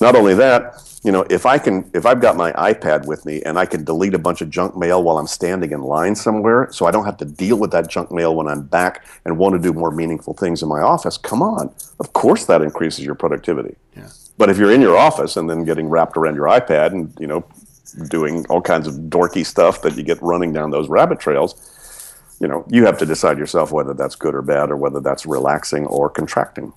Not 0.00 0.14
only 0.16 0.34
that, 0.34 0.74
you 1.02 1.10
know, 1.10 1.26
if 1.28 1.46
I 1.46 1.58
can, 1.58 1.90
if 1.94 2.06
I've 2.06 2.20
got 2.20 2.36
my 2.36 2.52
iPad 2.52 3.06
with 3.06 3.26
me 3.26 3.42
and 3.42 3.58
I 3.58 3.66
can 3.66 3.84
delete 3.84 4.14
a 4.14 4.18
bunch 4.18 4.40
of 4.40 4.50
junk 4.50 4.76
mail 4.76 5.02
while 5.02 5.18
I'm 5.18 5.26
standing 5.26 5.72
in 5.72 5.82
line 5.82 6.14
somewhere, 6.14 6.68
so 6.70 6.86
I 6.86 6.90
don't 6.90 7.04
have 7.04 7.16
to 7.18 7.24
deal 7.24 7.58
with 7.58 7.72
that 7.72 7.88
junk 7.88 8.12
mail 8.12 8.36
when 8.36 8.46
I'm 8.46 8.62
back 8.62 9.04
and 9.24 9.36
want 9.36 9.54
to 9.54 9.58
do 9.58 9.72
more 9.72 9.90
meaningful 9.90 10.34
things 10.34 10.62
in 10.62 10.68
my 10.68 10.80
office, 10.80 11.16
come 11.16 11.42
on. 11.42 11.74
Of 11.98 12.12
course, 12.12 12.44
that 12.46 12.62
increases 12.62 13.04
your 13.04 13.16
productivity. 13.16 13.74
Yeah. 13.96 14.08
But 14.38 14.48
if 14.48 14.58
you're 14.58 14.72
in 14.72 14.80
your 14.80 14.96
office 14.96 15.36
and 15.36 15.50
then 15.50 15.64
getting 15.64 15.88
wrapped 15.88 16.16
around 16.16 16.36
your 16.36 16.46
iPad 16.46 16.92
and 16.92 17.12
you 17.18 17.26
know, 17.26 17.44
doing 18.08 18.46
all 18.48 18.62
kinds 18.62 18.86
of 18.86 18.94
dorky 18.94 19.44
stuff 19.44 19.82
that 19.82 19.96
you 19.96 20.02
get 20.02 20.22
running 20.22 20.52
down 20.52 20.70
those 20.70 20.88
rabbit 20.88 21.18
trails, 21.20 22.16
you 22.40 22.48
know, 22.48 22.64
you 22.68 22.84
have 22.86 22.98
to 22.98 23.06
decide 23.06 23.38
yourself 23.38 23.70
whether 23.72 23.94
that's 23.94 24.16
good 24.16 24.34
or 24.34 24.42
bad 24.42 24.70
or 24.70 24.76
whether 24.76 25.00
that's 25.00 25.26
relaxing 25.26 25.86
or 25.86 26.08
contracting. 26.08 26.72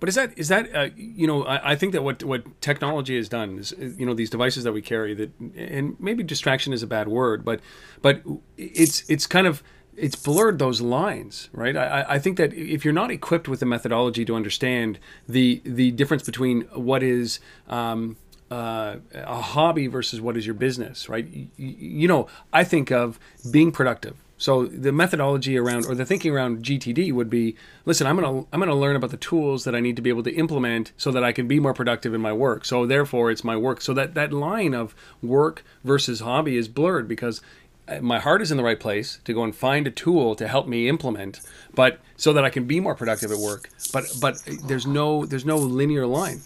But 0.00 0.08
is 0.08 0.14
that 0.14 0.38
is 0.38 0.48
that 0.48 0.74
uh, 0.74 0.88
you 0.96 1.26
know 1.26 1.44
I, 1.44 1.72
I 1.72 1.76
think 1.76 1.92
that 1.92 2.02
what 2.02 2.22
what 2.22 2.60
technology 2.60 3.16
has 3.16 3.28
done 3.28 3.58
is 3.58 3.74
you 3.78 4.04
know 4.06 4.14
these 4.14 4.30
devices 4.30 4.64
that 4.64 4.72
we 4.72 4.82
carry 4.82 5.14
that 5.14 5.30
and 5.56 5.96
maybe 5.98 6.22
distraction 6.22 6.72
is 6.72 6.82
a 6.82 6.86
bad 6.86 7.08
word 7.08 7.44
but 7.44 7.60
but 8.02 8.22
it's 8.56 9.08
it's 9.08 9.26
kind 9.26 9.46
of 9.46 9.62
it's 9.96 10.16
blurred 10.16 10.58
those 10.58 10.80
lines, 10.80 11.48
right? 11.52 11.76
I, 11.76 12.04
I 12.08 12.18
think 12.18 12.36
that 12.36 12.52
if 12.52 12.84
you're 12.84 12.94
not 12.94 13.10
equipped 13.10 13.48
with 13.48 13.60
the 13.60 13.66
methodology 13.66 14.24
to 14.26 14.34
understand 14.34 14.98
the 15.28 15.62
the 15.64 15.90
difference 15.92 16.22
between 16.22 16.62
what 16.72 17.02
is 17.02 17.40
um, 17.68 18.16
uh, 18.50 18.96
a 19.14 19.40
hobby 19.40 19.86
versus 19.86 20.20
what 20.20 20.36
is 20.36 20.46
your 20.46 20.54
business, 20.54 21.08
right? 21.08 21.26
You, 21.26 21.48
you 21.56 22.08
know, 22.08 22.28
I 22.52 22.64
think 22.64 22.92
of 22.92 23.18
being 23.50 23.72
productive 23.72 24.16
so 24.38 24.66
the 24.66 24.92
methodology 24.92 25.56
around 25.56 25.86
or 25.86 25.94
the 25.94 26.04
thinking 26.04 26.32
around 26.32 26.62
GTD 26.62 27.12
would 27.12 27.30
be, 27.30 27.56
listen, 27.84 28.06
I'm 28.06 28.18
going 28.18 28.42
to 28.42 28.48
I'm 28.52 28.60
going 28.60 28.68
to 28.68 28.74
learn 28.74 28.96
about 28.96 29.10
the 29.10 29.16
tools 29.16 29.64
that 29.64 29.74
I 29.74 29.80
need 29.80 29.96
to 29.96 30.02
be 30.02 30.10
able 30.10 30.22
to 30.24 30.34
implement 30.34 30.92
so 30.96 31.10
that 31.10 31.24
I 31.24 31.32
can 31.32 31.48
be 31.48 31.58
more 31.58 31.72
productive 31.72 32.12
in 32.12 32.20
my 32.20 32.32
work. 32.32 32.64
So 32.64 32.86
therefore 32.86 33.30
it's 33.30 33.44
my 33.44 33.56
work. 33.56 33.80
So 33.80 33.94
that 33.94 34.14
that 34.14 34.32
line 34.32 34.74
of 34.74 34.94
work 35.22 35.64
versus 35.84 36.20
hobby 36.20 36.56
is 36.56 36.68
blurred 36.68 37.08
because 37.08 37.40
uh, 37.88 38.00
my 38.00 38.18
heart 38.18 38.42
is 38.42 38.50
in 38.50 38.58
the 38.58 38.64
right 38.64 38.78
place 38.78 39.20
to 39.24 39.32
go 39.32 39.42
and 39.42 39.54
find 39.54 39.86
a 39.86 39.90
tool 39.90 40.34
to 40.34 40.48
help 40.48 40.66
me 40.66 40.88
implement, 40.88 41.40
but 41.74 42.00
so 42.16 42.32
that 42.32 42.44
I 42.44 42.50
can 42.50 42.66
be 42.66 42.78
more 42.80 42.94
productive 42.94 43.30
at 43.30 43.38
work. 43.38 43.70
But 43.92 44.04
but 44.20 44.42
there's 44.64 44.86
no 44.86 45.24
there's 45.24 45.46
no 45.46 45.56
linear 45.56 46.06
line. 46.06 46.42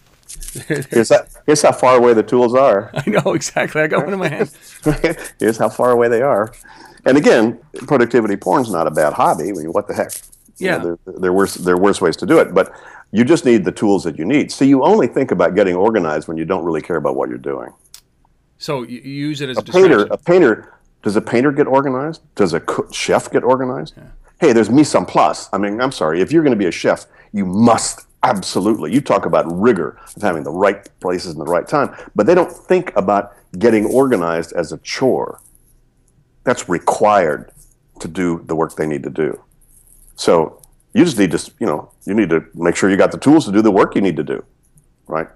here's, 0.68 1.08
that, 1.08 1.28
here's 1.44 1.60
how 1.60 1.72
far 1.72 1.96
away 1.96 2.14
the 2.14 2.22
tools 2.22 2.54
are. 2.54 2.92
I 2.94 3.02
know 3.10 3.34
exactly. 3.34 3.82
I 3.82 3.88
got 3.88 4.04
one 4.04 4.12
in 4.12 4.18
my 4.20 4.28
hand. 4.28 4.52
here's 5.40 5.56
how 5.58 5.68
far 5.68 5.90
away 5.90 6.06
they 6.06 6.22
are. 6.22 6.52
And 7.04 7.16
again, 7.16 7.58
productivity 7.86 8.36
porn's 8.36 8.70
not 8.70 8.86
a 8.86 8.90
bad 8.90 9.12
hobby. 9.12 9.50
I 9.50 9.52
mean, 9.52 9.72
what 9.72 9.88
the 9.88 9.94
heck? 9.94 10.12
Yeah. 10.58 10.76
You 10.76 10.78
know, 10.78 10.98
there, 11.04 11.14
there, 11.18 11.30
are 11.30 11.34
worse, 11.34 11.54
there 11.54 11.74
are 11.74 11.80
worse 11.80 12.00
ways 12.00 12.16
to 12.18 12.26
do 12.26 12.38
it. 12.38 12.54
But 12.54 12.74
you 13.12 13.24
just 13.24 13.44
need 13.44 13.64
the 13.64 13.72
tools 13.72 14.04
that 14.04 14.18
you 14.18 14.24
need. 14.24 14.52
So 14.52 14.64
you 14.64 14.84
only 14.84 15.06
think 15.06 15.30
about 15.30 15.54
getting 15.54 15.74
organized 15.74 16.28
when 16.28 16.36
you 16.36 16.44
don't 16.44 16.64
really 16.64 16.82
care 16.82 16.96
about 16.96 17.16
what 17.16 17.28
you're 17.28 17.38
doing. 17.38 17.72
So 18.58 18.82
you 18.82 19.00
use 19.00 19.40
it 19.40 19.48
as 19.48 19.56
a, 19.56 19.60
a 19.60 19.64
painter. 19.64 20.02
A 20.10 20.18
painter. 20.18 20.74
Does 21.02 21.16
a 21.16 21.22
painter 21.22 21.50
get 21.50 21.66
organized? 21.66 22.20
Does 22.34 22.52
a 22.52 22.62
chef 22.92 23.30
get 23.30 23.42
organized? 23.42 23.94
Yeah. 23.96 24.04
Hey, 24.38 24.52
there's 24.52 24.70
mise 24.70 24.94
en 24.94 25.06
place. 25.06 25.48
I 25.52 25.58
mean, 25.58 25.80
I'm 25.80 25.92
sorry. 25.92 26.20
If 26.20 26.30
you're 26.30 26.42
going 26.42 26.52
to 26.52 26.58
be 26.58 26.66
a 26.66 26.72
chef, 26.72 27.06
you 27.32 27.46
must 27.46 28.06
absolutely. 28.22 28.92
You 28.92 29.00
talk 29.00 29.24
about 29.24 29.44
rigor 29.50 29.98
of 30.14 30.22
having 30.22 30.42
the 30.42 30.50
right 30.50 30.88
places 31.00 31.32
in 31.32 31.38
the 31.38 31.44
right 31.44 31.66
time, 31.66 31.94
but 32.14 32.26
they 32.26 32.34
don't 32.34 32.52
think 32.52 32.94
about 32.96 33.34
getting 33.58 33.86
organized 33.86 34.52
as 34.52 34.72
a 34.72 34.78
chore 34.78 35.40
that's 36.44 36.68
required 36.68 37.52
to 38.00 38.08
do 38.08 38.42
the 38.46 38.54
work 38.54 38.76
they 38.76 38.86
need 38.86 39.02
to 39.02 39.10
do. 39.10 39.40
So 40.16 40.60
you 40.94 41.04
just 41.04 41.18
need 41.18 41.30
to, 41.32 41.52
you 41.58 41.66
know, 41.66 41.90
you 42.04 42.14
need 42.14 42.30
to 42.30 42.44
make 42.54 42.76
sure 42.76 42.90
you 42.90 42.96
got 42.96 43.12
the 43.12 43.18
tools 43.18 43.44
to 43.46 43.52
do 43.52 43.62
the 43.62 43.70
work 43.70 43.94
you 43.94 44.00
need 44.00 44.16
to 44.16 44.24
do, 44.24 44.44
right? 45.06 45.28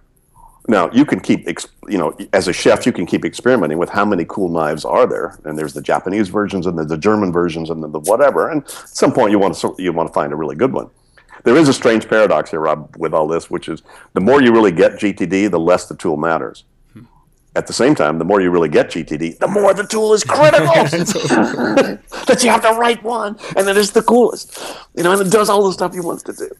Now 0.67 0.91
you 0.93 1.05
can 1.05 1.21
keep, 1.21 1.47
you 1.89 1.99
know, 1.99 2.17
as 2.33 2.49
a 2.49 2.53
chef, 2.53 2.87
you 2.87 2.93
can 2.93 3.05
keep 3.05 3.25
experimenting 3.25 3.77
with 3.77 3.91
how 3.91 4.05
many 4.05 4.25
cool 4.27 4.49
knives 4.49 4.85
are 4.85 5.07
there, 5.07 5.39
and 5.45 5.59
there's 5.59 5.75
the 5.75 5.83
Japanese 5.83 6.29
versions 6.29 6.67
and 6.67 6.77
there's 6.79 6.89
the 6.89 6.97
German 6.97 7.33
versions 7.33 7.69
and 7.69 7.83
the, 7.83 8.01
whatever. 8.01 8.51
And 8.51 8.63
at 8.63 8.89
some 8.89 9.13
point, 9.13 9.31
you 9.31 9.39
want 9.39 9.55
to 9.57 9.75
you 9.79 9.93
want 9.93 10.09
to 10.09 10.13
find 10.15 10.33
a 10.33 10.37
really 10.37 10.57
good 10.57 10.73
one. 10.73 10.89
There 11.45 11.57
is 11.57 11.69
a 11.69 11.75
strange 11.75 12.09
paradox 12.09 12.51
here, 12.51 12.61
Rob, 12.61 12.97
with 12.97 13.13
all 13.13 13.29
this, 13.29 13.51
which 13.51 13.69
is 13.69 13.83
the 14.15 14.21
more 14.21 14.41
you 14.41 14.53
really 14.53 14.73
get 14.73 14.93
GTD, 14.93 15.51
the 15.51 15.61
less 15.61 15.87
the 15.87 15.97
tool 15.97 16.17
matters 16.17 16.65
at 17.57 17.67
the 17.67 17.73
same 17.73 17.95
time, 17.95 18.19
the 18.19 18.25
more 18.25 18.41
you 18.41 18.51
really 18.51 18.69
get 18.69 18.89
GTD, 18.89 19.39
the 19.39 19.47
more 19.47 19.73
the 19.75 19.85
tool 19.85 20.13
is 20.13 20.25
critical. 20.25 20.67
that 22.27 22.41
you 22.43 22.51
have 22.51 22.63
the 22.63 22.75
right 22.79 23.03
one, 23.03 23.39
and 23.57 23.67
that 23.67 23.77
it's 23.77 23.91
the 23.91 24.03
coolest, 24.03 24.59
you 24.95 25.05
know, 25.05 25.13
and 25.13 25.21
it 25.21 25.31
does 25.31 25.49
all 25.49 25.65
the 25.65 25.73
stuff 25.73 25.95
you 25.95 26.03
want 26.03 26.25
to 26.25 26.33
do. 26.33 26.51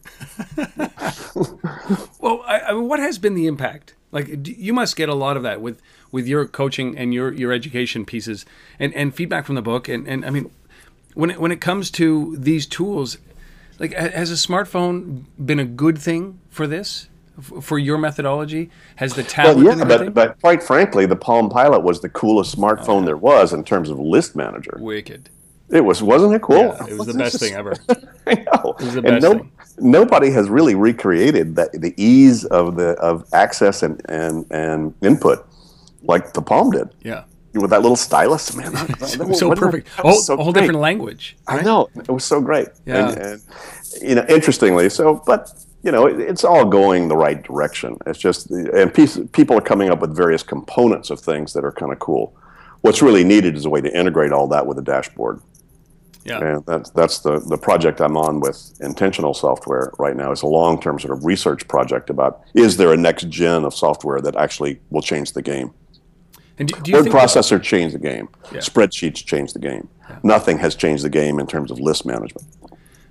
well, 2.19 2.43
I, 2.47 2.59
I 2.61 2.73
mean, 2.73 2.87
what 2.87 2.99
has 2.99 3.17
been 3.17 3.35
the 3.35 3.47
impact? 3.47 3.93
Like, 4.11 4.47
you 4.47 4.73
must 4.73 4.95
get 4.95 5.09
a 5.09 5.13
lot 5.13 5.35
of 5.35 5.43
that 5.43 5.59
with 5.61 5.81
with 6.11 6.27
your 6.27 6.47
coaching 6.47 6.97
and 6.97 7.13
your 7.13 7.33
your 7.33 7.51
education 7.51 8.05
pieces, 8.05 8.45
and 8.79 8.93
and 8.93 9.13
feedback 9.13 9.45
from 9.45 9.55
the 9.55 9.61
book, 9.61 9.89
and 9.89 10.07
and 10.07 10.25
I 10.25 10.29
mean, 10.29 10.49
when 11.13 11.31
it 11.31 11.41
when 11.41 11.51
it 11.51 11.59
comes 11.59 11.91
to 11.91 12.37
these 12.37 12.65
tools, 12.65 13.17
like, 13.79 13.93
has 13.93 14.31
a 14.31 14.35
smartphone 14.35 15.25
been 15.43 15.59
a 15.59 15.65
good 15.65 15.97
thing 15.97 16.39
for 16.49 16.67
this? 16.67 17.09
For 17.41 17.79
your 17.79 17.97
methodology? 17.97 18.69
Has 18.95 19.13
the 19.13 19.23
tablet? 19.23 19.63
Well, 19.63 19.77
yeah, 19.77 19.83
but, 19.83 20.13
but 20.13 20.41
quite 20.41 20.63
frankly, 20.63 21.05
the 21.05 21.15
Palm 21.15 21.49
Pilot 21.49 21.81
was 21.81 22.01
the 22.01 22.09
coolest 22.09 22.55
smartphone 22.55 23.03
oh. 23.03 23.05
there 23.05 23.17
was 23.17 23.53
in 23.53 23.63
terms 23.63 23.89
of 23.89 23.99
list 23.99 24.35
manager. 24.35 24.77
Wicked. 24.79 25.29
It 25.69 25.81
was, 25.81 26.03
wasn't 26.03 26.35
it 26.35 26.41
cool? 26.41 26.57
Yeah, 26.57 26.87
it 26.87 26.97
was 26.97 27.07
the 27.07 27.13
best 27.17 27.39
thing 27.39 27.55
ever. 27.55 27.73
I 28.27 28.35
know. 28.35 28.75
It 28.79 28.83
was 28.83 28.93
the 28.93 29.01
best 29.01 29.13
and 29.13 29.21
no, 29.21 29.33
thing. 29.33 29.51
nobody 29.79 30.29
has 30.31 30.49
really 30.49 30.75
recreated 30.75 31.55
that 31.55 31.71
the 31.73 31.93
ease 31.97 32.45
of 32.45 32.75
the 32.75 32.91
of 32.93 33.25
access 33.33 33.83
and 33.83 34.01
and 34.09 34.45
and 34.51 34.93
input 35.01 35.47
like 36.03 36.33
the 36.33 36.41
Palm 36.41 36.71
did. 36.71 36.89
Yeah. 37.01 37.23
With 37.53 37.69
that 37.69 37.81
little 37.81 37.95
stylus, 37.95 38.53
man, 38.53 38.73
that, 38.73 38.87
that 38.99 39.35
so 39.37 39.55
perfect. 39.55 39.87
Oh, 40.03 40.19
so 40.19 40.33
a 40.33 40.43
whole 40.43 40.51
great. 40.51 40.63
different 40.63 40.81
language. 40.81 41.37
Right? 41.47 41.61
I 41.61 41.63
know 41.63 41.89
it 41.95 42.09
was 42.09 42.25
so 42.25 42.41
great. 42.41 42.67
Yeah. 42.85 43.09
And, 43.09 43.17
and, 43.17 43.41
you 44.01 44.15
know, 44.15 44.25
interestingly, 44.27 44.89
so 44.89 45.21
but 45.25 45.51
you 45.85 45.91
know, 45.91 46.07
it's 46.07 46.43
all 46.43 46.65
going 46.65 47.07
the 47.07 47.15
right 47.15 47.43
direction. 47.43 47.95
It's 48.07 48.17
just, 48.17 48.49
and 48.49 48.91
piece, 48.91 49.19
people 49.33 49.55
are 49.55 49.61
coming 49.61 49.91
up 49.91 49.99
with 50.01 50.17
various 50.17 50.41
components 50.41 51.11
of 51.11 51.19
things 51.19 51.53
that 51.53 51.63
are 51.63 51.71
kind 51.71 51.91
of 51.91 51.99
cool. 51.99 52.35
What's 52.81 53.03
really 53.03 53.23
needed 53.23 53.55
is 53.55 53.65
a 53.65 53.69
way 53.69 53.81
to 53.81 53.95
integrate 53.95 54.31
all 54.31 54.47
that 54.47 54.65
with 54.65 54.79
a 54.79 54.81
dashboard. 54.81 55.41
Yeah. 56.23 56.39
And 56.39 56.65
that's, 56.65 56.89
that's 56.89 57.19
the, 57.19 57.39
the 57.39 57.57
project 57.57 58.01
I'm 58.01 58.17
on 58.17 58.39
with 58.39 58.73
intentional 58.81 59.35
software 59.35 59.91
right 59.99 60.15
now. 60.15 60.31
It's 60.31 60.41
a 60.41 60.47
long 60.47 60.81
term 60.81 60.99
sort 60.99 61.15
of 61.15 61.23
research 61.23 61.67
project 61.67 62.09
about 62.09 62.41
is 62.55 62.77
there 62.77 62.91
a 62.91 62.97
next 62.97 63.29
gen 63.29 63.63
of 63.63 63.75
software 63.75 64.19
that 64.21 64.35
actually 64.35 64.79
will 64.89 65.03
change 65.03 65.33
the 65.33 65.43
game? 65.43 65.71
And 66.57 66.67
do, 66.67 66.81
do 66.81 66.91
you 66.91 66.97
Word 66.97 67.07
processor 67.07 67.57
that... 67.57 67.63
changed 67.63 67.93
the 67.93 67.99
game. 67.99 68.27
Yeah. 68.51 68.57
Spreadsheets 68.57 69.23
changed 69.23 69.53
the 69.53 69.59
game. 69.59 69.87
Yeah. 70.09 70.17
Nothing 70.23 70.57
has 70.57 70.73
changed 70.73 71.03
the 71.03 71.09
game 71.09 71.39
in 71.39 71.45
terms 71.45 71.69
of 71.69 71.79
list 71.79 72.07
management. 72.07 72.47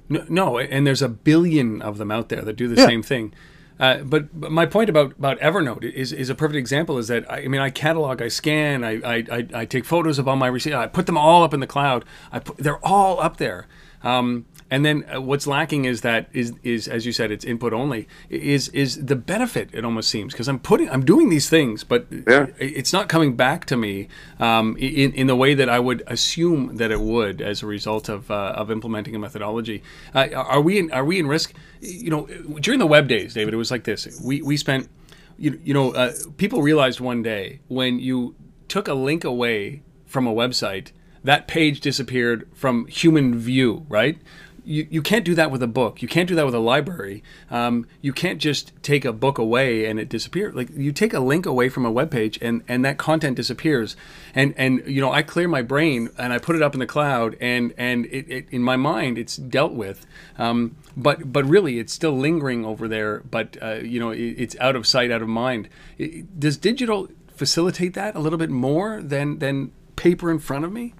No, 0.09 0.25
no, 0.29 0.59
and 0.59 0.87
there's 0.87 1.03
a 1.03 1.09
billion 1.09 1.81
of 1.81 1.99
them 1.99 2.11
out 2.11 2.29
there 2.29 2.43
that 2.43 2.57
do 2.57 2.69
the 2.69 2.81
yeah. 2.81 2.87
same 2.87 3.03
thing. 3.03 3.33
Uh, 3.79 3.99
but, 3.99 4.39
but, 4.39 4.53
my 4.53 4.67
point 4.67 4.89
about, 4.89 5.13
about 5.13 5.39
Evernote 5.41 5.83
is, 5.83 6.13
is 6.13 6.31
a 6.31 6.35
perfect 6.35 6.57
example. 6.57 6.97
Is 6.99 7.09
that 7.09 7.29
I, 7.31 7.43
I 7.43 7.49
mean 7.49 7.61
I 7.61 7.71
catalog, 7.71 8.23
I 8.23 8.29
scan, 8.29 8.85
I, 8.85 9.01
I, 9.05 9.47
I, 9.53 9.65
take 9.65 9.85
photos 9.85 10.19
of 10.19 10.29
all 10.29 10.37
my 10.37 10.47
receipts, 10.47 10.77
I 10.77 10.87
put 10.87 11.07
them 11.07 11.19
all 11.19 11.43
up 11.43 11.53
in 11.53 11.61
the 11.61 11.67
cloud. 11.67 12.05
I 12.31 12.39
put, 12.39 12.59
they're 12.59 12.85
all 12.87 13.21
up 13.21 13.39
there. 13.39 13.67
Um, 14.03 14.47
and 14.71 14.85
then 14.85 15.05
uh, 15.13 15.21
what's 15.21 15.47
lacking 15.47 15.85
is 15.85 16.01
that 16.01 16.29
is 16.33 16.53
is 16.63 16.89
as 16.89 17.05
you 17.05 17.13
said, 17.13 17.31
it's 17.31 17.45
input 17.45 17.73
only. 17.73 18.09
Is 18.31 18.69
is 18.69 19.05
the 19.07 19.17
benefit? 19.17 19.71
It 19.73 19.85
almost 19.85 20.09
seems 20.09 20.33
because 20.33 20.49
I'm 20.49 20.59
putting, 20.59 20.89
I'm 20.89 21.05
doing 21.05 21.29
these 21.29 21.49
things, 21.49 21.85
but 21.85 22.07
yeah. 22.11 22.47
it's 22.59 22.93
not 22.93 23.09
coming 23.09 23.37
back 23.37 23.67
to 23.67 23.77
me 23.77 24.09
um, 24.41 24.77
in 24.79 25.13
in 25.13 25.27
the 25.27 25.37
way 25.37 25.55
that 25.55 25.69
I 25.69 25.79
would 25.79 26.03
assume 26.07 26.77
that 26.77 26.91
it 26.91 27.01
would 27.01 27.43
as 27.43 27.63
a 27.63 27.67
result 27.67 28.09
of 28.09 28.31
uh, 28.31 28.55
of 28.57 28.71
implementing 28.71 29.15
a 29.15 29.19
methodology. 29.19 29.83
Uh, 30.15 30.29
are 30.35 30.61
we 30.61 30.79
in, 30.79 30.91
are 30.93 31.05
we 31.05 31.19
in 31.19 31.27
risk? 31.27 31.53
You 31.81 32.11
know, 32.11 32.27
during 32.61 32.81
the 32.81 32.87
web 32.87 33.07
days, 33.07 33.35
David, 33.35 33.53
it 33.55 33.59
was 33.59 33.71
like 33.71 33.85
this. 33.85 34.21
We 34.25 34.41
we 34.41 34.57
spent, 34.57 34.89
you 35.37 35.61
you 35.63 35.75
know, 35.75 35.93
uh, 35.93 36.13
people 36.39 36.63
realized 36.63 37.01
one 37.01 37.23
day 37.23 37.61
when 37.69 37.99
you 37.99 38.35
took 38.69 38.89
a 38.89 38.95
link 38.95 39.25
away 39.25 39.83
from 40.07 40.27
a 40.27 40.33
website 40.33 40.93
that 41.25 41.49
page 41.49 41.81
disappeared 41.81 42.47
from 42.55 42.87
human 42.87 43.37
view, 43.37 43.87
right? 43.89 44.19
You, 44.65 44.87
you 44.91 45.03
can't 45.03 45.25
do 45.25 45.35
that 45.35 45.51
with 45.51 45.63
a 45.63 45.67
book. 45.67 46.03
You 46.03 46.09
can't 46.09 46.29
do 46.29 46.35
that 46.35 46.45
with 46.45 46.55
a 46.55 46.61
library. 46.61 47.23
Um, 47.51 47.87
you 48.01 48.13
can't 48.13 48.41
just 48.41 48.73
take 48.83 49.05
a 49.05 49.13
book 49.13 49.39
away 49.39 49.87
and 49.87 50.01
it 50.01 50.09
disappears. 50.09 50.55
Like 50.55 50.71
you 50.71 50.93
take 50.93 51.13
a 51.13 51.21
link 51.21 51.47
away 51.47 51.69
from 51.69 51.85
a 51.85 51.91
web 51.91 52.11
page 52.11 52.39
and, 52.41 52.63
and 52.67 52.85
that 52.85 52.99
content 52.99 53.37
disappears. 53.37 53.97
And 54.35 54.55
and 54.57 54.83
you 54.87 55.01
know 55.01 55.13
I 55.13 55.23
clear 55.23 55.49
my 55.49 55.63
brain 55.63 56.11
and 56.19 56.33
I 56.33 56.39
put 56.39 56.57
it 56.57 56.63
up 56.63 56.75
in 56.75 56.81
the 56.81 56.87
cloud 56.87 57.37
and 57.41 57.75
and 57.77 58.07
it, 58.07 58.31
it 58.31 58.47
in 58.51 58.63
my 58.63 58.77
mind 58.77 59.19
it's 59.19 59.37
dealt 59.37 59.73
with. 59.73 60.07
Um, 60.39 60.77
but 60.97 61.33
but 61.33 61.45
really 61.45 61.79
it's 61.79 61.93
still 61.93 62.17
lingering 62.17 62.65
over 62.65 62.89
there. 62.89 63.21
But 63.31 63.57
uh, 63.63 63.75
you 63.75 64.01
know 64.01 64.11
it, 64.11 64.21
it's 64.21 64.57
out 64.61 64.77
of 64.77 64.87
sight, 64.87 65.11
out 65.11 65.23
of 65.23 65.29
mind. 65.29 65.69
It, 65.99 66.41
does 66.41 66.57
digital 66.57 67.09
facilitate 67.29 67.95
that 67.95 68.15
a 68.15 68.19
little 68.19 68.39
bit 68.39 68.51
more 68.51 69.03
than 69.03 69.39
than 69.39 69.73
paper 69.97 70.31
in 70.31 70.39
front 70.39 70.65
of 70.65 70.73
me? 70.73 70.95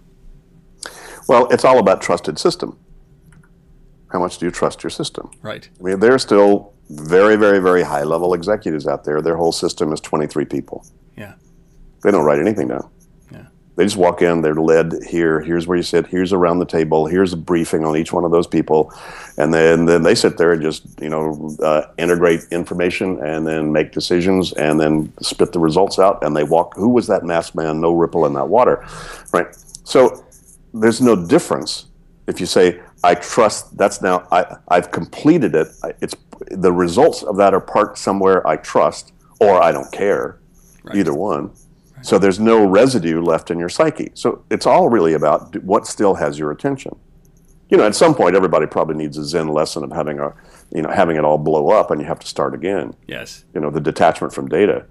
Well, 1.27 1.49
it's 1.51 1.65
all 1.65 1.79
about 1.79 2.03
trusted 2.03 2.39
system. 2.39 2.79
How 4.15 4.21
much 4.21 4.39
do 4.39 4.47
you 4.47 4.53
trust 4.53 4.85
your 4.85 4.91
system? 4.91 5.29
Right. 5.43 5.69
I 5.81 5.83
mean, 5.83 5.99
there's 5.99 6.23
still 6.23 6.73
very, 6.89 7.35
very, 7.35 7.59
very 7.59 7.83
high 7.83 8.05
level 8.05 8.33
executives 8.33 8.87
out 8.87 9.03
there. 9.03 9.21
Their 9.21 9.37
whole 9.37 9.51
system 9.51 9.93
is 9.93 10.01
23 10.01 10.45
people. 10.45 10.87
Yeah. 11.17 11.35
They 12.05 12.13
don't 12.13 12.25
write 12.25 12.39
anything 12.39 12.69
down. 12.69 12.89
Yeah. 13.33 13.47
They 13.75 13.83
just 13.83 13.97
walk 13.97 14.23
in, 14.23 14.41
they're 14.41 14.55
led 14.55 14.93
here, 15.05 15.41
here's 15.41 15.67
where 15.67 15.77
you 15.77 15.83
sit, 15.83 16.07
here's 16.07 16.33
around 16.33 16.61
the 16.61 16.65
table, 16.65 17.07
here's 17.07 17.33
a 17.33 17.37
briefing 17.37 17.85
on 17.85 17.97
each 17.97 18.13
one 18.13 18.25
of 18.25 18.31
those 18.31 18.47
people. 18.47 18.95
And 19.37 19.53
then, 19.53 19.87
then 19.87 20.05
they 20.05 20.15
sit 20.15 20.39
there 20.39 20.53
and 20.53 20.63
just, 20.63 20.85
you 21.01 21.09
know, 21.09 21.57
uh, 21.61 21.87
integrate 21.99 22.43
information 22.53 23.21
and 23.21 23.45
then 23.45 23.73
make 23.73 23.91
decisions 23.91 24.53
and 24.53 24.79
then 24.79 25.13
spit 25.23 25.51
the 25.51 25.59
results 25.59 25.99
out 25.99 26.23
and 26.23 26.37
they 26.37 26.45
walk. 26.45 26.77
Who 26.77 26.91
was 26.91 27.09
that 27.09 27.25
masked 27.25 27.57
man? 27.57 27.81
No 27.81 27.93
ripple 27.93 28.27
in 28.27 28.35
that 28.35 28.49
water. 28.49 28.87
Right. 29.33 29.49
So 29.83 30.25
there's 30.73 31.01
no 31.01 31.17
difference 31.27 31.87
if 32.27 32.41
you 32.41 32.47
say 32.47 32.81
I 33.05 33.15
trust. 33.15 33.77
That's 33.77 34.01
now 34.03 34.27
I 34.33 34.57
I've 34.69 34.91
completed 34.91 35.55
it. 35.55 35.69
It's 36.01 36.15
the 36.51 36.73
results 36.73 37.23
of 37.23 37.37
that 37.37 37.55
are 37.55 37.61
parked 37.61 37.99
somewhere 37.99 38.47
I 38.47 38.57
trust 38.57 39.13
or 39.41 39.63
I 39.63 39.73
don't 39.73 39.93
care. 39.93 40.41
Right. 40.83 40.97
Either 40.97 41.15
one. 41.15 41.49
Right. 41.49 42.07
So 42.07 42.19
there's 42.19 42.41
no 42.41 42.67
residue 42.67 43.21
left 43.23 43.51
in 43.51 43.59
your 43.59 43.69
psyche. 43.69 44.11
So 44.15 44.45
it's 44.51 44.67
all 44.67 44.89
really 44.89 45.15
about 45.15 45.63
what 45.63 45.87
still 45.87 46.15
has 46.15 46.39
your 46.39 46.51
attention. 46.51 46.97
You 47.71 47.79
know, 47.79 47.87
at 47.87 47.95
some 47.95 48.15
point, 48.15 48.37
everybody 48.37 48.67
probably 48.67 48.97
needs 48.97 49.17
a 49.17 49.25
Zen 49.25 49.49
lesson 49.49 49.85
of 49.85 49.91
having 49.93 50.19
a, 50.19 50.35
you 50.71 50.83
know, 50.83 50.91
having 50.91 51.17
it 51.17 51.25
all 51.25 51.39
blow 51.39 51.71
up, 51.71 51.91
and 51.91 52.01
you 52.01 52.07
have 52.07 52.21
to 52.21 52.27
start 52.27 52.55
again. 52.55 52.95
Yes. 53.07 53.45
You 53.55 53.61
know, 53.61 53.71
the 53.71 53.81
detachment 53.81 54.33
from 54.33 54.49
data 54.49 54.87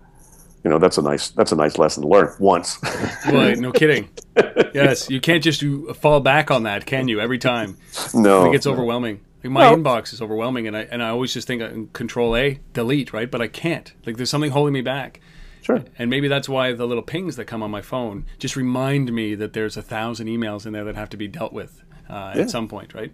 you 0.63 0.69
know 0.69 0.79
that's 0.79 0.97
a 0.97 1.01
nice 1.01 1.29
that's 1.29 1.51
a 1.51 1.55
nice 1.55 1.77
lesson 1.77 2.03
to 2.03 2.09
learn 2.09 2.33
once. 2.39 2.79
Well, 3.25 3.55
no 3.55 3.71
kidding. 3.71 4.09
Yes, 4.73 5.07
you 5.07 5.21
can't 5.21 5.43
just 5.43 5.63
fall 5.97 6.19
back 6.19 6.49
on 6.49 6.63
that, 6.63 6.87
can 6.87 7.07
you? 7.07 7.19
Every 7.19 7.37
time. 7.37 7.77
No, 8.11 8.45
it 8.45 8.51
gets 8.53 8.65
overwhelming. 8.65 9.23
Like 9.43 9.51
my 9.51 9.69
well, 9.69 9.77
inbox 9.77 10.13
is 10.13 10.21
overwhelming, 10.21 10.65
and 10.65 10.75
I 10.75 10.81
and 10.81 11.03
I 11.03 11.09
always 11.09 11.31
just 11.31 11.45
think 11.45 11.93
Control 11.93 12.35
A, 12.35 12.59
delete, 12.73 13.13
right? 13.13 13.29
But 13.29 13.41
I 13.41 13.47
can't. 13.47 13.93
Like 14.03 14.17
there's 14.17 14.31
something 14.31 14.49
holding 14.49 14.73
me 14.73 14.81
back. 14.81 15.19
Sure. 15.61 15.83
And 15.97 16.09
maybe 16.09 16.27
that's 16.27 16.49
why 16.49 16.73
the 16.73 16.85
little 16.85 17.03
pings 17.03 17.35
that 17.35 17.45
come 17.45 17.61
on 17.61 17.71
my 17.71 17.81
phone 17.81 18.25
just 18.39 18.55
remind 18.55 19.13
me 19.13 19.35
that 19.35 19.53
there's 19.53 19.77
a 19.77 19.81
thousand 19.81 20.27
emails 20.27 20.65
in 20.65 20.73
there 20.73 20.83
that 20.83 20.95
have 20.95 21.09
to 21.09 21.17
be 21.17 21.27
dealt 21.27 21.53
with 21.53 21.83
uh, 22.09 22.33
yeah. 22.35 22.41
at 22.41 22.49
some 22.49 22.67
point, 22.67 22.93
right? 22.93 23.13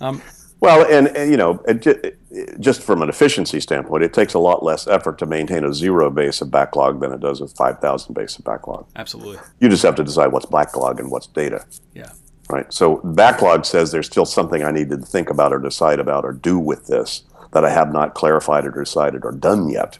Um, 0.00 0.22
well, 0.62 0.86
and, 0.88 1.08
and 1.16 1.28
you 1.28 1.36
know, 1.36 1.60
it, 1.66 1.84
it, 1.84 2.60
just 2.60 2.82
from 2.82 3.02
an 3.02 3.08
efficiency 3.08 3.58
standpoint, 3.58 4.04
it 4.04 4.12
takes 4.12 4.32
a 4.32 4.38
lot 4.38 4.62
less 4.62 4.86
effort 4.86 5.18
to 5.18 5.26
maintain 5.26 5.64
a 5.64 5.74
zero 5.74 6.08
base 6.08 6.40
of 6.40 6.52
backlog 6.52 7.00
than 7.00 7.12
it 7.12 7.18
does 7.18 7.40
a 7.40 7.48
5,000 7.48 8.14
base 8.14 8.38
of 8.38 8.44
backlog. 8.44 8.86
Absolutely. 8.94 9.38
You 9.58 9.68
just 9.68 9.82
have 9.82 9.96
to 9.96 10.04
decide 10.04 10.28
what's 10.28 10.46
backlog 10.46 11.00
and 11.00 11.10
what's 11.10 11.26
data. 11.26 11.66
Yeah. 11.94 12.12
Right. 12.48 12.72
So 12.72 12.98
backlog 13.02 13.64
says 13.66 13.90
there's 13.90 14.06
still 14.06 14.24
something 14.24 14.62
I 14.62 14.70
need 14.70 14.88
to 14.90 14.98
think 14.98 15.30
about 15.30 15.52
or 15.52 15.58
decide 15.58 15.98
about 15.98 16.24
or 16.24 16.32
do 16.32 16.60
with 16.60 16.86
this 16.86 17.24
that 17.54 17.64
I 17.64 17.70
have 17.70 17.92
not 17.92 18.14
clarified 18.14 18.64
or 18.64 18.70
decided 18.70 19.24
or 19.24 19.32
done 19.32 19.68
yet. 19.68 19.98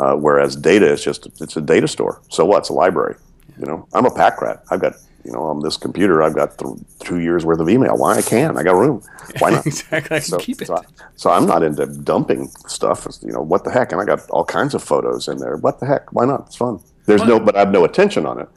Uh, 0.00 0.16
whereas 0.16 0.56
data 0.56 0.90
is 0.90 1.04
just 1.04 1.28
it's 1.40 1.56
a 1.56 1.60
data 1.60 1.86
store. 1.86 2.20
So 2.30 2.44
what? 2.44 2.58
It's 2.58 2.68
a 2.68 2.72
library. 2.72 3.14
You 3.60 3.66
know, 3.66 3.86
I'm 3.92 4.06
a 4.06 4.10
pack 4.10 4.42
rat. 4.42 4.64
I've 4.72 4.80
got 4.80 4.94
you 5.24 5.32
know, 5.32 5.42
on 5.42 5.60
this 5.60 5.76
computer, 5.76 6.22
I've 6.22 6.34
got 6.34 6.58
th- 6.58 6.76
two 7.00 7.20
years 7.20 7.44
worth 7.44 7.60
of 7.60 7.68
email. 7.68 7.96
Why 7.96 8.16
I 8.16 8.22
can? 8.22 8.58
I 8.58 8.62
got 8.62 8.74
room. 8.74 9.02
Why 9.38 9.50
not? 9.50 9.66
exactly. 9.66 10.16
I 10.16 10.20
can 10.20 10.28
so, 10.28 10.38
keep 10.38 10.60
it. 10.60 10.66
So, 10.66 10.76
I, 10.76 10.82
so 11.16 11.30
I'm 11.30 11.46
not 11.46 11.62
into 11.62 11.86
dumping 11.86 12.48
stuff. 12.66 13.06
You 13.22 13.32
know, 13.32 13.40
what 13.40 13.64
the 13.64 13.70
heck? 13.70 13.92
And 13.92 14.00
I 14.00 14.04
got 14.04 14.28
all 14.30 14.44
kinds 14.44 14.74
of 14.74 14.82
photos 14.82 15.28
in 15.28 15.38
there. 15.38 15.56
What 15.56 15.80
the 15.80 15.86
heck? 15.86 16.12
Why 16.12 16.26
not? 16.26 16.46
It's 16.46 16.56
fun. 16.56 16.80
There's 17.06 17.24
no, 17.24 17.40
but 17.40 17.56
I 17.56 17.60
have 17.60 17.70
no 17.70 17.84
attention 17.84 18.26
on 18.26 18.40
it. 18.40 18.48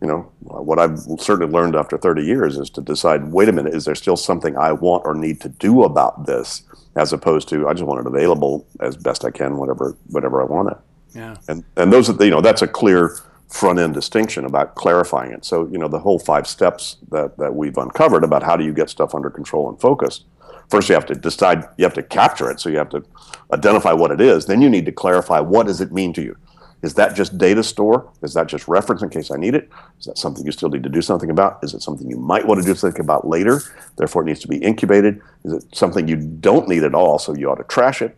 You 0.00 0.08
know, 0.08 0.30
what 0.40 0.78
I've 0.78 0.98
certainly 1.18 1.50
learned 1.50 1.74
after 1.74 1.96
30 1.96 2.22
years 2.22 2.58
is 2.58 2.68
to 2.70 2.82
decide, 2.82 3.32
wait 3.32 3.48
a 3.48 3.52
minute, 3.52 3.74
is 3.74 3.86
there 3.86 3.94
still 3.94 4.16
something 4.16 4.56
I 4.56 4.72
want 4.72 5.04
or 5.06 5.14
need 5.14 5.40
to 5.40 5.48
do 5.48 5.84
about 5.84 6.26
this, 6.26 6.62
as 6.96 7.12
opposed 7.12 7.48
to 7.48 7.66
I 7.66 7.72
just 7.72 7.84
want 7.84 8.00
it 8.00 8.06
available 8.06 8.66
as 8.80 8.96
best 8.96 9.24
I 9.24 9.30
can, 9.30 9.56
whatever 9.56 9.96
whatever 10.08 10.42
I 10.42 10.44
want 10.44 10.72
it. 10.72 10.76
Yeah. 11.14 11.36
And 11.48 11.64
and 11.76 11.92
those, 11.92 12.08
you 12.20 12.30
know, 12.30 12.42
that's 12.42 12.60
a 12.62 12.68
clear 12.68 13.16
front 13.48 13.78
end 13.78 13.94
distinction 13.94 14.44
about 14.44 14.74
clarifying 14.74 15.32
it. 15.32 15.44
So, 15.44 15.66
you 15.68 15.78
know, 15.78 15.88
the 15.88 15.98
whole 15.98 16.18
five 16.18 16.46
steps 16.46 16.96
that, 17.10 17.36
that 17.38 17.54
we've 17.54 17.76
uncovered 17.76 18.24
about 18.24 18.42
how 18.42 18.56
do 18.56 18.64
you 18.64 18.72
get 18.72 18.90
stuff 18.90 19.14
under 19.14 19.30
control 19.30 19.68
and 19.68 19.80
focused. 19.80 20.24
First, 20.68 20.88
you 20.88 20.94
have 20.96 21.06
to 21.06 21.14
decide, 21.14 21.64
you 21.76 21.84
have 21.84 21.94
to 21.94 22.02
capture 22.02 22.50
it. 22.50 22.60
So, 22.60 22.68
you 22.68 22.78
have 22.78 22.90
to 22.90 23.04
identify 23.52 23.92
what 23.92 24.10
it 24.10 24.20
is. 24.20 24.46
Then, 24.46 24.60
you 24.60 24.68
need 24.68 24.84
to 24.86 24.92
clarify 24.92 25.40
what 25.40 25.66
does 25.66 25.80
it 25.80 25.92
mean 25.92 26.12
to 26.14 26.22
you? 26.22 26.36
Is 26.82 26.94
that 26.94 27.16
just 27.16 27.38
data 27.38 27.62
store? 27.62 28.12
Is 28.22 28.34
that 28.34 28.48
just 28.48 28.68
reference 28.68 29.02
in 29.02 29.08
case 29.08 29.30
I 29.30 29.36
need 29.36 29.54
it? 29.54 29.70
Is 29.98 30.06
that 30.06 30.18
something 30.18 30.44
you 30.44 30.52
still 30.52 30.68
need 30.68 30.82
to 30.82 30.88
do 30.88 31.00
something 31.00 31.30
about? 31.30 31.58
Is 31.62 31.72
it 31.72 31.82
something 31.82 32.08
you 32.08 32.18
might 32.18 32.46
want 32.46 32.60
to 32.60 32.66
do 32.66 32.74
something 32.74 33.00
about 33.00 33.26
later? 33.26 33.62
Therefore, 33.96 34.22
it 34.22 34.26
needs 34.26 34.40
to 34.40 34.48
be 34.48 34.58
incubated. 34.58 35.20
Is 35.44 35.52
it 35.54 35.74
something 35.74 36.06
you 36.06 36.16
don't 36.16 36.68
need 36.68 36.84
at 36.84 36.94
all, 36.94 37.18
so 37.18 37.34
you 37.34 37.50
ought 37.50 37.56
to 37.56 37.64
trash 37.64 38.02
it? 38.02 38.16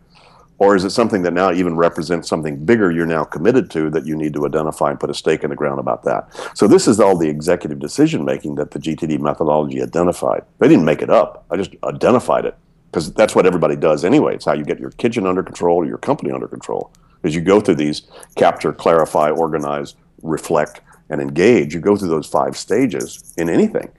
Or 0.58 0.74
is 0.74 0.84
it 0.84 0.90
something 0.90 1.22
that 1.22 1.32
now 1.32 1.52
even 1.52 1.76
represents 1.76 2.28
something 2.28 2.64
bigger 2.64 2.90
you're 2.90 3.06
now 3.06 3.24
committed 3.24 3.70
to 3.72 3.90
that 3.90 4.06
you 4.06 4.16
need 4.16 4.34
to 4.34 4.44
identify 4.44 4.90
and 4.90 4.98
put 4.98 5.08
a 5.08 5.14
stake 5.14 5.44
in 5.44 5.50
the 5.50 5.56
ground 5.56 5.78
about 5.78 6.02
that? 6.04 6.28
So 6.54 6.66
this 6.66 6.88
is 6.88 6.98
all 6.98 7.16
the 7.16 7.28
executive 7.28 7.78
decision 7.78 8.24
making 8.24 8.56
that 8.56 8.72
the 8.72 8.80
GTD 8.80 9.20
methodology 9.20 9.80
identified. 9.82 10.44
They 10.58 10.68
didn't 10.68 10.84
make 10.84 11.00
it 11.00 11.10
up. 11.10 11.46
I 11.50 11.56
just 11.56 11.74
identified 11.84 12.44
it 12.44 12.56
because 12.90 13.12
that's 13.12 13.34
what 13.34 13.46
everybody 13.46 13.76
does 13.76 14.04
anyway. 14.04 14.34
It's 14.34 14.44
how 14.44 14.54
you 14.54 14.64
get 14.64 14.80
your 14.80 14.90
kitchen 14.90 15.26
under 15.26 15.42
control 15.42 15.76
or 15.76 15.86
your 15.86 15.98
company 15.98 16.32
under 16.32 16.48
control. 16.48 16.92
As 17.22 17.34
you 17.34 17.40
go 17.40 17.60
through 17.60 17.76
these 17.76 18.02
capture, 18.36 18.72
clarify, 18.72 19.30
organize, 19.30 19.94
reflect, 20.22 20.80
and 21.10 21.20
engage, 21.20 21.74
you 21.74 21.80
go 21.80 21.96
through 21.96 22.08
those 22.08 22.26
five 22.26 22.56
stages 22.56 23.32
in 23.36 23.48
anything 23.48 23.90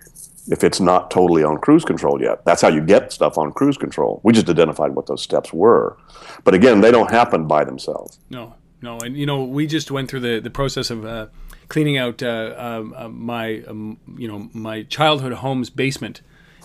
if 0.49 0.63
it's 0.63 0.79
not 0.79 1.11
totally 1.11 1.43
on 1.43 1.57
cruise 1.59 1.85
control 1.85 2.21
yet. 2.21 2.43
That's 2.43 2.61
how 2.61 2.69
you 2.69 2.81
get 2.81 3.13
stuff 3.13 3.37
on 3.37 3.51
cruise 3.51 3.77
control. 3.77 4.19
We 4.23 4.33
just 4.33 4.49
identified 4.49 4.95
what 4.95 5.05
those 5.05 5.21
steps 5.21 5.53
were. 5.53 5.97
But 6.43 6.55
again, 6.55 6.81
they 6.81 6.91
don't 6.91 7.11
happen 7.11 7.47
by 7.47 7.63
themselves. 7.63 8.19
No, 8.29 8.55
no. 8.81 8.99
And, 8.99 9.15
you 9.15 9.25
know, 9.25 9.43
we 9.43 9.67
just 9.67 9.91
went 9.91 10.09
through 10.09 10.21
the, 10.21 10.39
the 10.39 10.49
process 10.49 10.89
of 10.89 11.05
uh, 11.05 11.27
cleaning 11.67 11.97
out 11.97 12.23
uh, 12.23 12.55
um, 12.57 12.93
uh, 12.97 13.09
my, 13.09 13.61
um, 13.67 13.99
you 14.17 14.27
know, 14.27 14.49
my 14.53 14.83
childhood 14.83 15.33
home's 15.33 15.69
basement. 15.69 16.21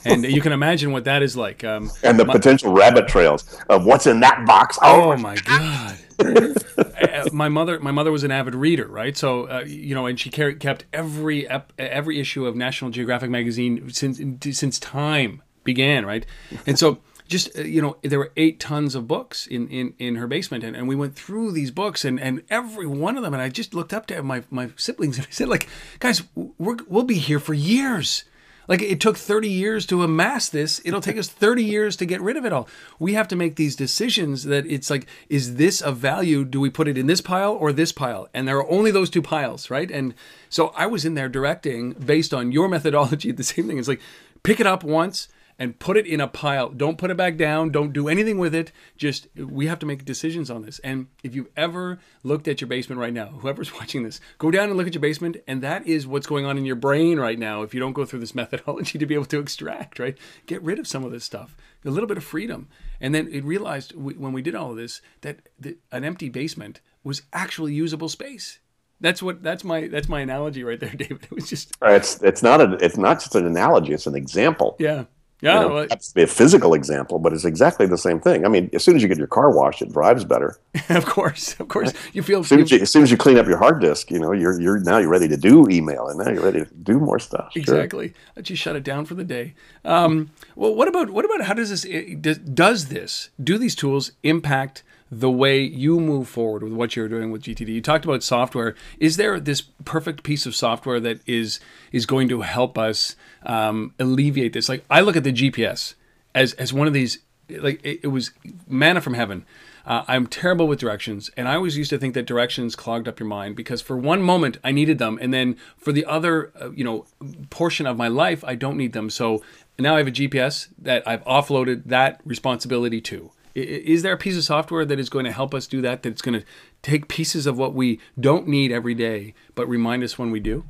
And 0.07 0.25
you 0.25 0.43
can 0.43 0.53
imagine 0.53 0.93
what 0.93 1.05
that 1.05 1.23
is 1.23 1.35
like. 1.35 1.65
Um, 1.65 1.91
and 2.03 2.19
the 2.19 2.27
my, 2.27 2.35
potential 2.35 2.75
rabbit 2.75 3.09
trails 3.09 3.59
of 3.71 3.87
what's 3.87 4.07
in 4.07 4.21
that 4.21 4.45
box. 4.47 4.79
Oh, 4.83 5.13
oh 5.13 5.17
my 5.17 5.37
God. 5.37 5.99
My 7.33 7.49
mother, 7.49 7.81
my 7.81 7.91
mother 7.91 8.13
was 8.13 8.25
an 8.25 8.31
avid 8.31 8.55
reader, 8.55 8.87
right? 8.87 9.17
So 9.17 9.49
uh, 9.49 9.65
you 9.67 9.95
know, 9.95 10.07
and 10.07 10.19
she 10.19 10.31
kept 10.31 10.85
every 10.93 11.49
ep- 11.49 11.73
every 11.79 12.21
issue 12.21 12.47
of 12.47 12.57
National 12.57 12.91
Geographic 12.91 13.31
magazine 13.31 13.91
since 13.91 14.21
since 14.57 14.79
time 14.79 15.43
began, 15.65 16.05
right? 16.05 16.27
And 16.67 16.79
so 16.79 16.99
just 17.29 17.57
uh, 17.59 17.63
you 17.63 17.81
know 17.81 17.97
there 18.03 18.19
were 18.19 18.33
eight 18.37 18.61
tons 18.61 18.95
of 18.95 19.09
books 19.09 19.47
in 19.47 19.69
in, 19.69 19.95
in 19.99 20.17
her 20.17 20.27
basement 20.27 20.63
and, 20.63 20.77
and 20.77 20.87
we 20.87 20.95
went 20.95 21.15
through 21.15 21.51
these 21.53 21.71
books 21.71 22.05
and 22.05 22.21
and 22.21 22.43
every 22.51 22.87
one 22.87 23.17
of 23.17 23.23
them 23.23 23.33
and 23.33 23.43
i 23.43 23.49
just 23.49 23.75
looked 23.75 23.93
up 23.93 24.07
to 24.07 24.23
my 24.23 24.43
my 24.51 24.71
siblings 24.77 25.17
and 25.17 25.27
i 25.27 25.31
said 25.31 25.49
like 25.49 25.69
guys 26.01 26.23
we're, 26.35 26.77
we'll 26.87 27.05
be 27.05 27.19
here 27.19 27.41
for 27.41 27.55
years 27.55 28.25
like 28.69 28.83
it 28.83 29.01
took 29.01 29.17
30 29.17 29.49
years 29.49 29.87
to 29.87 30.03
amass 30.03 30.49
this. 30.49 30.81
It'll 30.85 31.01
take 31.01 31.19
us 31.19 31.29
30 31.29 31.65
years 31.65 31.97
to 31.97 32.07
get 32.07 32.21
rid 32.21 32.37
of 32.37 32.45
it 32.45 32.53
all. 32.53 32.69
We 32.99 33.15
have 33.15 33.29
to 33.29 33.37
make 33.37 33.57
these 33.57 33.77
decisions 33.77 34.45
that 34.45 34.67
it's 34.67 34.91
like, 34.91 35.07
is 35.29 35.57
this 35.57 35.81
of 35.81 35.99
value? 35.99 36.45
Do 36.45 36.61
we 36.61 36.71
put 36.71 36.89
it 36.89 36.99
in 36.99 37.07
this 37.07 37.21
pile 37.21 37.53
or 37.53 37.73
this 37.73 37.93
pile? 37.93 38.29
And 38.33 38.49
there 38.49 38.59
are 38.59 38.71
only 38.71 38.91
those 38.91 39.11
two 39.11 39.23
piles, 39.23 39.71
right? 39.71 39.91
And 39.91 40.15
so 40.49 40.69
I 40.77 40.87
was 40.87 41.05
in 41.05 41.15
there 41.15 41.29
directing 41.29 41.93
based 41.93 42.33
on 42.33 42.53
your 42.53 42.69
methodology. 42.69 43.33
The 43.35 43.43
same 43.43 43.67
thing. 43.67 43.79
It's 43.79 43.89
like, 43.89 44.01
pick 44.43 44.61
it 44.61 44.67
up 44.67 44.85
once, 44.85 45.29
and 45.59 45.79
put 45.79 45.97
it 45.97 46.07
in 46.07 46.21
a 46.21 46.27
pile. 46.27 46.69
Don't 46.69 46.99
put 46.99 47.11
it 47.11 47.17
back 47.17 47.37
down. 47.37 47.71
Don't 47.71 47.93
do 47.93 48.09
anything 48.09 48.39
with 48.39 48.55
it. 48.55 48.73
Just 48.97 49.29
we 49.37 49.67
have 49.67 49.79
to 49.79 49.87
make 49.87 50.05
decisions 50.05 50.51
on 50.51 50.63
this. 50.63 50.81
And 50.81 51.07
if 51.23 51.35
you've 51.35 51.51
ever 51.57 52.01
looked 52.23 52.49
at 52.49 52.61
your 52.61 52.69
basement 52.69 53.01
right 53.01 53.13
now, 53.13 53.27
whoever's 53.27 53.73
watching 53.79 54.03
this, 54.03 54.21
go 54.39 54.51
down 54.51 54.69
and 54.69 54.77
look 54.77 54.87
at 54.87 54.95
your 54.95 55.01
basement, 55.01 55.37
and 55.47 55.63
that 55.63 55.87
is 55.87 56.07
what's 56.07 56.27
going 56.27 56.45
on 56.45 56.59
in 56.59 56.65
your 56.65 56.77
brain 56.77 57.19
right 57.19 57.39
now. 57.39 57.63
If 57.63 57.73
you 57.73 57.81
don't 57.81 57.93
go 57.93 58.05
through 58.05 58.21
this 58.21 58.35
methodology 58.35 58.99
to 58.99 59.07
be 59.07 59.15
able 59.15 59.27
to 59.27 59.41
extract, 59.41 59.99
right, 59.99 60.19
get 60.47 60.63
rid 60.63 60.79
of 60.79 60.89
some 60.89 61.05
of 61.05 61.13
this 61.13 61.25
stuff, 61.25 61.57
a 61.85 61.91
little 61.91 62.09
bit 62.09 62.19
of 62.19 62.25
freedom. 62.25 62.69
And 63.01 63.15
then 63.15 63.29
it 63.29 63.45
realized 63.45 63.95
when 63.95 64.33
we 64.33 64.43
did 64.43 64.55
all 64.55 64.73
of 64.73 64.77
this 64.77 65.01
that 65.21 65.41
the, 65.59 65.77
an 65.93 66.05
empty 66.05 66.29
basement 66.29 66.81
was 67.03 67.23
actually 67.33 67.75
usable 67.75 68.09
space. 68.09 68.59
That's 69.01 69.23
what 69.23 69.43
that's 69.43 69.65
my 69.65 69.89
that's 69.89 70.09
my 70.09 70.21
analogy 70.21 70.65
right 70.65 70.81
there, 70.81 70.89
David. 70.97 71.25
It 71.25 71.33
was 71.33 71.49
just 71.49 71.77
uh, 71.83 71.91
it's 71.91 72.23
it's 72.23 72.43
not 72.43 72.61
a 72.61 72.79
it's 72.81 72.97
not 72.97 73.21
just 73.21 73.35
an 73.35 73.45
analogy; 73.45 73.93
it's 73.93 74.07
an 74.07 74.15
example. 74.15 74.77
Yeah 74.79 75.05
Yeah, 75.45 75.61
you 75.61 75.69
know, 75.69 75.75
well- 75.75 75.87
that's 75.89 76.13
a 76.17 76.27
physical 76.27 76.73
example, 76.75 77.19
but 77.19 77.33
it's 77.35 77.45
exactly 77.45 77.87
the 77.87 77.99
same 77.99 78.19
thing. 78.19 78.47
I 78.47 78.49
mean, 78.49 78.71
as 78.73 78.83
soon 78.83 78.97
as 78.97 79.03
you 79.03 79.09
get 79.09 79.19
your 79.19 79.27
car 79.27 79.51
washed, 79.51 79.83
it 79.83 79.93
drives 79.93 80.25
better. 80.25 80.57
of 80.89 81.05
course, 81.05 81.55
of 81.61 81.69
course. 81.69 81.93
You 82.15 82.23
feel 82.23 82.41
As 82.41 82.49
soon 82.49 82.63
as 82.63 82.71
you, 82.71 82.79
as 82.81 82.91
soon 82.91 83.03
as 83.03 83.11
you 83.11 83.17
clean 83.19 83.37
up 83.37 83.47
your 83.47 83.59
hard 83.59 83.81
disk, 83.81 84.11
you 84.11 84.19
know, 84.19 84.33
you're 84.33 84.59
you're 84.61 84.81
now 84.81 84.99
you're 84.99 85.11
ready 85.11 85.29
to 85.29 85.37
do 85.37 85.69
email, 85.69 86.09
and 86.09 86.19
now 86.19 86.31
you're 86.31 86.43
ready 86.43 86.65
to 86.65 86.75
do 86.83 86.99
more 86.99 87.19
stuff. 87.19 87.53
Sure. 87.53 87.61
exactly. 87.61 88.15
Let 88.37 88.49
you 88.49 88.57
shut 88.57 88.75
it 88.75 88.85
down 88.85 89.05
for 89.05 89.15
the 89.15 89.25
day. 89.25 89.55
Um, 89.85 90.31
well, 90.57 90.75
what 90.75 90.89
about 90.89 91.11
what 91.11 91.25
about 91.27 91.43
how 91.43 91.55
does 91.55 91.69
this 91.71 91.83
does, 92.21 92.39
does 92.39 92.87
this 92.89 93.29
do 93.43 93.59
these 93.59 93.75
tools 93.75 94.13
impact 94.23 94.83
the 95.21 95.31
way 95.31 95.61
you 95.61 96.01
move 96.01 96.29
forward 96.29 96.63
with 96.63 96.73
what 96.73 96.97
you're 96.97 97.09
doing 97.09 97.31
with 97.31 97.43
GTD? 97.43 97.69
You 97.69 97.81
talked 97.81 98.05
about 98.05 98.23
software. 98.23 98.75
Is 98.99 99.17
there 99.17 99.39
this 99.39 99.63
perfect 99.85 100.23
piece 100.23 100.47
of 100.47 100.55
software 100.55 101.01
that 101.01 101.21
is 101.27 101.61
is 101.93 102.07
going 102.07 102.29
to 102.29 102.43
help 102.43 102.79
us 102.79 103.17
um, 103.45 103.95
alleviate 103.99 104.53
this? 104.53 104.69
Like 104.69 104.85
I 104.91 105.01
look 105.01 105.17
at 105.17 105.25
the 105.25 105.33
GPS 105.33 105.95
as 106.35 106.53
as 106.55 106.73
one 106.73 106.87
of 106.87 106.93
these 106.93 107.19
like 107.49 107.81
it, 107.85 108.01
it 108.05 108.09
was 108.09 108.31
manna 108.69 109.01
from 109.01 109.15
heaven. 109.15 109.45
Uh, 109.87 110.03
I'm 110.09 110.27
terrible 110.27 110.67
with 110.67 110.79
directions, 110.79 111.31
and 111.37 111.47
I 111.47 111.57
always 111.57 111.77
used 111.77 111.91
to 111.91 111.99
think 111.99 112.15
that 112.15 112.25
directions 112.25 112.75
clogged 112.75 113.07
up 113.07 113.21
your 113.21 113.29
mind 113.29 113.55
because 113.55 113.83
for 113.83 113.99
one 113.99 114.23
moment 114.23 114.57
I 114.65 114.73
needed 114.73 114.99
them, 114.99 115.19
and 115.21 115.33
then 115.33 115.57
for 115.77 115.93
the 115.93 116.07
other, 116.07 116.53
uh, 116.59 116.71
you 116.71 116.85
know, 116.85 117.05
portion 117.51 117.87
of 117.87 117.99
my 117.99 118.09
life 118.09 118.43
I 118.45 118.55
don't 118.55 118.79
need 118.79 118.95
them. 118.95 119.11
So 119.11 119.43
now 119.79 119.95
I 119.95 119.99
have 119.99 120.07
a 120.07 120.13
GPS 120.13 120.69
that 120.79 121.07
I've 121.07 121.23
offloaded 121.25 121.83
that 121.87 122.21
responsibility 122.25 123.03
to. 123.03 123.31
Is 123.55 124.03
there 124.03 124.13
a 124.13 124.19
piece 124.19 124.37
of 124.37 124.43
software 124.45 124.85
that 124.85 124.99
is 124.99 125.09
going 125.09 125.25
to 125.27 125.33
help 125.33 125.55
us 125.55 125.67
do 125.67 125.81
that? 125.83 126.03
That's 126.03 126.23
going 126.23 126.41
to 126.41 126.47
take 126.83 127.07
pieces 127.09 127.47
of 127.47 127.57
what 127.57 127.73
we 127.75 128.01
don't 128.19 128.49
need 128.49 128.73
every 128.73 128.95
day, 128.95 129.35
but 129.55 129.69
remind 129.69 130.03
us 130.03 130.19
when 130.19 130.31
we 130.33 130.41
do? 130.41 130.65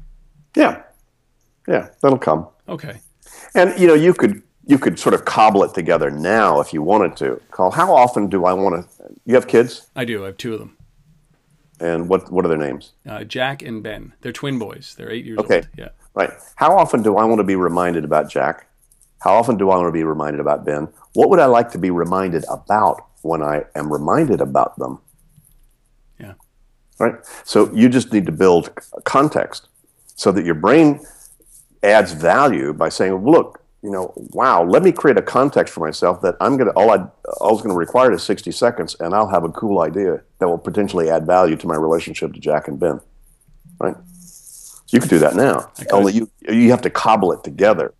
Yeah, 0.54 0.82
yeah, 1.66 1.88
that'll 2.02 2.18
come. 2.18 2.46
Okay. 2.68 3.00
And 3.54 3.78
you 3.80 3.86
know, 3.86 3.94
you 3.94 4.12
could 4.12 4.42
you 4.66 4.78
could 4.78 4.98
sort 4.98 5.14
of 5.14 5.24
cobble 5.24 5.64
it 5.64 5.74
together 5.74 6.10
now 6.10 6.60
if 6.60 6.72
you 6.72 6.82
wanted 6.82 7.16
to. 7.16 7.40
Call 7.50 7.70
how 7.70 7.94
often 7.94 8.28
do 8.28 8.44
I 8.44 8.52
want 8.52 8.74
to? 8.90 9.08
You 9.24 9.34
have 9.34 9.46
kids, 9.48 9.88
I 9.96 10.04
do. 10.04 10.22
I 10.22 10.26
have 10.26 10.36
two 10.36 10.52
of 10.54 10.58
them, 10.60 10.76
and 11.80 12.08
what 12.08 12.30
what 12.30 12.44
are 12.44 12.48
their 12.48 12.58
names? 12.58 12.92
uh, 13.08 13.24
Jack 13.24 13.62
and 13.62 13.82
Ben. 13.82 14.12
They're 14.20 14.32
twin 14.32 14.58
boys. 14.58 14.94
They're 14.96 15.10
eight 15.10 15.24
years 15.24 15.38
Okay. 15.38 15.54
old. 15.56 15.64
Okay. 15.64 15.68
Yeah. 15.78 15.88
Right. 16.14 16.30
How 16.56 16.76
often 16.76 17.02
do 17.02 17.16
I 17.16 17.24
want 17.24 17.40
to 17.40 17.44
be 17.44 17.56
reminded 17.56 18.04
about 18.04 18.30
Jack? 18.30 18.66
How 19.20 19.34
often 19.34 19.56
do 19.56 19.70
I 19.70 19.76
want 19.76 19.88
to 19.88 19.92
be 19.92 20.04
reminded 20.04 20.38
about 20.40 20.64
Ben? 20.64 20.88
What 21.14 21.30
would 21.30 21.40
I 21.40 21.46
like 21.46 21.70
to 21.72 21.78
be 21.78 21.90
reminded 21.90 22.44
about 22.50 23.06
when 23.22 23.42
I 23.42 23.64
am 23.74 23.92
reminded 23.92 24.40
about 24.40 24.78
them? 24.78 25.00
Yeah. 26.20 26.34
Right. 26.98 27.14
So 27.44 27.72
you 27.72 27.88
just 27.88 28.12
need 28.12 28.26
to 28.26 28.32
build 28.32 28.70
context 29.04 29.68
so 30.16 30.30
that 30.32 30.44
your 30.44 30.54
brain 30.54 31.00
adds 31.82 32.12
value 32.12 32.72
by 32.72 32.88
saying, 32.88 33.24
look, 33.24 33.64
you 33.82 33.90
know, 33.90 34.12
wow, 34.16 34.64
let 34.64 34.82
me 34.82 34.92
create 34.92 35.18
a 35.18 35.22
context 35.22 35.74
for 35.74 35.80
myself 35.80 36.22
that 36.22 36.36
I'm 36.40 36.56
gonna 36.56 36.70
all 36.70 36.90
I 36.90 37.06
all 37.38 37.52
it's 37.52 37.62
gonna 37.62 37.74
require 37.74 38.12
is 38.12 38.22
60 38.22 38.50
seconds 38.50 38.96
and 38.98 39.14
I'll 39.14 39.28
have 39.28 39.44
a 39.44 39.50
cool 39.50 39.82
idea 39.82 40.22
that 40.38 40.48
will 40.48 40.58
potentially 40.58 41.10
add 41.10 41.26
value 41.26 41.54
to 41.56 41.66
my 41.66 41.76
relationship 41.76 42.32
to 42.32 42.40
Jack 42.40 42.66
and 42.66 42.80
Ben. 42.80 43.00
Right? 43.78 43.94
You 44.88 45.00
can 45.00 45.08
do 45.08 45.18
that 45.18 45.34
now. 45.34 45.70
Only 45.92 46.14
you 46.14 46.30
you 46.48 46.70
have 46.70 46.80
to 46.82 46.90
cobble 46.90 47.32
it 47.32 47.44
together, 47.44 47.92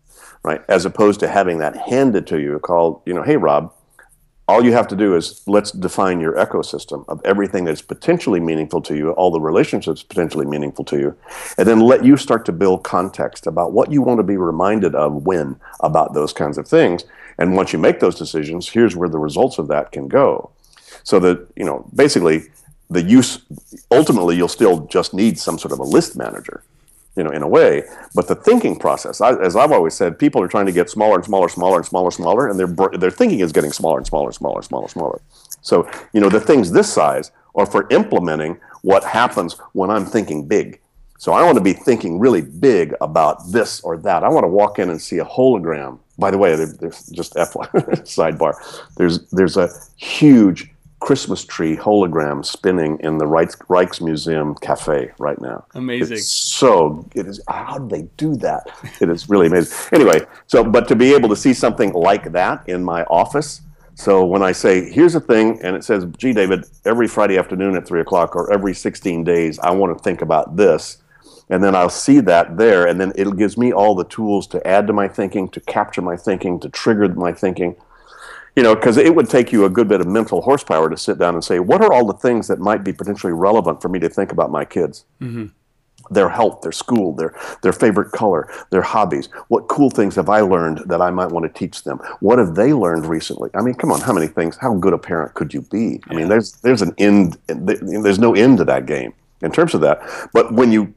right? 0.44 0.62
As 0.68 0.84
opposed 0.84 1.20
to 1.20 1.28
having 1.28 1.58
that 1.58 1.76
handed 1.76 2.26
to 2.28 2.38
you 2.38 2.58
called, 2.60 3.02
you 3.06 3.14
know, 3.14 3.22
hey 3.22 3.36
Rob, 3.36 3.72
all 4.46 4.62
you 4.62 4.72
have 4.72 4.86
to 4.88 4.96
do 4.96 5.16
is 5.16 5.42
let's 5.46 5.70
define 5.70 6.20
your 6.20 6.34
ecosystem 6.34 7.02
of 7.08 7.18
everything 7.24 7.64
that's 7.64 7.80
potentially 7.80 8.40
meaningful 8.40 8.82
to 8.82 8.94
you, 8.94 9.12
all 9.12 9.30
the 9.30 9.40
relationships 9.40 10.02
potentially 10.02 10.44
meaningful 10.44 10.84
to 10.84 10.98
you, 10.98 11.16
and 11.56 11.66
then 11.66 11.80
let 11.80 12.04
you 12.04 12.18
start 12.18 12.44
to 12.44 12.52
build 12.52 12.84
context 12.84 13.46
about 13.46 13.72
what 13.72 13.90
you 13.90 14.02
want 14.02 14.18
to 14.18 14.22
be 14.22 14.36
reminded 14.36 14.94
of 14.94 15.24
when 15.24 15.58
about 15.80 16.12
those 16.12 16.34
kinds 16.34 16.58
of 16.58 16.68
things. 16.68 17.04
And 17.38 17.56
once 17.56 17.72
you 17.72 17.78
make 17.78 18.00
those 18.00 18.16
decisions, 18.16 18.68
here's 18.68 18.94
where 18.94 19.08
the 19.08 19.18
results 19.18 19.58
of 19.58 19.68
that 19.68 19.92
can 19.92 20.08
go. 20.08 20.50
So 21.04 21.18
that, 21.20 21.48
you 21.56 21.64
know, 21.64 21.88
basically 21.94 22.42
the 22.90 23.02
use 23.02 23.40
ultimately 23.90 24.36
you'll 24.36 24.46
still 24.46 24.86
just 24.86 25.14
need 25.14 25.38
some 25.38 25.58
sort 25.58 25.72
of 25.72 25.78
a 25.78 25.82
list 25.82 26.16
manager 26.16 26.62
you 27.16 27.22
know, 27.22 27.30
in 27.30 27.42
a 27.42 27.48
way. 27.48 27.84
But 28.14 28.28
the 28.28 28.34
thinking 28.34 28.76
process, 28.76 29.20
I, 29.20 29.34
as 29.40 29.56
I've 29.56 29.72
always 29.72 29.94
said, 29.94 30.18
people 30.18 30.42
are 30.42 30.48
trying 30.48 30.66
to 30.66 30.72
get 30.72 30.90
smaller 30.90 31.16
and 31.16 31.24
smaller, 31.24 31.48
smaller 31.48 31.76
and 31.78 31.86
smaller, 31.86 32.10
smaller, 32.10 32.48
and 32.48 32.58
their 32.58 32.98
their 32.98 33.10
thinking 33.10 33.40
is 33.40 33.52
getting 33.52 33.72
smaller 33.72 33.98
and 33.98 34.06
smaller, 34.06 34.32
smaller, 34.32 34.62
smaller, 34.62 34.88
smaller. 34.88 35.20
So 35.62 35.88
you 36.12 36.20
know, 36.20 36.28
the 36.28 36.40
things 36.40 36.72
this 36.72 36.92
size 36.92 37.30
are 37.54 37.66
for 37.66 37.86
implementing 37.90 38.58
what 38.82 39.04
happens 39.04 39.54
when 39.72 39.90
I'm 39.90 40.04
thinking 40.04 40.46
big. 40.46 40.80
So 41.18 41.32
I 41.32 41.42
want 41.44 41.56
to 41.56 41.62
be 41.62 41.72
thinking 41.72 42.18
really 42.18 42.42
big 42.42 42.94
about 43.00 43.50
this 43.50 43.80
or 43.80 43.96
that. 43.98 44.24
I 44.24 44.28
want 44.28 44.44
to 44.44 44.48
walk 44.48 44.78
in 44.78 44.90
and 44.90 45.00
see 45.00 45.18
a 45.18 45.24
hologram. 45.24 46.00
By 46.18 46.30
the 46.30 46.38
way, 46.38 46.54
there's 46.56 47.06
just 47.06 47.36
F 47.36 47.54
sidebar. 47.54 48.54
There's 48.96 49.30
there's 49.30 49.56
a 49.56 49.70
huge 49.96 50.73
Christmas 51.04 51.44
tree 51.44 51.76
hologram 51.76 52.42
spinning 52.42 52.98
in 53.00 53.18
the 53.18 53.26
Rijks, 53.26 53.58
Rijksmuseum 53.66 54.58
cafe 54.62 55.10
right 55.18 55.38
now. 55.38 55.66
Amazing. 55.74 56.16
It's 56.16 56.28
so 56.28 57.06
it 57.14 57.26
is. 57.26 57.42
How 57.46 57.76
do 57.76 57.88
they 57.88 58.08
do 58.16 58.34
that? 58.36 58.70
It 59.02 59.10
is 59.10 59.28
really 59.28 59.48
amazing. 59.48 59.76
Anyway, 59.92 60.22
so 60.46 60.64
but 60.64 60.88
to 60.88 60.96
be 60.96 61.12
able 61.12 61.28
to 61.28 61.36
see 61.36 61.52
something 61.52 61.92
like 61.92 62.32
that 62.32 62.66
in 62.66 62.82
my 62.82 63.04
office. 63.04 63.60
So 63.96 64.24
when 64.24 64.42
I 64.42 64.52
say 64.52 64.90
here's 64.90 65.14
a 65.14 65.20
thing, 65.20 65.60
and 65.62 65.76
it 65.76 65.84
says, 65.84 66.06
"Gee, 66.16 66.32
David, 66.32 66.64
every 66.86 67.06
Friday 67.06 67.36
afternoon 67.36 67.76
at 67.76 67.86
three 67.86 68.00
o'clock, 68.00 68.34
or 68.34 68.50
every 68.50 68.72
16 68.72 69.24
days, 69.24 69.58
I 69.58 69.72
want 69.72 69.94
to 69.96 70.02
think 70.02 70.22
about 70.22 70.56
this," 70.56 71.02
and 71.50 71.62
then 71.62 71.74
I'll 71.74 71.90
see 71.90 72.20
that 72.20 72.56
there, 72.56 72.86
and 72.86 72.98
then 72.98 73.12
it 73.14 73.36
gives 73.36 73.58
me 73.58 73.74
all 73.74 73.94
the 73.94 74.04
tools 74.04 74.46
to 74.48 74.66
add 74.66 74.86
to 74.86 74.94
my 74.94 75.08
thinking, 75.08 75.50
to 75.50 75.60
capture 75.60 76.00
my 76.00 76.16
thinking, 76.16 76.58
to 76.60 76.70
trigger 76.70 77.10
my 77.10 77.32
thinking 77.32 77.76
you 78.56 78.62
know, 78.62 78.74
because 78.74 78.96
it 78.96 79.14
would 79.14 79.28
take 79.28 79.52
you 79.52 79.64
a 79.64 79.70
good 79.70 79.88
bit 79.88 80.00
of 80.00 80.06
mental 80.06 80.40
horsepower 80.40 80.88
to 80.88 80.96
sit 80.96 81.18
down 81.18 81.34
and 81.34 81.44
say, 81.44 81.58
what 81.58 81.82
are 81.82 81.92
all 81.92 82.06
the 82.06 82.14
things 82.14 82.48
that 82.48 82.60
might 82.60 82.84
be 82.84 82.92
potentially 82.92 83.32
relevant 83.32 83.82
for 83.82 83.88
me 83.88 83.98
to 83.98 84.08
think 84.08 84.32
about 84.32 84.50
my 84.50 84.64
kids? 84.64 85.04
Mm-hmm. 85.20 85.46
Their 86.10 86.28
health, 86.28 86.60
their 86.60 86.72
school, 86.72 87.14
their 87.14 87.34
their 87.62 87.72
favorite 87.72 88.12
color, 88.12 88.52
their 88.68 88.82
hobbies. 88.82 89.30
What 89.48 89.68
cool 89.68 89.88
things 89.88 90.14
have 90.16 90.28
I 90.28 90.40
learned 90.40 90.82
that 90.86 91.00
I 91.00 91.10
might 91.10 91.30
want 91.30 91.46
to 91.46 91.58
teach 91.58 91.82
them? 91.82 91.98
What 92.20 92.38
have 92.38 92.54
they 92.54 92.74
learned 92.74 93.06
recently? 93.06 93.48
I 93.54 93.62
mean, 93.62 93.74
come 93.74 93.90
on, 93.90 94.00
how 94.00 94.12
many 94.12 94.26
things? 94.26 94.58
How 94.58 94.74
good 94.74 94.92
a 94.92 94.98
parent 94.98 95.32
could 95.32 95.54
you 95.54 95.62
be? 95.62 96.02
I 96.10 96.14
mean, 96.14 96.28
there's 96.28 96.52
there's 96.60 96.82
an 96.82 96.94
end. 96.98 97.38
There's 97.46 98.18
no 98.18 98.34
end 98.34 98.58
to 98.58 98.64
that 98.66 98.84
game 98.84 99.14
in 99.40 99.50
terms 99.50 99.72
of 99.72 99.80
that. 99.80 100.02
But 100.34 100.52
when 100.52 100.72
you 100.72 100.92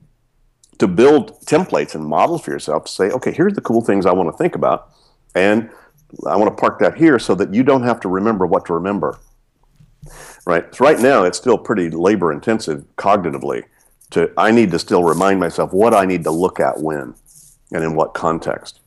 to 0.80 0.88
build 0.88 1.40
templates 1.46 1.96
and 1.96 2.06
models 2.06 2.42
for 2.42 2.52
yourself 2.52 2.86
to 2.86 2.92
say, 2.92 3.10
okay, 3.10 3.32
here's 3.32 3.54
the 3.54 3.62
cool 3.62 3.82
things 3.82 4.06
I 4.06 4.12
want 4.12 4.30
to 4.30 4.38
think 4.38 4.56
about, 4.56 4.90
and 5.36 5.70
I 6.26 6.36
want 6.36 6.56
to 6.56 6.60
park 6.60 6.80
that 6.80 6.98
here 6.98 7.20
so 7.20 7.36
that 7.36 7.54
you 7.54 7.64
don't 7.64 7.84
have 7.84 8.00
to 8.02 8.08
remember 8.08 8.46
what 8.46 8.66
to 8.68 8.74
remember. 8.74 9.20
Right. 10.46 10.74
So 10.74 10.86
right 10.86 11.00
now, 11.00 11.24
it's 11.24 11.38
still 11.38 11.58
pretty 11.58 11.90
labor 11.90 12.32
intensive 12.32 12.86
cognitively. 12.96 13.64
To 14.12 14.32
I 14.38 14.52
need 14.52 14.72
to 14.72 14.80
still 14.80 15.04
remind 15.04 15.40
myself 15.40 15.74
what 15.74 15.94
I 15.94 16.06
need 16.06 16.24
to 16.24 16.32
look 16.32 16.62
at 16.62 16.80
when, 16.80 17.14
and 17.74 17.84
in 17.84 17.94
what 17.96 18.14
context. 18.14 18.80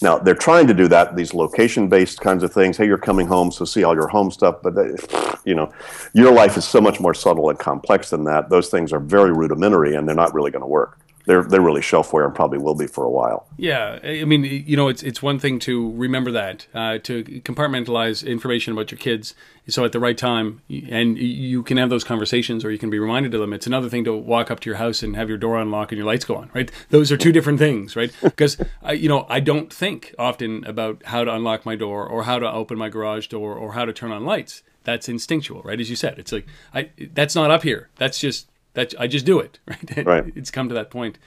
Now 0.00 0.18
they're 0.18 0.34
trying 0.34 0.66
to 0.68 0.74
do 0.74 0.88
that. 0.88 1.14
These 1.14 1.34
location 1.34 1.88
based 1.88 2.20
kinds 2.20 2.42
of 2.42 2.52
things. 2.54 2.78
Hey, 2.78 2.86
you're 2.86 2.96
coming 2.96 3.26
home, 3.26 3.52
so 3.52 3.66
see 3.66 3.84
all 3.84 3.94
your 3.94 4.08
home 4.08 4.30
stuff. 4.30 4.56
But 4.62 4.74
they, 4.74 4.96
you 5.44 5.54
know, 5.54 5.72
your 6.14 6.32
life 6.32 6.56
is 6.56 6.64
so 6.64 6.80
much 6.80 7.00
more 7.00 7.12
subtle 7.12 7.50
and 7.50 7.58
complex 7.58 8.08
than 8.08 8.24
that. 8.24 8.48
Those 8.48 8.70
things 8.70 8.94
are 8.94 9.00
very 9.00 9.32
rudimentary, 9.32 9.94
and 9.94 10.08
they're 10.08 10.16
not 10.16 10.32
really 10.32 10.50
going 10.50 10.62
to 10.62 10.66
work. 10.66 10.98
They're 11.24 11.42
they're 11.42 11.60
really 11.60 11.80
shelfware 11.80 12.24
and 12.24 12.34
probably 12.34 12.58
will 12.58 12.74
be 12.74 12.86
for 12.86 13.04
a 13.04 13.10
while. 13.10 13.46
Yeah, 13.56 13.98
I 14.02 14.24
mean, 14.24 14.44
you 14.44 14.76
know, 14.76 14.88
it's 14.88 15.02
it's 15.02 15.22
one 15.22 15.38
thing 15.38 15.58
to 15.60 15.92
remember 15.92 16.32
that, 16.32 16.66
uh, 16.74 16.98
to 16.98 17.24
compartmentalize 17.24 18.26
information 18.26 18.72
about 18.72 18.90
your 18.90 18.98
kids, 18.98 19.34
so 19.68 19.84
at 19.84 19.92
the 19.92 20.00
right 20.00 20.18
time, 20.18 20.62
and 20.68 21.16
you 21.18 21.62
can 21.62 21.76
have 21.76 21.90
those 21.90 22.04
conversations, 22.04 22.64
or 22.64 22.70
you 22.70 22.78
can 22.78 22.90
be 22.90 22.98
reminded 22.98 23.34
of 23.34 23.40
them. 23.40 23.52
It's 23.52 23.66
another 23.66 23.88
thing 23.88 24.04
to 24.04 24.16
walk 24.16 24.50
up 24.50 24.60
to 24.60 24.70
your 24.70 24.78
house 24.78 25.02
and 25.02 25.14
have 25.14 25.28
your 25.28 25.38
door 25.38 25.58
unlock 25.58 25.92
and 25.92 25.98
your 25.98 26.06
lights 26.06 26.24
go 26.24 26.36
on, 26.36 26.50
right? 26.54 26.70
Those 26.90 27.12
are 27.12 27.16
two 27.16 27.32
different 27.32 27.58
things, 27.58 27.96
right? 27.96 28.12
Because 28.22 28.56
you 28.94 29.08
know, 29.08 29.26
I 29.28 29.40
don't 29.40 29.72
think 29.72 30.14
often 30.18 30.64
about 30.64 31.02
how 31.04 31.22
to 31.22 31.32
unlock 31.32 31.64
my 31.64 31.76
door, 31.76 32.06
or 32.06 32.24
how 32.24 32.38
to 32.38 32.50
open 32.50 32.78
my 32.78 32.88
garage 32.88 33.28
door, 33.28 33.54
or 33.54 33.74
how 33.74 33.84
to 33.84 33.92
turn 33.92 34.10
on 34.10 34.24
lights. 34.24 34.62
That's 34.84 35.08
instinctual, 35.08 35.62
right? 35.62 35.78
As 35.78 35.88
you 35.90 35.96
said, 35.96 36.18
it's 36.18 36.32
like 36.32 36.46
I 36.74 36.90
that's 37.12 37.36
not 37.36 37.50
up 37.50 37.62
here. 37.62 37.88
That's 37.96 38.18
just 38.18 38.48
that 38.74 38.94
I 38.98 39.06
just 39.06 39.26
do 39.26 39.38
it, 39.40 39.58
right? 39.66 40.06
Right. 40.06 40.32
It's 40.34 40.50
come 40.50 40.68
to 40.68 40.74
that 40.74 40.90
point. 40.90 41.18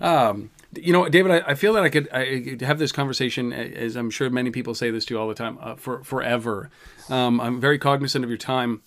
Um, 0.00 0.50
you 0.74 0.92
know, 0.92 1.08
David, 1.08 1.32
I, 1.32 1.50
I 1.50 1.54
feel 1.54 1.72
that 1.74 1.82
I 1.82 1.88
could, 1.88 2.08
I 2.12 2.40
could 2.40 2.60
have 2.62 2.78
this 2.78 2.92
conversation, 2.92 3.52
as 3.52 3.96
I'm 3.96 4.10
sure 4.10 4.30
many 4.30 4.50
people 4.50 4.74
say 4.74 4.90
this 4.90 5.04
to 5.06 5.14
you 5.14 5.20
all 5.20 5.28
the 5.28 5.34
time, 5.34 5.58
uh, 5.60 5.74
for 5.74 6.04
forever. 6.04 6.70
Um, 7.08 7.40
I'm 7.40 7.60
very 7.60 7.78
cognizant 7.78 8.24
of 8.24 8.30
your 8.30 8.38
time. 8.38 8.82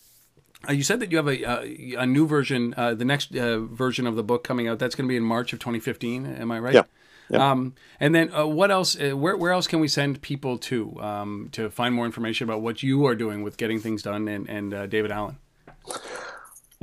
Uh, 0.68 0.72
you 0.72 0.84
said 0.84 1.02
that 1.02 1.12
you 1.12 1.18
have 1.18 1.28
a, 1.28 1.44
a, 1.44 1.96
a 1.96 2.06
new 2.06 2.26
version, 2.26 2.74
uh, 2.78 2.94
the 2.94 3.04
next 3.04 3.36
uh, 3.36 3.60
version 3.60 4.08
of 4.08 4.16
the 4.16 4.24
book 4.24 4.46
coming 4.46 4.68
out. 4.68 4.80
That's 4.80 4.96
going 4.96 5.08
to 5.08 5.10
be 5.10 5.18
in 5.18 5.24
March 5.24 5.52
of 5.52 5.60
2015. 5.60 6.26
Am 6.26 6.52
I 6.52 6.60
right? 6.60 6.74
Yeah. 6.74 6.84
Yeah. 7.30 7.52
Um, 7.52 7.76
and 8.00 8.14
then 8.14 8.34
uh, 8.34 8.46
what 8.46 8.70
else? 8.70 9.00
Uh, 9.00 9.12
where 9.12 9.38
where 9.38 9.52
else 9.52 9.66
can 9.66 9.80
we 9.80 9.88
send 9.88 10.22
people 10.22 10.58
to 10.60 11.02
um, 11.02 11.50
to 11.54 11.70
find 11.70 11.96
more 11.96 12.06
information 12.06 12.48
about 12.48 12.62
what 12.62 12.84
you 12.84 13.06
are 13.06 13.16
doing 13.16 13.44
with 13.44 13.58
getting 13.58 13.80
things 13.80 14.04
done 14.04 14.28
and 14.28 14.48
and 14.50 14.74
uh, 14.74 14.88
David 14.88 15.12
Allen? 15.12 15.38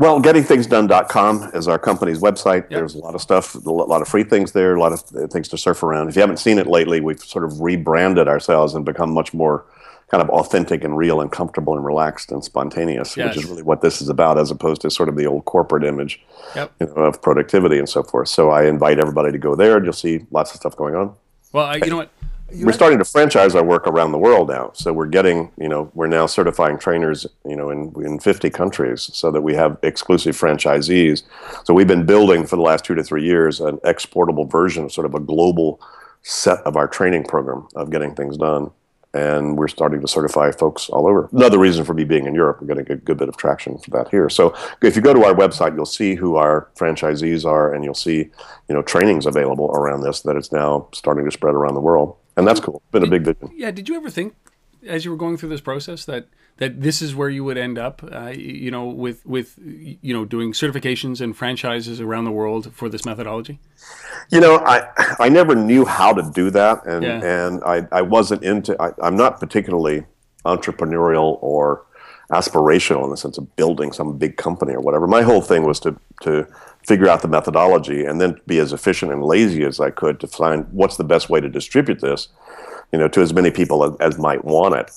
Well, 0.00 0.18
gettingthingsdone.com 0.18 1.50
is 1.52 1.68
our 1.68 1.78
company's 1.78 2.20
website. 2.20 2.62
Yep. 2.62 2.70
There's 2.70 2.94
a 2.94 2.98
lot 3.00 3.14
of 3.14 3.20
stuff, 3.20 3.54
a 3.54 3.70
lot 3.70 4.00
of 4.00 4.08
free 4.08 4.24
things 4.24 4.52
there, 4.52 4.74
a 4.74 4.80
lot 4.80 4.94
of 4.94 5.04
uh, 5.14 5.26
things 5.26 5.46
to 5.48 5.58
surf 5.58 5.82
around. 5.82 6.08
If 6.08 6.16
you 6.16 6.22
haven't 6.22 6.38
seen 6.38 6.58
it 6.58 6.66
lately, 6.66 7.00
we've 7.00 7.20
sort 7.20 7.44
of 7.44 7.60
rebranded 7.60 8.26
ourselves 8.26 8.74
and 8.74 8.82
become 8.82 9.12
much 9.12 9.34
more 9.34 9.66
kind 10.10 10.22
of 10.22 10.30
authentic 10.30 10.84
and 10.84 10.96
real 10.96 11.20
and 11.20 11.30
comfortable 11.30 11.76
and 11.76 11.84
relaxed 11.84 12.32
and 12.32 12.42
spontaneous, 12.42 13.14
yes. 13.14 13.36
which 13.36 13.44
is 13.44 13.50
really 13.50 13.62
what 13.62 13.82
this 13.82 14.00
is 14.00 14.08
about, 14.08 14.38
as 14.38 14.50
opposed 14.50 14.80
to 14.80 14.90
sort 14.90 15.10
of 15.10 15.16
the 15.16 15.26
old 15.26 15.44
corporate 15.44 15.84
image 15.84 16.18
yep. 16.56 16.72
you 16.80 16.86
know, 16.86 16.94
of 16.94 17.20
productivity 17.20 17.78
and 17.78 17.86
so 17.86 18.02
forth. 18.02 18.30
So 18.30 18.48
I 18.48 18.64
invite 18.64 18.98
everybody 18.98 19.30
to 19.32 19.38
go 19.38 19.54
there, 19.54 19.76
and 19.76 19.84
you'll 19.84 19.92
see 19.92 20.24
lots 20.30 20.52
of 20.52 20.56
stuff 20.56 20.74
going 20.76 20.94
on. 20.94 21.14
Well, 21.52 21.66
I, 21.66 21.74
you 21.74 21.90
know 21.90 21.98
what? 21.98 22.10
You 22.52 22.66
we're 22.66 22.72
starting 22.72 22.98
to 22.98 23.04
franchise 23.04 23.54
our 23.54 23.64
work 23.64 23.86
around 23.86 24.12
the 24.12 24.18
world 24.18 24.48
now. 24.48 24.70
So 24.74 24.92
we're 24.92 25.06
getting, 25.06 25.50
you 25.56 25.68
know, 25.68 25.90
we're 25.94 26.06
now 26.06 26.26
certifying 26.26 26.78
trainers, 26.78 27.26
you 27.46 27.56
know, 27.56 27.70
in, 27.70 27.92
in 28.04 28.18
50 28.18 28.50
countries 28.50 29.10
so 29.12 29.30
that 29.30 29.42
we 29.42 29.54
have 29.54 29.78
exclusive 29.82 30.36
franchisees. 30.36 31.22
So 31.64 31.74
we've 31.74 31.86
been 31.86 32.06
building 32.06 32.46
for 32.46 32.56
the 32.56 32.62
last 32.62 32.84
two 32.84 32.94
to 32.94 33.02
three 33.02 33.24
years 33.24 33.60
an 33.60 33.78
exportable 33.84 34.44
version 34.44 34.84
of 34.84 34.92
sort 34.92 35.06
of 35.06 35.14
a 35.14 35.20
global 35.20 35.80
set 36.22 36.58
of 36.60 36.76
our 36.76 36.86
training 36.86 37.24
program 37.24 37.66
of 37.76 37.90
getting 37.90 38.14
things 38.14 38.36
done 38.36 38.70
and 39.12 39.58
we're 39.58 39.68
starting 39.68 40.00
to 40.00 40.08
certify 40.08 40.52
folks 40.52 40.88
all 40.88 41.06
over. 41.06 41.28
Another 41.32 41.58
reason 41.58 41.84
for 41.84 41.94
me 41.94 42.04
being 42.04 42.26
in 42.26 42.34
Europe, 42.34 42.60
we're 42.60 42.68
getting 42.68 42.90
a 42.90 42.96
good 42.96 43.18
bit 43.18 43.28
of 43.28 43.36
traction 43.36 43.76
for 43.78 43.90
that 43.90 44.08
here. 44.08 44.28
So 44.28 44.54
if 44.82 44.94
you 44.94 45.02
go 45.02 45.12
to 45.12 45.24
our 45.24 45.34
website, 45.34 45.74
you'll 45.74 45.86
see 45.86 46.14
who 46.14 46.36
our 46.36 46.68
franchisees 46.76 47.44
are, 47.44 47.74
and 47.74 47.82
you'll 47.84 47.94
see, 47.94 48.30
you 48.68 48.74
know, 48.74 48.82
trainings 48.82 49.26
available 49.26 49.70
around 49.72 50.02
this 50.02 50.20
that 50.22 50.36
it's 50.36 50.52
now 50.52 50.88
starting 50.94 51.24
to 51.24 51.30
spread 51.30 51.54
around 51.54 51.74
the 51.74 51.80
world, 51.80 52.16
and 52.40 52.48
that's 52.48 52.60
cool. 52.60 52.82
Been 52.90 53.04
a 53.04 53.06
big 53.06 53.22
vision. 53.22 53.50
Yeah. 53.54 53.70
Did 53.70 53.88
you 53.88 53.96
ever 53.96 54.10
think, 54.10 54.34
as 54.86 55.04
you 55.04 55.10
were 55.10 55.16
going 55.16 55.36
through 55.36 55.50
this 55.50 55.60
process, 55.60 56.04
that 56.06 56.26
that 56.56 56.82
this 56.82 57.00
is 57.00 57.14
where 57.14 57.30
you 57.30 57.42
would 57.44 57.56
end 57.56 57.78
up, 57.78 58.02
uh, 58.12 58.32
you 58.36 58.70
know, 58.70 58.86
with 58.86 59.24
with 59.24 59.58
you 59.58 60.12
know 60.12 60.24
doing 60.24 60.52
certifications 60.52 61.20
and 61.20 61.36
franchises 61.36 62.00
around 62.00 62.24
the 62.24 62.30
world 62.30 62.72
for 62.74 62.88
this 62.88 63.04
methodology? 63.04 63.60
You 64.30 64.40
know, 64.40 64.56
I 64.58 64.88
I 65.18 65.28
never 65.28 65.54
knew 65.54 65.84
how 65.84 66.12
to 66.12 66.30
do 66.34 66.50
that, 66.50 66.84
and 66.86 67.02
yeah. 67.02 67.22
and 67.22 67.62
I 67.64 67.86
I 67.92 68.02
wasn't 68.02 68.42
into. 68.42 68.80
I, 68.80 68.92
I'm 69.02 69.16
not 69.16 69.40
particularly 69.40 70.04
entrepreneurial 70.44 71.38
or 71.42 71.86
aspirational 72.30 73.04
in 73.04 73.10
the 73.10 73.16
sense 73.16 73.38
of 73.38 73.56
building 73.56 73.92
some 73.92 74.16
big 74.16 74.36
company 74.36 74.72
or 74.72 74.80
whatever. 74.80 75.06
My 75.06 75.22
whole 75.22 75.42
thing 75.42 75.64
was 75.64 75.80
to 75.80 75.96
to 76.22 76.46
figure 76.86 77.08
out 77.08 77.22
the 77.22 77.28
methodology 77.28 78.04
and 78.04 78.20
then 78.20 78.40
be 78.46 78.58
as 78.58 78.72
efficient 78.72 79.12
and 79.12 79.22
lazy 79.22 79.64
as 79.64 79.80
I 79.80 79.90
could 79.90 80.18
to 80.20 80.26
find 80.26 80.66
what's 80.72 80.96
the 80.96 81.04
best 81.04 81.28
way 81.30 81.40
to 81.40 81.48
distribute 81.48 82.00
this, 82.00 82.28
you 82.92 82.98
know, 82.98 83.08
to 83.08 83.20
as 83.20 83.32
many 83.32 83.50
people 83.50 83.84
as, 83.84 83.96
as 84.00 84.18
might 84.18 84.44
want 84.44 84.74
it 84.74 84.90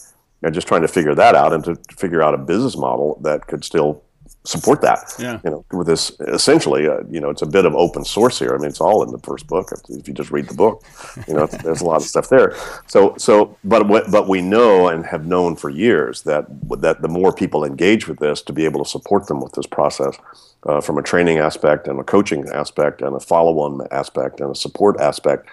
And 0.44 0.54
just 0.54 0.68
trying 0.68 0.82
to 0.82 0.88
figure 0.88 1.16
that 1.16 1.36
out 1.36 1.54
and 1.54 1.64
to, 1.64 1.76
figure 1.96 2.22
out 2.22 2.34
a 2.34 2.38
business 2.38 2.76
model 2.76 3.18
that 3.22 3.48
could 3.48 3.64
still 3.64 4.04
support 4.46 4.82
that. 4.82 5.14
Yeah. 5.18 5.40
You 5.44 5.52
know, 5.52 5.66
with 5.72 5.88
this 5.88 6.12
essentially, 6.20 6.86
uh, 6.86 7.00
you 7.10 7.22
know, 7.22 7.30
it's 7.30 7.42
a 7.42 7.46
bit 7.46 7.66
of 7.66 7.74
open 7.76 8.04
source 8.04 8.40
here. 8.40 8.54
I 8.54 8.58
mean, 8.58 8.68
it's 8.68 8.82
all 8.82 9.04
in 9.04 9.12
the 9.12 9.20
first 9.20 9.48
book. 9.48 9.72
If 9.88 10.06
you 10.08 10.14
just 10.14 10.32
read 10.32 10.48
the 10.50 10.54
book, 10.54 10.84
you 11.28 11.34
know, 11.34 11.46
there's 11.46 11.80
a 11.80 11.86
lot 11.86 11.98
of 11.98 12.04
stuff 12.04 12.28
there. 12.28 12.56
So, 12.88 13.16
so, 13.18 13.58
but 13.64 13.88
but 13.88 14.28
we 14.28 14.42
know 14.42 14.90
and 14.90 15.06
have 15.06 15.26
known 15.26 15.56
for 15.56 15.70
years 15.70 16.24
that 16.24 16.46
that 16.82 17.02
the 17.02 17.08
more 17.08 17.32
people 17.32 17.64
engage 17.64 18.10
with 18.10 18.20
this, 18.20 18.42
to 18.42 18.54
be 18.54 18.66
able 18.66 18.84
to 18.84 18.90
support 18.90 19.28
them 19.28 19.40
with 19.40 19.54
this 19.54 19.68
process. 19.68 20.18
Uh, 20.66 20.80
from 20.80 20.98
a 20.98 21.04
training 21.04 21.40
aspect 21.40 21.90
and 21.90 22.00
a 22.00 22.04
coaching 22.06 22.48
aspect 22.50 23.02
and 23.02 23.16
a 23.16 23.20
follow-on 23.20 23.86
aspect 23.92 24.40
and 24.40 24.50
a 24.50 24.56
support 24.56 24.98
aspect, 25.00 25.50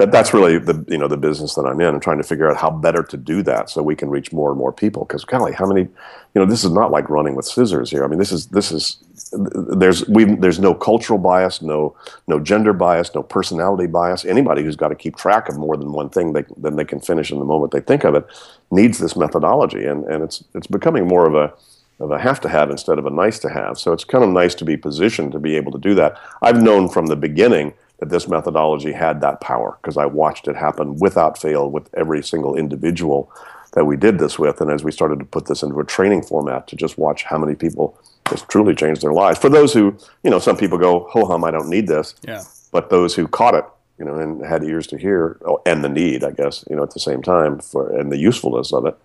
that, 0.00 0.10
that's 0.10 0.32
really 0.32 0.58
the 0.58 0.82
you 0.88 0.96
know 0.96 1.08
the 1.08 1.18
business 1.18 1.54
that 1.54 1.66
I'm 1.66 1.78
in 1.78 1.88
and 1.88 2.02
trying 2.02 2.16
to 2.16 2.24
figure 2.24 2.50
out 2.50 2.56
how 2.56 2.70
better 2.70 3.02
to 3.02 3.16
do 3.18 3.42
that 3.42 3.68
so 3.68 3.82
we 3.82 3.94
can 3.94 4.08
reach 4.08 4.32
more 4.32 4.48
and 4.48 4.58
more 4.58 4.72
people. 4.72 5.04
Because 5.04 5.26
golly, 5.26 5.52
how 5.52 5.66
many 5.66 5.82
you 5.82 6.36
know 6.36 6.46
this 6.46 6.64
is 6.64 6.70
not 6.70 6.90
like 6.90 7.10
running 7.10 7.34
with 7.34 7.44
scissors 7.44 7.90
here. 7.90 8.02
I 8.02 8.06
mean 8.06 8.18
this 8.18 8.32
is 8.32 8.46
this 8.46 8.72
is 8.72 8.96
there's 9.32 10.08
we 10.08 10.24
there's 10.24 10.58
no 10.58 10.74
cultural 10.74 11.18
bias 11.18 11.60
no 11.60 11.94
no 12.26 12.40
gender 12.40 12.72
bias 12.72 13.14
no 13.14 13.22
personality 13.22 13.86
bias. 13.86 14.24
Anybody 14.24 14.62
who's 14.62 14.74
got 14.74 14.88
to 14.88 14.94
keep 14.94 15.16
track 15.16 15.50
of 15.50 15.58
more 15.58 15.76
than 15.76 15.92
one 15.92 16.08
thing 16.08 16.32
they, 16.32 16.44
then 16.56 16.76
they 16.76 16.84
can 16.86 17.00
finish 17.00 17.30
in 17.30 17.38
the 17.38 17.44
moment 17.44 17.72
they 17.72 17.80
think 17.80 18.04
of 18.04 18.14
it 18.14 18.24
needs 18.70 18.98
this 18.98 19.16
methodology. 19.16 19.84
And 19.84 20.06
and 20.06 20.24
it's 20.24 20.42
it's 20.54 20.66
becoming 20.66 21.06
more 21.06 21.26
of 21.26 21.34
a 21.34 21.52
of 22.00 22.10
a 22.10 22.18
have 22.18 22.40
to 22.40 22.48
have 22.48 22.70
instead 22.70 22.98
of 22.98 23.06
a 23.06 23.10
nice 23.10 23.38
to 23.38 23.48
have 23.48 23.78
so 23.78 23.92
it's 23.92 24.04
kind 24.04 24.24
of 24.24 24.30
nice 24.30 24.54
to 24.54 24.64
be 24.64 24.76
positioned 24.76 25.32
to 25.32 25.38
be 25.38 25.56
able 25.56 25.72
to 25.72 25.78
do 25.78 25.94
that 25.94 26.18
I've 26.42 26.62
known 26.62 26.88
from 26.88 27.06
the 27.06 27.16
beginning 27.16 27.74
that 28.00 28.08
this 28.08 28.26
methodology 28.26 28.92
had 28.92 29.20
that 29.20 29.40
power 29.40 29.78
because 29.80 29.96
I 29.96 30.06
watched 30.06 30.48
it 30.48 30.56
happen 30.56 30.96
without 30.96 31.38
fail 31.38 31.70
with 31.70 31.88
every 31.94 32.22
single 32.22 32.56
individual 32.56 33.30
that 33.72 33.84
we 33.84 33.96
did 33.96 34.18
this 34.18 34.38
with. 34.38 34.60
And 34.60 34.70
as 34.70 34.82
we 34.82 34.90
started 34.90 35.18
to 35.20 35.24
put 35.24 35.46
this 35.46 35.62
into 35.62 35.78
a 35.78 35.84
training 35.84 36.22
format 36.22 36.66
to 36.68 36.76
just 36.76 36.98
watch 36.98 37.24
how 37.24 37.38
many 37.38 37.54
people 37.54 37.96
just 38.28 38.48
truly 38.48 38.74
changed 38.74 39.02
their 39.02 39.12
lives. 39.12 39.38
For 39.38 39.48
those 39.48 39.72
who, 39.72 39.96
you 40.24 40.30
know, 40.30 40.38
some 40.38 40.56
people 40.56 40.78
go, 40.78 41.06
ho 41.10 41.26
hum, 41.26 41.44
I 41.44 41.50
don't 41.50 41.68
need 41.68 41.86
this. 41.86 42.14
Yeah. 42.22 42.42
But 42.72 42.90
those 42.90 43.14
who 43.14 43.28
caught 43.28 43.54
it, 43.54 43.64
you 43.98 44.04
know, 44.04 44.14
and 44.14 44.44
had 44.44 44.64
ears 44.64 44.86
to 44.88 44.98
hear, 44.98 45.38
oh, 45.44 45.60
and 45.66 45.84
the 45.84 45.88
need, 45.88 46.24
I 46.24 46.30
guess, 46.30 46.64
you 46.70 46.76
know, 46.76 46.82
at 46.82 46.92
the 46.92 47.00
same 47.00 47.22
time 47.22 47.58
for, 47.58 47.94
and 47.94 48.10
the 48.10 48.16
usefulness 48.16 48.72
of 48.72 48.86
it, 48.86 48.96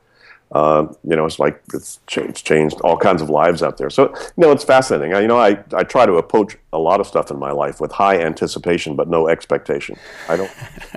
uh, 0.55 0.87
you 1.03 1.17
know, 1.17 1.25
it's 1.25 1.37
like 1.37 1.61
it's 1.73 1.99
changed, 2.07 2.45
changed 2.45 2.79
all 2.79 2.95
kinds 2.95 3.21
of 3.21 3.29
lives 3.29 3.61
out 3.61 3.77
there. 3.77 3.89
So, 3.89 4.13
you 4.15 4.31
know, 4.37 4.51
it's 4.51 4.63
fascinating. 4.63 5.13
I, 5.13 5.19
you 5.19 5.27
know, 5.27 5.37
I, 5.37 5.61
I 5.73 5.83
try 5.83 6.05
to 6.05 6.13
approach 6.13 6.55
a 6.71 6.79
lot 6.79 7.01
of 7.01 7.07
stuff 7.07 7.29
in 7.29 7.37
my 7.37 7.51
life 7.51 7.81
with 7.81 7.91
high 7.91 8.21
anticipation, 8.21 8.95
but 8.95 9.09
no 9.09 9.27
expectation. 9.27 9.97
I 10.29 10.37
don't, 10.37 10.51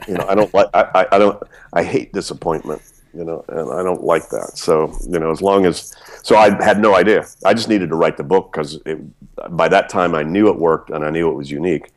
you 0.06 0.14
know, 0.14 0.24
I 0.28 0.36
don't 0.36 0.54
like, 0.54 0.68
I, 0.72 1.06
I 1.10 1.18
don't, 1.18 1.42
I 1.72 1.82
hate 1.82 2.12
disappointment, 2.12 2.82
you 3.12 3.24
know, 3.24 3.44
and 3.48 3.72
I 3.72 3.82
don't 3.82 4.04
like 4.04 4.28
that. 4.28 4.56
So, 4.56 4.96
you 5.08 5.18
know, 5.18 5.32
as 5.32 5.42
long 5.42 5.66
as, 5.66 5.92
so 6.22 6.36
I 6.36 6.50
had 6.62 6.78
no 6.78 6.94
idea. 6.94 7.26
I 7.44 7.52
just 7.52 7.68
needed 7.68 7.88
to 7.88 7.96
write 7.96 8.16
the 8.16 8.22
book 8.22 8.52
because 8.52 8.78
by 9.50 9.66
that 9.66 9.88
time 9.88 10.14
I 10.14 10.22
knew 10.22 10.48
it 10.50 10.56
worked 10.56 10.90
and 10.90 11.04
I 11.04 11.10
knew 11.10 11.28
it 11.28 11.34
was 11.34 11.50
unique 11.50 11.90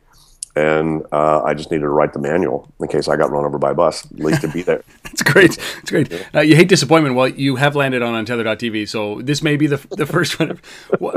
and 0.54 1.02
uh, 1.12 1.42
I 1.42 1.54
just 1.54 1.70
needed 1.70 1.82
to 1.82 1.88
write 1.88 2.12
the 2.12 2.18
manual 2.18 2.68
in 2.80 2.88
case 2.88 3.08
I 3.08 3.16
got 3.16 3.30
run 3.30 3.44
over 3.44 3.58
by 3.58 3.70
a 3.70 3.74
bus, 3.74 4.04
at 4.06 4.20
least 4.20 4.42
to 4.42 4.48
be 4.48 4.62
there. 4.62 4.82
That's 5.02 5.22
great. 5.22 5.56
That's 5.76 5.90
great. 5.90 6.12
You 6.34 6.56
hate 6.56 6.68
disappointment. 6.68 7.14
Well, 7.14 7.28
you 7.28 7.56
have 7.56 7.74
landed 7.74 8.02
on 8.02 8.24
Untether.tv, 8.24 8.88
so 8.88 9.22
this 9.22 9.42
may 9.42 9.56
be 9.56 9.66
the, 9.66 9.78
the 9.90 10.06
first 10.06 10.38
one. 10.40 10.60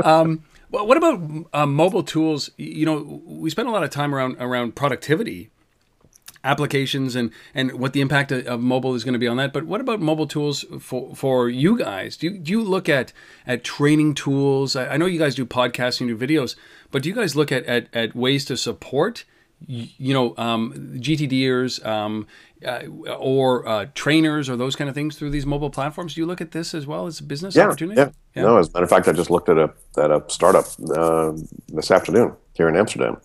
um, 0.04 0.44
what 0.70 0.96
about 0.96 1.46
uh, 1.52 1.66
mobile 1.66 2.02
tools? 2.02 2.50
You 2.56 2.86
know, 2.86 3.22
we 3.24 3.50
spend 3.50 3.68
a 3.68 3.70
lot 3.70 3.84
of 3.84 3.90
time 3.90 4.14
around 4.14 4.36
around 4.40 4.74
productivity 4.74 5.50
applications 6.46 7.16
and 7.16 7.30
and 7.54 7.72
what 7.72 7.92
the 7.92 8.00
impact 8.00 8.32
of 8.32 8.60
mobile 8.60 8.94
is 8.94 9.04
going 9.04 9.12
to 9.12 9.18
be 9.18 9.28
on 9.28 9.36
that. 9.36 9.52
But 9.52 9.64
what 9.66 9.80
about 9.80 10.00
mobile 10.00 10.26
tools 10.26 10.64
for 10.80 11.14
for 11.14 11.48
you 11.48 11.76
guys? 11.76 12.16
Do 12.16 12.28
you, 12.28 12.38
do 12.38 12.52
you 12.52 12.62
look 12.62 12.88
at 12.88 13.12
at 13.46 13.64
training 13.64 14.14
tools? 14.14 14.76
I, 14.76 14.94
I 14.94 14.96
know 14.96 15.06
you 15.06 15.18
guys 15.18 15.34
do 15.34 15.44
podcasting, 15.44 16.06
do 16.06 16.16
videos, 16.16 16.56
but 16.90 17.02
do 17.02 17.08
you 17.08 17.14
guys 17.14 17.36
look 17.36 17.52
at 17.52 17.64
at, 17.66 17.88
at 17.92 18.14
ways 18.14 18.44
to 18.46 18.56
support? 18.56 19.24
You 19.66 20.12
know, 20.12 20.34
um, 20.36 20.74
GTDers 20.98 21.84
um, 21.84 22.26
uh, 22.64 22.82
or 23.18 23.66
uh, 23.66 23.86
trainers 23.94 24.50
or 24.50 24.56
those 24.56 24.76
kind 24.76 24.90
of 24.90 24.94
things 24.94 25.16
through 25.16 25.30
these 25.30 25.46
mobile 25.46 25.70
platforms. 25.70 26.14
Do 26.14 26.20
you 26.20 26.26
look 26.26 26.42
at 26.42 26.50
this 26.50 26.74
as 26.74 26.86
well 26.86 27.06
as 27.06 27.20
a 27.20 27.22
business 27.22 27.56
yeah, 27.56 27.64
opportunity? 27.64 27.98
Yeah. 27.98 28.10
yeah. 28.34 28.42
No, 28.42 28.58
as 28.58 28.68
a 28.68 28.72
matter 28.72 28.84
of 28.84 28.90
fact, 28.90 29.08
I 29.08 29.12
just 29.12 29.30
looked 29.30 29.48
at 29.48 29.56
a 29.56 29.72
at 29.96 30.10
a 30.10 30.22
startup 30.28 30.66
uh, 30.94 31.32
this 31.68 31.90
afternoon 31.90 32.34
here 32.52 32.68
in 32.68 32.76
Amsterdam. 32.76 33.16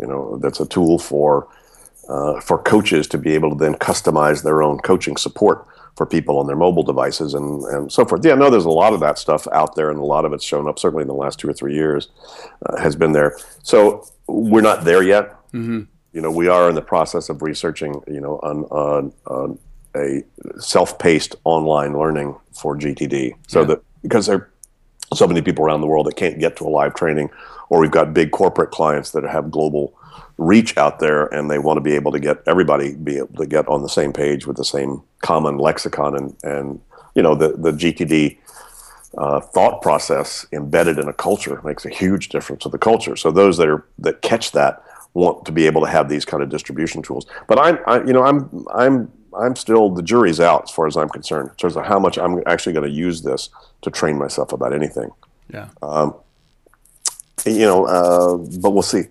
You 0.00 0.08
know, 0.08 0.38
that's 0.38 0.58
a 0.58 0.66
tool 0.66 0.98
for 0.98 1.48
uh, 2.08 2.40
for 2.40 2.58
coaches 2.58 3.06
to 3.08 3.18
be 3.18 3.34
able 3.34 3.50
to 3.50 3.56
then 3.56 3.74
customize 3.74 4.42
their 4.42 4.62
own 4.62 4.78
coaching 4.78 5.16
support 5.16 5.66
for 5.96 6.04
people 6.04 6.38
on 6.38 6.46
their 6.46 6.56
mobile 6.56 6.82
devices 6.82 7.34
and, 7.34 7.64
and 7.64 7.90
so 7.90 8.04
forth. 8.04 8.24
Yeah, 8.24 8.34
no, 8.34 8.50
there's 8.50 8.66
a 8.66 8.70
lot 8.70 8.92
of 8.92 9.00
that 9.00 9.18
stuff 9.18 9.48
out 9.52 9.74
there, 9.76 9.90
and 9.90 9.98
a 9.98 10.04
lot 10.04 10.24
of 10.24 10.32
it's 10.32 10.44
shown 10.44 10.68
up 10.68 10.78
certainly 10.78 11.02
in 11.02 11.08
the 11.08 11.14
last 11.14 11.38
two 11.38 11.48
or 11.48 11.54
three 11.54 11.74
years 11.74 12.08
uh, 12.66 12.76
has 12.80 12.94
been 12.94 13.12
there. 13.12 13.36
So 13.62 14.06
we're 14.26 14.60
not 14.60 14.84
there 14.84 15.02
yet. 15.02 15.30
Mm-hmm. 15.52 15.82
You 16.12 16.20
know, 16.20 16.30
we 16.30 16.48
are 16.48 16.68
in 16.68 16.74
the 16.74 16.82
process 16.82 17.28
of 17.28 17.42
researching, 17.42 18.02
you 18.06 18.20
know, 18.20 18.38
on, 18.42 18.64
on, 18.64 19.12
on 19.26 19.58
a 19.96 20.22
self-paced 20.60 21.34
online 21.44 21.98
learning 21.98 22.36
for 22.52 22.76
GTD. 22.76 23.34
So 23.48 23.60
yeah. 23.60 23.66
that 23.66 23.82
because 24.02 24.26
there 24.26 24.36
are 24.36 24.50
so 25.14 25.26
many 25.26 25.40
people 25.40 25.64
around 25.64 25.80
the 25.80 25.86
world 25.86 26.06
that 26.06 26.16
can't 26.16 26.38
get 26.38 26.56
to 26.56 26.64
a 26.64 26.68
live 26.68 26.94
training, 26.94 27.30
or 27.70 27.80
we've 27.80 27.90
got 27.90 28.12
big 28.12 28.30
corporate 28.30 28.70
clients 28.70 29.12
that 29.12 29.24
have 29.24 29.50
global 29.50 29.94
reach 30.38 30.76
out 30.76 30.98
there 30.98 31.26
and 31.26 31.50
they 31.50 31.58
want 31.58 31.78
to 31.78 31.80
be 31.80 31.94
able 31.94 32.12
to 32.12 32.18
get 32.18 32.42
everybody 32.46 32.94
be 32.94 33.16
able 33.16 33.34
to 33.36 33.46
get 33.46 33.66
on 33.68 33.82
the 33.82 33.88
same 33.88 34.12
page 34.12 34.46
with 34.46 34.56
the 34.56 34.64
same 34.64 35.02
common 35.22 35.56
lexicon 35.56 36.14
and 36.14 36.36
and 36.42 36.80
you 37.14 37.22
know 37.22 37.34
the 37.34 37.52
the 37.56 37.72
GTD 37.72 38.36
uh, 39.16 39.40
thought 39.40 39.80
process 39.80 40.46
embedded 40.52 40.98
in 40.98 41.08
a 41.08 41.12
culture 41.12 41.60
makes 41.64 41.86
a 41.86 41.88
huge 41.88 42.28
difference 42.28 42.62
to 42.62 42.68
the 42.68 42.78
culture. 42.78 43.16
So 43.16 43.30
those 43.30 43.56
that 43.56 43.68
are 43.68 43.84
that 43.98 44.20
catch 44.22 44.52
that 44.52 44.82
want 45.14 45.46
to 45.46 45.52
be 45.52 45.66
able 45.66 45.80
to 45.80 45.88
have 45.88 46.10
these 46.10 46.26
kind 46.26 46.42
of 46.42 46.50
distribution 46.50 47.02
tools. 47.02 47.26
But 47.48 47.58
I'm 47.58 47.78
I, 47.86 48.04
you 48.04 48.12
know 48.12 48.22
I'm 48.22 48.66
I'm 48.74 49.10
I'm 49.38 49.56
still 49.56 49.90
the 49.90 50.02
jury's 50.02 50.40
out 50.40 50.64
as 50.64 50.70
far 50.70 50.86
as 50.86 50.96
I'm 50.96 51.08
concerned 51.08 51.50
in 51.50 51.56
terms 51.56 51.76
of 51.76 51.86
how 51.86 51.98
much 51.98 52.18
I'm 52.18 52.42
actually 52.46 52.74
going 52.74 52.88
to 52.88 52.94
use 52.94 53.22
this 53.22 53.48
to 53.82 53.90
train 53.90 54.18
myself 54.18 54.52
about 54.52 54.74
anything. 54.74 55.10
Yeah. 55.52 55.68
Um, 55.82 56.14
you 57.44 57.60
know, 57.60 57.86
uh, 57.86 58.36
but 58.60 58.70
we'll 58.70 58.82
see 58.82 59.04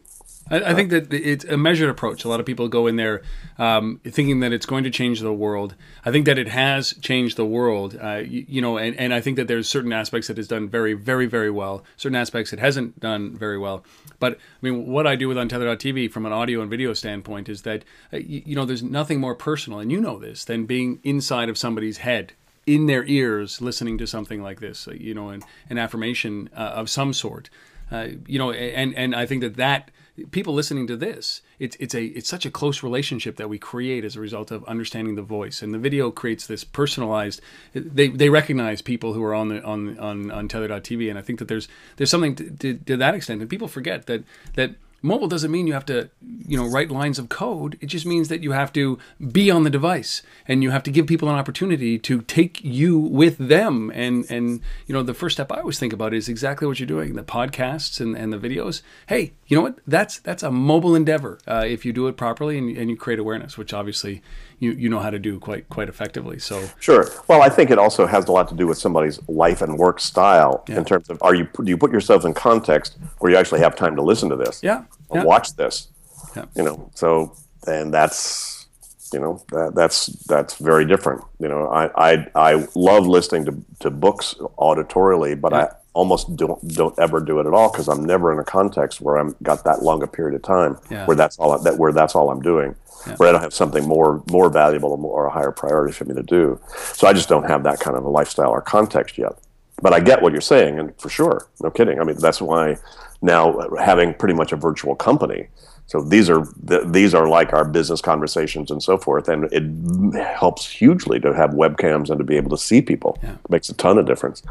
I, 0.49 0.71
I, 0.71 0.73
think 0.73 0.91
that 0.91 1.11
it's 1.13 1.45
a 1.45 1.57
measured 1.57 1.89
approach. 1.89 2.23
A 2.23 2.29
lot 2.29 2.39
of 2.39 2.45
people 2.45 2.67
go 2.67 2.87
in 2.87 2.95
there 2.95 3.21
um, 3.57 3.99
thinking 4.03 4.39
that 4.41 4.53
it's 4.53 4.65
going 4.65 4.83
to 4.83 4.89
change 4.89 5.19
the 5.19 5.33
world. 5.33 5.75
I 6.05 6.11
think 6.11 6.25
that 6.25 6.37
it 6.37 6.49
has 6.49 6.93
changed 7.01 7.37
the 7.37 7.45
world, 7.45 7.97
uh, 8.01 8.17
you, 8.17 8.45
you, 8.47 8.61
know, 8.61 8.77
and, 8.77 8.95
and 8.99 9.13
I 9.13 9.21
think 9.21 9.37
that 9.37 9.47
there's 9.47 9.67
certain 9.67 9.91
aspects 9.91 10.27
that 10.27 10.37
it's 10.37 10.47
done 10.47 10.69
very, 10.69 10.93
very, 10.93 11.25
very 11.25 11.49
well. 11.49 11.83
Certain 11.97 12.15
aspects 12.15 12.53
it 12.53 12.59
hasn't 12.59 12.99
done 12.99 13.35
very 13.35 13.57
well. 13.57 13.83
But 14.19 14.33
I 14.33 14.37
mean, 14.61 14.87
what 14.87 15.07
I 15.07 15.15
do 15.15 15.27
with 15.27 15.37
Untether.tv 15.37 16.11
from 16.11 16.25
an 16.25 16.31
audio 16.31 16.61
and 16.61 16.69
video 16.69 16.93
standpoint 16.93 17.49
is 17.49 17.63
that, 17.63 17.83
uh, 18.13 18.17
you, 18.17 18.43
you 18.45 18.55
know, 18.55 18.65
there's 18.65 18.83
nothing 18.83 19.19
more 19.19 19.35
personal, 19.35 19.79
and 19.79 19.91
you 19.91 19.99
know 19.99 20.19
this, 20.19 20.45
than 20.45 20.65
being 20.65 20.99
inside 21.03 21.49
of 21.49 21.57
somebody's 21.57 21.97
head 21.97 22.33
in 22.65 22.87
their 22.87 23.03
ears 23.05 23.61
listening 23.61 23.97
to 23.97 24.07
something 24.07 24.41
like 24.41 24.59
this, 24.59 24.87
uh, 24.87 24.93
you 24.93 25.13
know, 25.13 25.29
an, 25.29 25.43
an 25.69 25.77
affirmation 25.77 26.49
uh, 26.55 26.59
of 26.59 26.89
some 26.89 27.13
sort. 27.13 27.49
Uh, 27.91 28.07
you 28.25 28.39
know, 28.39 28.51
and 28.51 28.95
and 28.95 29.15
I 29.15 29.27
think 29.27 29.41
that 29.41 29.57
that 29.57 29.91
people 30.31 30.53
listening 30.53 30.87
to 30.87 30.95
this, 30.95 31.41
it's 31.59 31.75
it's 31.77 31.93
a 31.93 32.05
it's 32.05 32.29
such 32.29 32.45
a 32.45 32.51
close 32.51 32.83
relationship 32.83 33.35
that 33.37 33.49
we 33.49 33.57
create 33.57 34.05
as 34.05 34.15
a 34.15 34.19
result 34.19 34.51
of 34.51 34.63
understanding 34.65 35.15
the 35.15 35.21
voice. 35.21 35.61
And 35.61 35.73
the 35.73 35.77
video 35.77 36.11
creates 36.11 36.47
this 36.47 36.63
personalized. 36.63 37.41
They, 37.73 38.07
they 38.07 38.29
recognize 38.29 38.81
people 38.81 39.13
who 39.13 39.23
are 39.23 39.33
on 39.33 39.49
the 39.49 39.63
on 39.63 39.99
on 39.99 40.31
on 40.31 40.47
Tether.tv, 40.47 41.09
and 41.09 41.19
I 41.19 41.21
think 41.21 41.39
that 41.39 41.47
there's 41.47 41.67
there's 41.97 42.09
something 42.09 42.35
to, 42.35 42.49
to, 42.49 42.73
to 42.75 42.97
that 42.97 43.15
extent. 43.15 43.41
And 43.41 43.49
people 43.49 43.67
forget 43.67 44.05
that 44.07 44.23
that 44.55 44.75
Mobile 45.01 45.27
doesn't 45.27 45.51
mean 45.51 45.67
you 45.67 45.73
have 45.73 45.85
to, 45.85 46.09
you 46.47 46.57
know, 46.57 46.65
write 46.65 46.89
lines 46.89 47.19
of 47.19 47.29
code. 47.29 47.77
It 47.79 47.87
just 47.87 48.05
means 48.05 48.27
that 48.29 48.41
you 48.41 48.53
have 48.53 48.73
to 48.73 48.97
be 49.31 49.51
on 49.51 49.63
the 49.63 49.69
device 49.69 50.21
and 50.47 50.63
you 50.63 50.71
have 50.71 50.83
to 50.83 50.91
give 50.91 51.05
people 51.05 51.29
an 51.29 51.35
opportunity 51.35 51.99
to 51.99 52.21
take 52.21 52.63
you 52.63 52.97
with 52.97 53.37
them. 53.37 53.91
And 53.93 54.25
and 54.31 54.61
you 54.87 54.93
know, 54.93 55.03
the 55.03 55.13
first 55.13 55.35
step 55.35 55.51
I 55.51 55.59
always 55.59 55.79
think 55.79 55.93
about 55.93 56.13
is 56.13 56.27
exactly 56.27 56.67
what 56.67 56.79
you're 56.79 56.87
doing. 56.87 57.13
The 57.13 57.23
podcasts 57.23 57.99
and, 58.01 58.15
and 58.15 58.33
the 58.33 58.37
videos. 58.37 58.81
Hey, 59.07 59.33
you 59.47 59.55
know 59.55 59.61
what? 59.61 59.79
That's 59.85 60.19
that's 60.19 60.43
a 60.43 60.51
mobile 60.51 60.95
endeavor 60.95 61.39
uh, 61.47 61.65
if 61.67 61.85
you 61.85 61.93
do 61.93 62.07
it 62.07 62.17
properly 62.17 62.57
and, 62.57 62.75
and 62.75 62.89
you 62.89 62.97
create 62.97 63.19
awareness, 63.19 63.57
which 63.57 63.73
obviously 63.73 64.21
you, 64.59 64.71
you 64.71 64.89
know 64.89 64.99
how 64.99 65.09
to 65.09 65.19
do 65.19 65.39
quite 65.39 65.69
quite 65.69 65.89
effectively. 65.89 66.39
So 66.39 66.67
sure. 66.79 67.09
Well, 67.27 67.41
I 67.41 67.49
think 67.49 67.71
it 67.71 67.77
also 67.77 68.05
has 68.05 68.27
a 68.27 68.31
lot 68.31 68.47
to 68.49 68.55
do 68.55 68.67
with 68.67 68.77
somebody's 68.77 69.19
life 69.27 69.61
and 69.61 69.77
work 69.77 69.99
style 69.99 70.63
yeah. 70.67 70.77
in 70.77 70.85
terms 70.85 71.09
of 71.09 71.21
are 71.21 71.35
you 71.35 71.47
do 71.63 71.69
you 71.69 71.77
put 71.77 71.91
yourself 71.91 72.25
in 72.25 72.33
context 72.33 72.97
where 73.19 73.31
you 73.31 73.37
actually 73.37 73.61
have 73.61 73.75
time 73.75 73.95
to 73.95 74.01
listen 74.01 74.29
to 74.29 74.35
this? 74.35 74.61
Yeah. 74.63 74.83
yeah. 75.13 75.23
Watch 75.23 75.55
this. 75.55 75.89
Yeah. 76.35 76.45
You 76.55 76.63
know. 76.63 76.91
So 76.95 77.35
and 77.67 77.93
that's 77.93 78.67
you 79.13 79.19
know 79.19 79.43
that, 79.51 79.73
that's 79.75 80.07
that's 80.27 80.55
very 80.55 80.85
different. 80.85 81.23
You 81.39 81.47
know, 81.47 81.67
I 81.67 82.13
I, 82.13 82.27
I 82.35 82.67
love 82.75 83.07
listening 83.07 83.45
to, 83.45 83.65
to 83.81 83.89
books 83.89 84.35
auditorially, 84.57 85.39
but 85.39 85.51
yeah. 85.51 85.59
I 85.59 85.69
almost 85.93 86.35
don't 86.35 86.61
don't 86.73 86.97
ever 86.99 87.19
do 87.19 87.39
it 87.39 87.47
at 87.47 87.53
all 87.53 87.71
because 87.71 87.87
I'm 87.87 88.03
never 88.03 88.31
in 88.31 88.39
a 88.39 88.43
context 88.43 89.01
where 89.01 89.17
I'm 89.17 89.35
got 89.41 89.63
that 89.63 89.81
long 89.81 90.03
a 90.03 90.07
period 90.07 90.35
of 90.35 90.41
time 90.41 90.77
yeah. 90.91 91.05
where 91.05 91.15
that's 91.15 91.39
all 91.39 91.57
that 91.57 91.77
where 91.77 91.91
that's 91.91 92.15
all 92.15 92.29
I'm 92.29 92.41
doing 92.41 92.75
yeah. 93.07 93.15
where 93.15 93.29
I 93.29 93.31
don't 93.31 93.41
have 93.41 93.53
something 93.53 93.87
more 93.87 94.23
more 94.29 94.49
valuable 94.49 94.91
or, 94.91 94.97
more, 94.97 95.23
or 95.23 95.25
a 95.27 95.31
higher 95.31 95.51
priority 95.51 95.93
for 95.93 96.05
me 96.05 96.15
to 96.15 96.23
do. 96.23 96.59
So 96.93 97.07
I 97.07 97.13
just 97.13 97.29
don't 97.29 97.45
have 97.45 97.63
that 97.63 97.79
kind 97.79 97.97
of 97.97 98.03
a 98.03 98.09
lifestyle 98.09 98.49
or 98.49 98.61
context 98.61 99.17
yet. 99.17 99.37
But 99.81 99.93
I 99.93 99.99
get 99.99 100.21
what 100.21 100.31
you're 100.31 100.41
saying, 100.41 100.79
and 100.79 100.97
for 100.99 101.09
sure, 101.09 101.47
no 101.61 101.69
kidding. 101.69 101.99
I 101.99 102.03
mean, 102.03 102.17
that's 102.17 102.41
why 102.41 102.77
now 103.21 103.67
having 103.77 104.13
pretty 104.13 104.33
much 104.33 104.51
a 104.51 104.55
virtual 104.55 104.95
company. 104.95 105.47
So 105.87 106.01
these 106.01 106.29
are 106.29 106.47
these 106.85 107.13
are 107.13 107.27
like 107.27 107.53
our 107.53 107.65
business 107.65 108.01
conversations 108.01 108.71
and 108.71 108.81
so 108.81 108.97
forth, 108.97 109.27
and 109.27 109.47
it 109.51 110.19
helps 110.19 110.67
hugely 110.67 111.19
to 111.19 111.33
have 111.33 111.51
webcams 111.51 112.09
and 112.09 112.17
to 112.17 112.23
be 112.23 112.37
able 112.37 112.49
to 112.51 112.57
see 112.57 112.81
people. 112.81 113.19
Yeah. 113.21 113.33
It 113.33 113.49
makes 113.49 113.69
a 113.69 113.73
ton 113.73 113.97
of 113.97 114.05
difference, 114.05 114.41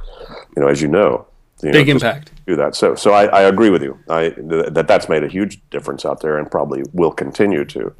you 0.56 0.62
know, 0.62 0.68
as 0.68 0.80
you 0.80 0.88
know. 0.88 1.26
You 1.62 1.72
Big 1.72 1.86
know, 1.86 1.94
impact. 1.94 2.30
Do 2.46 2.56
that. 2.56 2.74
So, 2.74 2.94
so 2.94 3.12
I, 3.12 3.24
I 3.26 3.42
agree 3.42 3.70
with 3.70 3.82
you. 3.82 3.98
I 4.08 4.34
that 4.36 4.86
that's 4.86 5.08
made 5.08 5.24
a 5.24 5.28
huge 5.28 5.60
difference 5.70 6.04
out 6.04 6.20
there, 6.20 6.38
and 6.38 6.50
probably 6.50 6.82
will 6.92 7.12
continue 7.12 7.64
to 7.64 7.92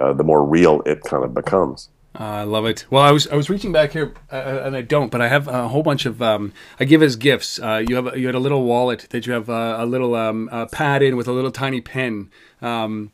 uh, 0.00 0.12
the 0.12 0.24
more 0.24 0.44
real 0.44 0.82
it 0.86 1.02
kind 1.02 1.24
of 1.24 1.34
becomes. 1.34 1.88
Uh, 2.18 2.22
I 2.22 2.42
love 2.44 2.64
it. 2.64 2.86
Well, 2.88 3.02
I 3.02 3.10
was 3.10 3.26
I 3.28 3.36
was 3.36 3.50
reaching 3.50 3.72
back 3.72 3.92
here, 3.92 4.14
uh, 4.32 4.36
uh, 4.36 4.62
and 4.64 4.74
I 4.74 4.80
don't, 4.80 5.10
but 5.10 5.20
I 5.20 5.28
have 5.28 5.48
a 5.48 5.68
whole 5.68 5.82
bunch 5.82 6.06
of 6.06 6.22
um, 6.22 6.52
I 6.80 6.84
give 6.84 7.02
as 7.02 7.14
gifts. 7.16 7.58
Uh, 7.58 7.84
you 7.86 7.96
have 7.96 8.16
you 8.16 8.26
had 8.26 8.34
a 8.34 8.38
little 8.38 8.64
wallet 8.64 9.06
that 9.10 9.26
you 9.26 9.34
have 9.34 9.50
uh, 9.50 9.76
a 9.78 9.84
little 9.84 10.14
um, 10.14 10.48
pad 10.72 11.02
in 11.02 11.16
with 11.16 11.28
a 11.28 11.32
little 11.32 11.50
tiny 11.50 11.82
pen. 11.82 12.30
Um, 12.62 13.12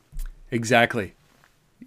exactly, 0.51 1.15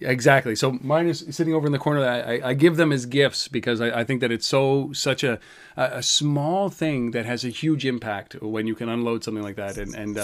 exactly. 0.00 0.56
So 0.56 0.78
mine 0.82 1.06
is 1.06 1.24
sitting 1.30 1.54
over 1.54 1.66
in 1.66 1.72
the 1.72 1.78
corner. 1.78 2.04
I, 2.04 2.40
I 2.50 2.54
give 2.54 2.76
them 2.76 2.92
as 2.92 3.06
gifts 3.06 3.48
because 3.48 3.80
I, 3.80 4.00
I 4.00 4.04
think 4.04 4.20
that 4.20 4.30
it's 4.30 4.46
so 4.46 4.92
such 4.92 5.24
a 5.24 5.38
a 5.76 6.02
small 6.02 6.70
thing 6.70 7.10
that 7.10 7.26
has 7.26 7.44
a 7.44 7.50
huge 7.50 7.84
impact 7.84 8.40
when 8.40 8.66
you 8.66 8.74
can 8.74 8.88
unload 8.88 9.24
something 9.24 9.42
like 9.42 9.56
that, 9.56 9.76
and 9.76 9.94
and 9.94 10.18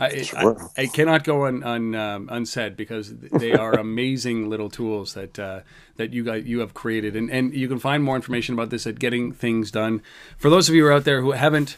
I, 0.00 0.22
sure. 0.22 0.70
I, 0.76 0.82
I, 0.82 0.86
cannot 0.86 1.24
go 1.24 1.44
un, 1.44 1.62
un, 1.62 1.94
um, 1.94 2.28
unsaid 2.32 2.74
because 2.74 3.14
they 3.14 3.52
are 3.52 3.74
amazing 3.78 4.48
little 4.48 4.70
tools 4.70 5.12
that 5.12 5.38
uh, 5.38 5.60
that 5.96 6.12
you 6.12 6.24
guys 6.24 6.46
you 6.46 6.60
have 6.60 6.72
created, 6.72 7.16
and 7.16 7.30
and 7.30 7.54
you 7.54 7.68
can 7.68 7.78
find 7.78 8.02
more 8.02 8.16
information 8.16 8.54
about 8.54 8.70
this 8.70 8.86
at 8.86 8.98
Getting 8.98 9.32
Things 9.32 9.70
Done. 9.70 10.02
For 10.38 10.48
those 10.48 10.68
of 10.68 10.74
you 10.74 10.90
out 10.90 11.04
there 11.04 11.20
who 11.20 11.32
haven't 11.32 11.76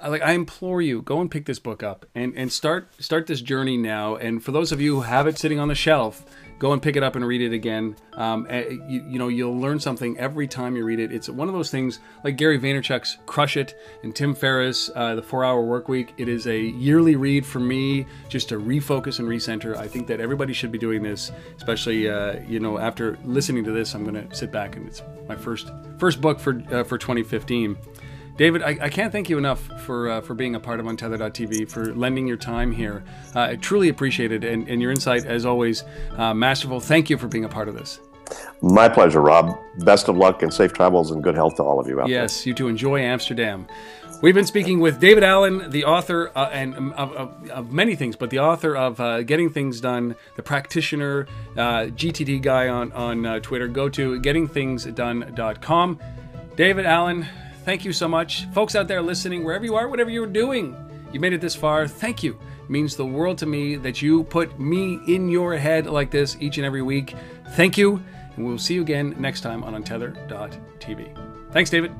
like 0.00 0.22
I 0.22 0.32
implore 0.32 0.82
you, 0.82 1.02
go 1.02 1.20
and 1.20 1.30
pick 1.30 1.46
this 1.46 1.58
book 1.58 1.82
up 1.82 2.06
and, 2.14 2.36
and 2.36 2.52
start 2.52 2.88
start 3.02 3.26
this 3.26 3.40
journey 3.40 3.76
now. 3.76 4.16
And 4.16 4.42
for 4.42 4.52
those 4.52 4.72
of 4.72 4.80
you 4.80 4.96
who 4.96 5.00
have 5.02 5.26
it 5.26 5.38
sitting 5.38 5.58
on 5.58 5.68
the 5.68 5.74
shelf, 5.74 6.24
go 6.64 6.72
and 6.72 6.80
pick 6.80 6.96
it 6.96 7.02
up 7.02 7.14
and 7.14 7.26
read 7.26 7.42
it 7.42 7.52
again. 7.52 7.94
Um, 8.14 8.46
eh, 8.48 8.70
you, 8.88 9.04
you, 9.06 9.18
know, 9.18 9.28
you'll 9.28 9.60
learn 9.60 9.78
something 9.78 10.16
every 10.16 10.48
time 10.48 10.76
you 10.76 10.82
read 10.82 10.98
it. 10.98 11.12
It's 11.12 11.28
one 11.28 11.46
of 11.46 11.52
those 11.52 11.70
things 11.70 11.98
like 12.24 12.38
Gary 12.38 12.58
Vaynerchuk's 12.58 13.18
Crush 13.26 13.58
It 13.58 13.76
and 14.02 14.16
Tim 14.16 14.34
Ferriss, 14.34 14.90
uh, 14.94 15.14
The 15.14 15.20
Four 15.20 15.44
Hour 15.44 15.60
Work 15.60 15.88
Week. 15.88 16.14
It 16.16 16.26
is 16.26 16.46
a 16.46 16.58
yearly 16.58 17.16
read 17.16 17.44
for 17.44 17.60
me 17.60 18.06
just 18.30 18.48
to 18.48 18.58
refocus 18.58 19.18
and 19.18 19.28
recenter. 19.28 19.76
I 19.76 19.86
think 19.86 20.06
that 20.06 20.20
everybody 20.20 20.54
should 20.54 20.72
be 20.72 20.78
doing 20.78 21.02
this, 21.02 21.32
especially, 21.58 22.08
uh, 22.08 22.40
you 22.48 22.60
know, 22.60 22.78
after 22.78 23.18
listening 23.24 23.62
to 23.64 23.70
this, 23.70 23.94
I'm 23.94 24.02
going 24.02 24.26
to 24.26 24.34
sit 24.34 24.50
back 24.50 24.76
and 24.76 24.88
it's 24.88 25.02
my 25.28 25.36
first 25.36 25.70
first 25.98 26.22
book 26.22 26.40
for, 26.40 26.62
uh, 26.72 26.82
for 26.82 26.96
2015. 26.96 27.76
David, 28.36 28.62
I, 28.62 28.78
I, 28.82 28.88
can't 28.88 29.12
thank 29.12 29.30
you 29.30 29.38
enough 29.38 29.60
for 29.82 30.08
uh, 30.10 30.20
for 30.20 30.34
being 30.34 30.56
a 30.56 30.60
part 30.60 30.80
of 30.80 30.86
Untether.tv, 30.86 31.70
for 31.70 31.94
lending 31.94 32.26
your 32.26 32.36
time 32.36 32.72
here. 32.72 33.04
Uh, 33.34 33.42
I 33.42 33.56
truly 33.56 33.88
appreciate 33.88 34.32
it, 34.32 34.42
and, 34.42 34.68
and 34.68 34.82
your 34.82 34.90
insight, 34.90 35.24
as 35.24 35.46
always, 35.46 35.84
uh, 36.16 36.34
masterful. 36.34 36.80
Thank 36.80 37.10
you 37.10 37.16
for 37.16 37.28
being 37.28 37.44
a 37.44 37.48
part 37.48 37.68
of 37.68 37.74
this. 37.74 38.00
My 38.60 38.88
pleasure, 38.88 39.20
Rob. 39.20 39.56
Best 39.80 40.08
of 40.08 40.16
luck 40.16 40.42
and 40.42 40.52
safe 40.52 40.72
travels 40.72 41.10
and 41.10 41.22
good 41.22 41.34
health 41.34 41.56
to 41.56 41.62
all 41.62 41.78
of 41.78 41.86
you 41.86 42.00
out 42.00 42.08
yes, 42.08 42.16
there. 42.16 42.22
Yes, 42.22 42.46
you 42.46 42.54
too. 42.54 42.68
Enjoy 42.68 42.98
Amsterdam. 42.98 43.68
We've 44.22 44.34
been 44.34 44.46
speaking 44.46 44.80
with 44.80 45.00
David 45.00 45.22
Allen, 45.22 45.70
the 45.70 45.84
author 45.84 46.32
uh, 46.34 46.48
and 46.50 46.74
um, 46.74 46.92
of, 46.94 47.12
of, 47.12 47.50
of, 47.50 47.72
many 47.72 47.94
things, 47.94 48.16
but 48.16 48.30
the 48.30 48.38
author 48.38 48.74
of 48.74 48.98
uh, 48.98 49.22
Getting 49.22 49.50
Things 49.50 49.80
Done, 49.80 50.16
the 50.36 50.42
practitioner, 50.42 51.26
uh, 51.56 51.90
GTD 51.90 52.40
guy 52.40 52.68
on 52.68 52.90
on 52.92 53.26
uh, 53.26 53.40
Twitter. 53.40 53.68
Go 53.68 53.88
to 53.90 54.20
gettingthingsdone.com. 54.20 56.00
David 56.56 56.86
Allen, 56.86 57.26
Thank 57.64 57.84
you 57.84 57.92
so 57.92 58.06
much. 58.06 58.46
Folks 58.50 58.74
out 58.74 58.88
there 58.88 59.00
listening, 59.00 59.42
wherever 59.42 59.64
you 59.64 59.74
are, 59.74 59.88
whatever 59.88 60.10
you're 60.10 60.26
doing, 60.26 60.76
you 61.12 61.20
made 61.20 61.32
it 61.32 61.40
this 61.40 61.54
far. 61.54 61.88
Thank 61.88 62.22
you. 62.22 62.38
It 62.62 62.70
means 62.70 62.94
the 62.94 63.06
world 63.06 63.38
to 63.38 63.46
me 63.46 63.76
that 63.76 64.02
you 64.02 64.24
put 64.24 64.58
me 64.60 65.00
in 65.06 65.28
your 65.28 65.56
head 65.56 65.86
like 65.86 66.10
this 66.10 66.36
each 66.40 66.58
and 66.58 66.66
every 66.66 66.82
week. 66.82 67.14
Thank 67.52 67.78
you. 67.78 68.02
And 68.36 68.44
we'll 68.44 68.58
see 68.58 68.74
you 68.74 68.82
again 68.82 69.14
next 69.18 69.40
time 69.40 69.64
on 69.64 69.82
Untether.tv. 69.82 71.52
Thanks, 71.52 71.70
David. 71.70 71.92